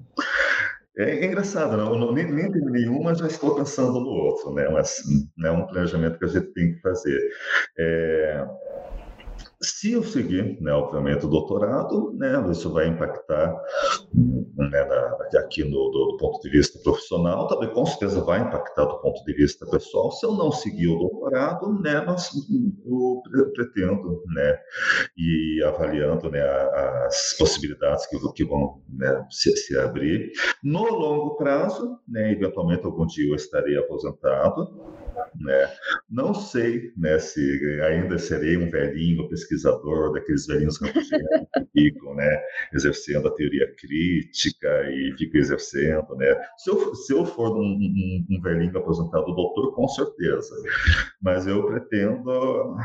É, 0.99 1.21
é 1.21 1.27
engraçado, 1.27 1.77
não, 1.77 1.97
não, 1.97 2.13
nem, 2.13 2.31
nem 2.33 2.51
terminei 2.51 2.89
um, 2.89 3.03
mas 3.03 3.19
já 3.19 3.29
estou 3.29 3.55
pensando 3.55 4.01
no 4.01 4.09
outro, 4.09 4.53
né? 4.53 4.69
Mas 4.69 4.97
é 5.45 5.51
um 5.51 5.67
planejamento 5.67 6.19
que 6.19 6.25
a 6.25 6.29
gente 6.29 6.53
tem 6.53 6.75
que 6.75 6.81
fazer. 6.81 7.21
É, 7.79 8.47
se 9.61 9.93
eu 9.93 10.03
seguir, 10.03 10.61
né, 10.61 10.73
obviamente, 10.73 11.25
o 11.25 11.29
doutorado, 11.29 12.13
né, 12.15 12.45
isso 12.51 12.71
vai 12.73 12.89
impactar 12.89 13.57
né, 14.13 14.85
na, 14.85 15.41
aqui 15.41 15.65
no, 15.65 15.71
do, 15.71 16.13
do, 16.13 16.17
ponto 16.19 16.41
de 16.43 16.51
vista 16.51 16.79
profissional, 16.81 17.47
também 17.47 17.73
com 17.73 17.87
certeza 17.87 18.21
vai 18.21 18.41
impactar 18.41 18.85
do 18.85 18.99
ponto 18.99 19.25
de 19.25 19.33
vista 19.33 19.67
pessoal. 19.67 20.13
Se 20.13 20.27
eu 20.27 20.33
não 20.33 20.53
seguir 20.53 20.89
o 20.89 20.99
doutorado, 20.99 21.81
né, 21.81 22.01
nós, 22.03 22.31
eu 22.87 23.23
pretendo, 23.55 24.23
né, 24.35 24.59
e 25.17 25.63
avaliando 25.65 26.31
né, 26.31 26.43
as 27.07 27.35
possibilidades 27.39 28.07
que, 28.07 28.19
que 28.33 28.45
vão 28.45 28.83
né, 28.89 29.27
se, 29.31 29.57
se, 29.57 29.77
abrir. 29.79 30.33
No 30.63 30.85
longo 30.85 31.37
prazo, 31.37 31.99
né, 32.07 32.33
eventualmente 32.33 32.85
algum 32.85 33.07
dia 33.07 33.29
eu 33.29 33.35
estarei 33.35 33.77
aposentado, 33.79 35.06
né? 35.39 35.71
Não 36.09 36.35
sei 36.35 36.93
né, 36.97 37.19
se 37.19 37.81
ainda 37.83 38.19
serei 38.19 38.57
um 38.57 38.71
velhinho 38.71 39.29
pesquisador, 39.29 40.13
daqueles 40.13 40.47
velhinhos 40.47 40.79
que 40.79 40.93
ficam 41.73 42.15
né, 42.15 42.43
exercendo 42.73 43.29
a 43.29 43.35
teoria 43.35 43.75
crítica 43.77 44.91
e 44.91 45.15
ficam 45.19 45.41
exercendo. 45.41 46.15
Né? 46.17 46.35
Se, 46.59 46.71
eu, 46.71 46.95
se 46.95 47.13
eu 47.13 47.25
for 47.25 47.57
um, 47.57 47.63
um, 47.63 48.27
um 48.31 48.41
velhinho 48.41 48.77
aposentado 48.77 49.35
doutor, 49.35 49.75
com 49.75 49.89
certeza. 49.89 50.55
Mas 51.21 51.47
eu 51.47 51.67
pretendo 51.67 52.77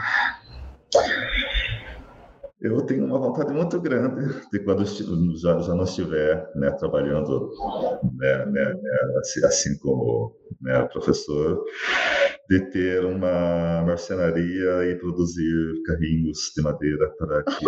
eu 2.62 2.80
tenho 2.84 3.06
uma 3.06 3.18
vontade 3.18 3.52
muito 3.52 3.82
grande 3.82 4.40
de 4.52 4.60
quando 4.60 4.86
já, 5.36 5.60
já 5.60 5.74
não 5.74 5.84
estiver 5.84 6.48
né, 6.56 6.70
trabalhando 6.72 7.50
né, 8.14 8.46
né, 8.46 8.76
assim, 9.18 9.44
assim, 9.44 9.80
como 9.80 10.36
né, 10.62 10.84
professor, 10.84 11.66
de 12.52 12.60
ter 12.70 13.06
uma 13.06 13.82
marcenaria 13.88 14.84
e 14.84 14.96
produzir 14.98 15.82
carrinhos 15.86 16.52
de 16.54 16.62
madeira 16.62 17.10
para 17.18 17.44
que, 17.48 17.66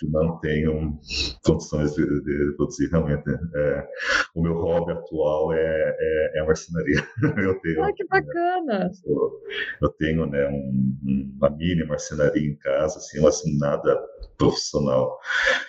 que 0.00 0.06
não 0.10 0.40
tenham 0.40 0.98
condições 1.44 1.94
de, 1.94 2.04
de 2.04 2.54
produzir. 2.56 2.90
Realmente, 2.90 3.22
é, 3.30 3.88
o 4.34 4.42
meu 4.42 4.54
hobby 4.54 4.90
atual 4.94 5.52
é, 5.52 5.96
é, 5.96 6.38
é 6.38 6.40
a 6.40 6.44
marcenaria. 6.44 7.06
Eu 7.38 7.60
tenho, 7.60 7.84
ah, 7.84 7.92
que 7.92 8.04
bacana! 8.08 8.64
Né, 8.66 8.90
eu, 9.06 9.40
eu, 9.82 9.88
tenho 9.90 10.26
né, 10.26 10.48
um, 10.48 11.32
uma 11.36 11.50
mini 11.50 11.84
marcenaria 11.84 12.50
em 12.50 12.56
casa, 12.56 12.98
assim, 12.98 13.24
assim 13.24 13.56
nada 13.58 13.96
profissional, 14.36 15.18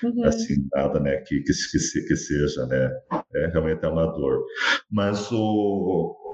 uhum. 0.04 0.24
assim, 0.24 0.56
nada 0.74 1.00
né, 1.00 1.18
que, 1.18 1.42
que, 1.42 1.54
que, 1.54 2.02
que 2.08 2.16
seja 2.16 2.66
né, 2.66 2.92
é 3.36 3.48
realmente 3.48 3.86
amador. 3.86 4.44
Mas 4.90 5.32
o 5.32 6.27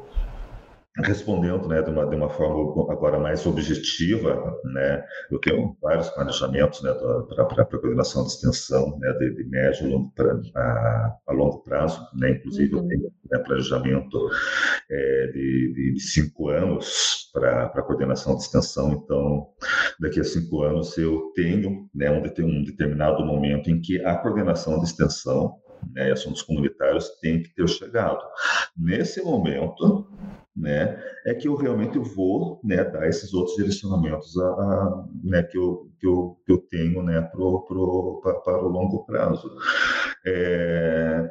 respondendo 0.98 1.68
né, 1.68 1.82
de, 1.82 1.90
uma, 1.90 2.06
de 2.06 2.16
uma 2.16 2.30
forma 2.30 2.92
agora 2.92 3.20
mais 3.20 3.46
objetiva, 3.48 4.60
né, 4.66 5.04
eu 5.32 5.40
tenho 5.40 5.76
vários 5.82 6.10
planejamentos 6.10 6.84
né, 6.84 6.94
para 6.94 7.64
a 7.64 7.66
coordenação 7.66 8.24
de 8.24 8.30
extensão 8.30 9.00
né, 9.00 9.12
de, 9.14 9.34
de 9.34 9.44
médio 9.50 9.90
longo 9.90 10.12
pra, 10.14 10.40
a, 10.56 11.18
a, 11.28 11.34
longo 11.34 11.64
prazo, 11.64 12.00
né, 12.16 12.32
inclusive 12.32 12.76
uhum. 12.76 12.84
eu 12.84 12.88
tenho 12.88 13.12
né, 13.32 13.40
planejamento 13.40 14.30
é, 14.92 15.28
de, 15.34 15.74
de, 15.74 15.94
de, 15.94 16.00
cinco 16.00 16.50
anos 16.50 17.32
para 17.34 17.66
a 17.66 17.82
coordenação 17.82 18.36
de 18.36 18.44
extensão, 18.44 18.92
então 18.92 19.48
daqui 20.00 20.20
a 20.20 20.24
cinco 20.24 20.62
anos 20.62 20.96
eu 20.96 21.32
tenho 21.36 21.90
né, 21.96 22.12
um, 22.12 22.22
um 22.46 22.64
determinado 22.64 23.26
momento 23.26 23.72
em 23.72 23.82
que 23.82 24.00
a 24.06 24.16
coordenação 24.18 24.78
de 24.78 24.86
extensão 24.86 25.56
né, 25.92 26.10
e 26.10 26.12
assuntos 26.12 26.42
comunitários 26.42 27.10
tem 27.22 27.42
que 27.42 27.54
ter 27.54 27.68
chegado. 27.68 28.22
Nesse 28.78 29.22
momento, 29.22 30.08
né, 30.56 31.02
é 31.26 31.34
que 31.34 31.48
eu 31.48 31.56
realmente 31.56 31.98
vou 31.98 32.62
né, 32.64 32.84
dar 32.84 33.08
esses 33.08 33.34
outros 33.34 33.56
direcionamentos 33.56 34.38
a, 34.38 34.46
a 34.46 35.06
né, 35.24 35.44
que, 35.44 35.58
eu, 35.58 35.90
que, 36.00 36.06
eu, 36.06 36.38
que 36.46 36.52
eu 36.52 36.58
tenho 36.70 37.02
né, 37.02 37.22
pro, 37.22 37.66
pro, 37.66 38.20
pra, 38.22 38.34
para 38.36 38.64
o 38.64 38.70
longo 38.70 39.06
prazo. 39.06 39.50
É, 40.26 41.30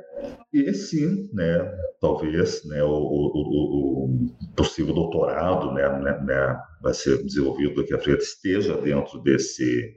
e 0.53 0.75
sim, 0.75 1.31
né, 1.33 1.59
talvez 2.01 2.65
né, 2.65 2.83
o, 2.83 2.89
o, 2.89 4.05
o 4.05 4.53
possível 4.57 4.95
doutorado 4.95 5.73
né, 5.73 5.89
né, 6.01 6.21
né, 6.25 6.61
vai 6.83 6.93
ser 6.93 7.23
desenvolvido 7.23 7.77
daqui 7.77 7.95
a 7.95 7.99
frente 7.99 8.23
esteja 8.23 8.77
dentro 8.77 9.23
desse, 9.23 9.95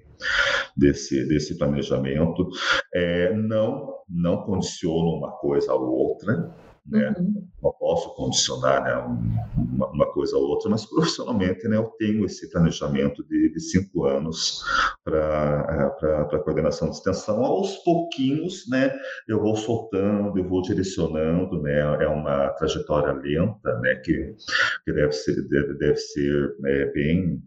desse, 0.76 1.28
desse 1.28 1.58
planejamento. 1.58 2.50
É, 2.94 3.34
não, 3.34 3.94
não 4.10 4.44
condiciona 4.44 5.18
uma 5.18 5.32
coisa 5.32 5.72
à 5.72 5.76
outra, 5.76 6.54
né? 6.86 7.14
Uhum. 7.18 7.48
Não 7.64 7.72
posso 7.80 8.14
condicionar 8.16 8.84
né, 8.84 8.94
uma, 9.58 9.88
uma, 9.88 10.06
coisa 10.14 10.38
ou 10.38 10.44
outra, 10.50 10.70
mas 10.70 10.86
profissionalmente 10.86 11.68
né, 11.68 11.78
eu 11.78 11.86
tenho 11.98 12.26
esse 12.26 12.50
planejamento 12.52 13.24
de, 13.24 13.52
de 13.52 13.60
cinco 13.60 14.06
anos 14.06 14.64
para 15.04 15.96
a 16.32 16.40
coordenação 16.40 16.90
de 16.90 16.96
extensão. 16.96 17.44
Aos 17.44 17.78
pouquinhos, 17.78 18.70
né, 18.70 18.96
eu 19.28 19.42
vou 19.42 19.56
soltando, 19.56 20.38
eu 20.38 20.48
vou 20.48 20.62
direcionando, 20.62 21.62
né, 21.62 21.80
é 22.04 22.08
uma 22.08 22.50
trajetória 22.50 23.14
lenta, 23.14 23.80
né, 23.80 23.96
que, 23.96 24.36
que 24.84 24.94
deve 24.94 25.12
ser, 25.12 25.48
deve, 25.48 25.74
deve 25.76 25.98
ser 25.98 26.56
né, 26.60 26.86
bem 26.94 27.42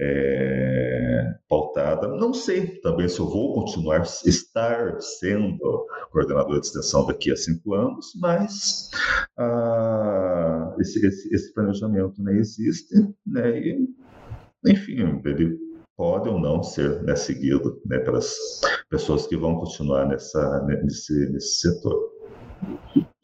é, 0.00 1.34
pautada. 1.48 2.08
Não 2.08 2.34
sei 2.34 2.80
também 2.80 3.08
se 3.08 3.20
eu 3.20 3.28
vou 3.28 3.54
continuar 3.54 4.02
estar 4.24 5.00
sendo 5.00 5.86
coordenador 6.10 6.60
de 6.60 6.66
extensão 6.66 7.06
daqui 7.06 7.30
a 7.30 7.36
cinco 7.36 7.74
anos, 7.74 8.12
mas 8.16 8.79
ah, 9.38 10.74
esse, 10.78 11.04
esse, 11.06 11.34
esse, 11.34 11.52
planejamento 11.52 12.22
né, 12.22 12.38
existe, 12.38 12.94
né, 13.26 13.58
e, 13.58 13.88
enfim, 14.66 15.20
ele 15.24 15.58
pode 15.96 16.28
ou 16.28 16.40
não 16.40 16.62
ser 16.62 17.02
né, 17.02 17.14
seguido 17.14 17.80
né, 17.84 17.98
pelas 17.98 18.34
pessoas 18.88 19.26
que 19.26 19.36
vão 19.36 19.56
continuar 19.56 20.06
nessa, 20.06 20.64
nesse, 20.64 21.30
nesse 21.30 21.60
setor. 21.60 22.19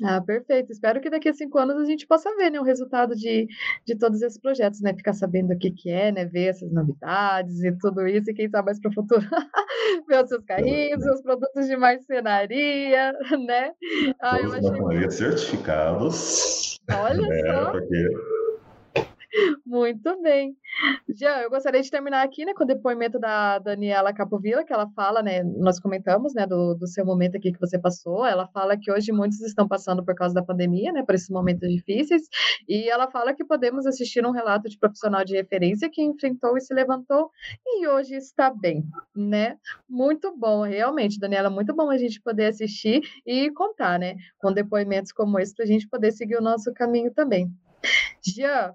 Ah, 0.05 0.21
perfeito. 0.21 0.71
Espero 0.71 1.01
que 1.01 1.09
daqui 1.09 1.29
a 1.29 1.33
cinco 1.33 1.59
anos 1.59 1.77
a 1.77 1.85
gente 1.85 2.07
possa 2.07 2.35
ver, 2.37 2.51
né, 2.51 2.61
o 2.61 2.65
resultado 2.65 3.15
de, 3.15 3.47
de 3.87 3.99
todos 3.99 4.21
esses 4.21 4.39
projetos, 4.39 4.81
né? 4.81 4.95
Ficar 4.95 5.15
sabendo 5.15 5.55
o 5.55 5.59
que, 5.59 5.71
que 5.71 5.91
é, 5.91 6.13
né? 6.13 6.27
Ver 6.27 6.49
essas 6.49 6.71
novidades 6.71 7.63
e 7.65 7.73
tudo 7.79 8.07
isso, 8.07 8.31
e 8.31 8.35
quem 8.35 8.49
sabe 8.49 8.67
mais 8.67 8.81
para 8.81 8.91
o 8.91 8.95
futuro 8.95 9.23
ver 10.09 10.23
os 10.23 10.29
seus 10.29 10.45
carrinhos, 10.45 11.05
os 11.05 11.23
produtos 11.23 11.67
de 11.67 11.77
marcenaria, 11.77 13.13
né? 13.47 13.73
Ah, 14.21 14.39
eu 14.39 14.53
achei... 14.53 15.11
certificados. 15.11 16.77
Olha 16.91 17.29
né, 17.29 17.41
só. 17.47 17.71
Porque 17.73 18.09
muito 19.65 20.21
bem. 20.23 20.57
Jean, 21.09 21.39
eu 21.39 21.51
gostaria 21.51 21.83
de 21.83 21.91
terminar 21.91 22.23
aqui, 22.23 22.45
né, 22.45 22.55
com 22.55 22.65
o 22.65 22.67
depoimento 22.67 23.19
da 23.19 23.59
Daniela 23.59 24.13
Capovilla, 24.13 24.65
que 24.65 24.73
ela 24.73 24.89
fala, 24.91 25.23
né, 25.23 25.43
nós 25.43 25.81
comentamos, 25.81 26.35
né, 26.35 26.47
do, 26.47 26.75
do 26.75 26.87
seu 26.87 27.05
momento 27.05 27.37
aqui 27.37 27.53
que 27.53 27.61
você 27.61 27.79
passou, 27.79 28.27
ela 28.27 28.47
fala 28.49 28.77
que 28.77 28.91
hoje 28.91 29.13
muitos 29.13 29.41
estão 29.41 29.67
passando 29.67 30.05
por 30.05 30.15
causa 30.15 30.35
da 30.35 30.43
pandemia, 30.43 30.93
né, 30.93 31.03
por 31.03 31.15
esses 31.15 31.31
momentos 31.31 31.69
difíceis, 31.69 32.23
e 32.69 32.89
ela 32.89 33.11
fala 33.11 33.35
que 33.35 33.45
podemos 33.45 33.87
assistir 33.87 34.25
um 34.27 34.31
relato 34.31 34.69
de 34.69 34.79
profissional 34.79 35.25
de 35.25 35.35
referência 35.35 35.91
que 35.91 36.03
enfrentou 36.03 36.57
e 36.57 36.61
se 36.61 36.75
levantou 36.75 37.31
e 37.67 37.87
hoje 37.87 38.15
está 38.15 38.51
bem, 38.51 38.85
né? 39.15 39.57
Muito 39.89 40.37
bom, 40.37 40.63
realmente, 40.63 41.19
Daniela, 41.19 41.51
muito 41.51 41.75
bom 41.75 41.91
a 41.91 41.99
gente 41.99 42.21
poder 42.21 42.47
assistir 42.47 43.01
e 43.27 43.51
contar, 43.53 43.99
né, 43.99 44.17
com 44.39 44.53
depoimentos 44.53 45.13
como 45.13 45.39
esse 45.39 45.55
para 45.55 45.65
a 45.65 45.69
gente 45.69 45.89
poder 45.89 46.13
seguir 46.13 46.37
o 46.37 46.43
nosso 46.43 46.73
caminho 46.73 47.13
também. 47.13 47.51
Jean, 48.25 48.75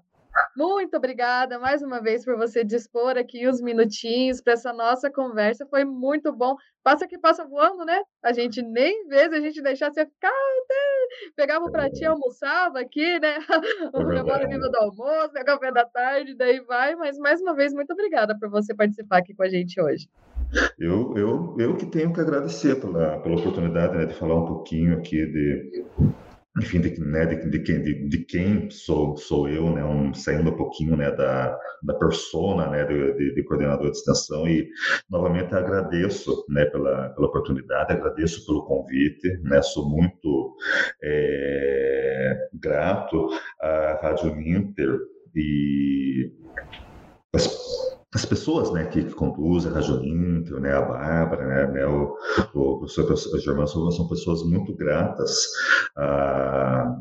muito 0.56 0.96
obrigada 0.96 1.58
mais 1.58 1.82
uma 1.82 2.00
vez 2.00 2.24
por 2.24 2.36
você 2.36 2.64
dispor 2.64 3.16
aqui 3.16 3.48
uns 3.48 3.60
minutinhos 3.60 4.40
para 4.40 4.54
essa 4.54 4.72
nossa 4.72 5.10
conversa. 5.10 5.66
Foi 5.66 5.84
muito 5.84 6.32
bom. 6.32 6.56
Passa 6.82 7.06
que 7.06 7.18
passa 7.18 7.44
voando, 7.44 7.84
né? 7.84 8.00
A 8.22 8.32
gente 8.32 8.62
nem 8.62 9.06
vê 9.08 9.28
se 9.28 9.34
a 9.34 9.40
gente 9.40 9.62
deixasse 9.62 9.94
você 9.94 10.06
ficar. 10.06 10.32
Pegava 11.36 11.64
o 11.64 11.70
pratinho, 11.70 12.12
almoçava 12.12 12.80
aqui, 12.80 13.18
né? 13.20 13.38
O 13.92 14.06
viva 14.06 14.68
do 14.68 14.78
almoço, 14.78 15.32
né? 15.34 15.44
café 15.44 15.70
da 15.70 15.84
tarde, 15.84 16.34
daí 16.34 16.60
vai. 16.60 16.94
Mas 16.96 17.18
mais 17.18 17.40
uma 17.40 17.54
vez, 17.54 17.72
muito 17.72 17.92
obrigada 17.92 18.36
por 18.38 18.48
você 18.48 18.74
participar 18.74 19.18
aqui 19.18 19.34
com 19.34 19.42
a 19.42 19.48
gente 19.48 19.80
hoje. 19.80 20.08
Eu, 20.78 21.16
eu, 21.16 21.56
eu 21.58 21.76
que 21.76 21.86
tenho 21.86 22.12
que 22.12 22.20
agradecer 22.20 22.80
pela, 22.80 23.18
pela 23.20 23.36
oportunidade 23.36 23.96
né, 23.96 24.06
de 24.06 24.14
falar 24.14 24.36
um 24.36 24.46
pouquinho 24.46 24.98
aqui 24.98 25.24
de 25.26 25.84
enfim, 26.58 26.80
de, 26.80 27.00
né, 27.00 27.24
de, 27.24 27.48
de, 27.48 27.58
de, 27.58 28.08
de, 28.08 28.24
quem 28.24 28.70
sou, 28.70 29.16
sou 29.16 29.48
eu, 29.48 29.70
né, 29.74 29.82
um, 29.82 30.12
saindo 30.12 30.50
um 30.50 30.56
pouquinho 30.56 30.96
né, 30.96 31.10
da, 31.10 31.58
da 31.82 31.94
persona 31.94 32.68
né, 32.68 32.84
de, 32.84 33.34
de, 33.34 33.42
coordenador 33.44 33.90
de 33.90 33.96
extensão 33.96 34.46
e 34.46 34.68
novamente 35.08 35.54
agradeço 35.54 36.44
né, 36.50 36.66
pela, 36.66 37.08
pela 37.10 37.26
oportunidade, 37.28 37.92
agradeço 37.92 38.44
pelo 38.44 38.66
convite, 38.66 39.28
né, 39.42 39.62
sou 39.62 39.88
muito 39.88 40.54
é, 41.02 42.36
grato 42.52 43.28
à 43.58 44.00
Rádio 44.02 44.38
Inter 44.38 44.98
e 45.34 45.71
as 48.14 48.26
pessoas 48.26 48.70
né, 48.72 48.84
que, 48.84 49.04
que 49.04 49.14
conduzem 49.14 49.72
a 49.72 49.80
Inter, 49.80 50.60
né, 50.60 50.72
a 50.74 50.82
Bárbara, 50.82 51.46
né, 51.46 51.66
né 51.72 51.86
o, 51.86 52.14
o 52.54 52.78
professor 52.78 53.40
Germano 53.40 53.66
são 53.66 54.06
pessoas 54.06 54.42
muito 54.42 54.74
gratas. 54.76 55.48
Ah, 55.96 56.94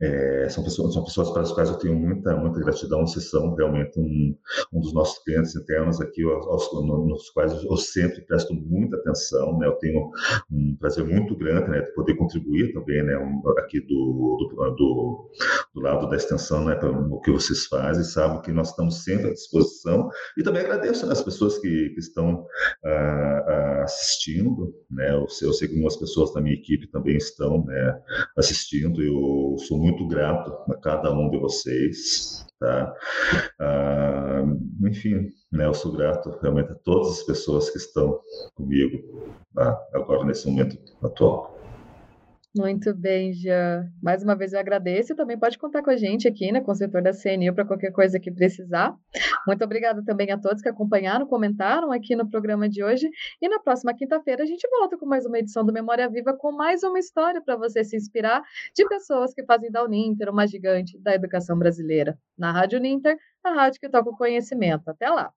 é, 0.00 0.37
são, 0.48 0.64
pessoas, 0.64 0.94
são 0.94 1.04
pessoas 1.04 1.30
para 1.30 1.42
as 1.42 1.52
quais 1.52 1.68
eu 1.68 1.76
tenho 1.76 1.94
muita, 1.94 2.36
muita 2.36 2.60
gratidão. 2.60 3.06
Vocês 3.06 3.30
são 3.30 3.54
realmente 3.54 3.98
um, 3.98 4.36
um 4.72 4.80
dos 4.80 4.92
nossos 4.92 5.22
clientes 5.24 5.54
internos 5.56 6.00
aqui, 6.00 6.22
aos, 6.22 6.72
nos 6.72 7.30
quais 7.30 7.52
eu 7.62 7.76
sempre 7.76 8.22
presto 8.22 8.54
muita 8.54 8.96
atenção. 8.96 9.58
Né, 9.58 9.66
eu 9.66 9.72
tenho 9.72 10.10
um 10.50 10.76
prazer 10.76 11.04
muito 11.04 11.36
grande 11.36 11.70
né, 11.70 11.80
de 11.80 11.92
poder 11.94 12.14
contribuir 12.16 12.72
também 12.72 13.02
né, 13.02 13.14
aqui 13.58 13.80
do, 13.80 14.48
do, 14.50 14.70
do, 14.70 15.30
do, 15.74 15.80
lado 15.80 16.08
da 16.08 16.16
extensão 16.16 16.64
né, 16.64 16.74
para 16.74 16.90
o 16.90 17.20
que 17.20 17.30
vocês 17.30 17.66
fazem. 17.66 18.04
Sabe 18.04 18.42
que 18.42 18.52
nós 18.52 18.70
estamos 18.70 19.04
sempre 19.04 19.28
à 19.28 19.32
disposição 19.32 20.08
e 20.36 20.42
também 20.42 20.62
agradeço 20.62 21.06
né, 21.06 21.12
as 21.12 21.22
pessoas 21.22 21.58
que, 21.58 21.90
que 21.90 22.00
estão 22.00 22.46
ah, 22.84 23.44
ah, 23.46 23.82
assistindo, 23.84 24.74
né? 24.90 25.10
Eu, 25.10 25.26
eu 25.42 25.52
sei 25.52 25.68
que 25.68 25.74
algumas 25.74 25.96
pessoas 25.96 26.32
da 26.32 26.40
minha 26.40 26.54
equipe 26.54 26.86
também 26.88 27.16
estão 27.16 27.64
né, 27.64 28.00
assistindo. 28.36 29.02
Eu 29.02 29.56
sou 29.58 29.78
muito 29.78 30.06
a 30.68 30.76
cada 30.76 31.12
um 31.12 31.30
de 31.30 31.38
vocês, 31.38 32.46
tá? 32.58 32.94
Ah, 33.60 34.44
enfim, 34.82 35.28
né, 35.52 35.66
eu 35.66 35.74
sou 35.74 35.92
grato 35.92 36.38
realmente 36.42 36.72
a 36.72 36.76
todas 36.76 37.18
as 37.18 37.22
pessoas 37.22 37.70
que 37.70 37.78
estão 37.78 38.20
comigo 38.54 39.34
tá? 39.54 39.78
agora 39.94 40.24
nesse 40.24 40.48
momento 40.48 40.78
atual. 41.02 41.57
Muito 42.58 42.92
bem, 42.92 43.32
Jean. 43.32 43.88
Mais 44.02 44.24
uma 44.24 44.34
vez 44.34 44.52
eu 44.52 44.58
agradeço 44.58 45.12
e 45.12 45.16
também 45.16 45.38
pode 45.38 45.56
contar 45.56 45.80
com 45.80 45.90
a 45.90 45.96
gente 45.96 46.26
aqui, 46.26 46.50
né, 46.50 46.60
com 46.60 46.72
o 46.72 46.74
setor 46.74 47.00
da 47.00 47.12
CNU, 47.12 47.54
para 47.54 47.64
qualquer 47.64 47.92
coisa 47.92 48.18
que 48.18 48.32
precisar. 48.32 48.96
Muito 49.46 49.62
obrigada 49.62 50.02
também 50.04 50.32
a 50.32 50.36
todos 50.36 50.60
que 50.60 50.68
acompanharam, 50.68 51.24
comentaram 51.24 51.92
aqui 51.92 52.16
no 52.16 52.28
programa 52.28 52.68
de 52.68 52.82
hoje. 52.82 53.08
E 53.40 53.48
na 53.48 53.60
próxima 53.60 53.94
quinta-feira 53.94 54.42
a 54.42 54.46
gente 54.46 54.68
volta 54.68 54.98
com 54.98 55.06
mais 55.06 55.24
uma 55.24 55.38
edição 55.38 55.64
do 55.64 55.72
Memória 55.72 56.08
Viva, 56.08 56.32
com 56.32 56.50
mais 56.50 56.82
uma 56.82 56.98
história 56.98 57.40
para 57.40 57.54
você 57.54 57.84
se 57.84 57.96
inspirar 57.96 58.42
de 58.74 58.84
pessoas 58.88 59.32
que 59.32 59.44
fazem 59.44 59.70
da 59.70 59.84
Uninter 59.84 60.28
uma 60.28 60.44
gigante 60.44 60.98
da 60.98 61.14
educação 61.14 61.56
brasileira. 61.56 62.18
Na 62.36 62.50
Rádio 62.50 62.80
Uninter, 62.80 63.16
a 63.44 63.52
rádio 63.52 63.80
que 63.80 63.88
toca 63.88 64.10
o 64.10 64.16
conhecimento. 64.16 64.90
Até 64.90 65.08
lá! 65.08 65.32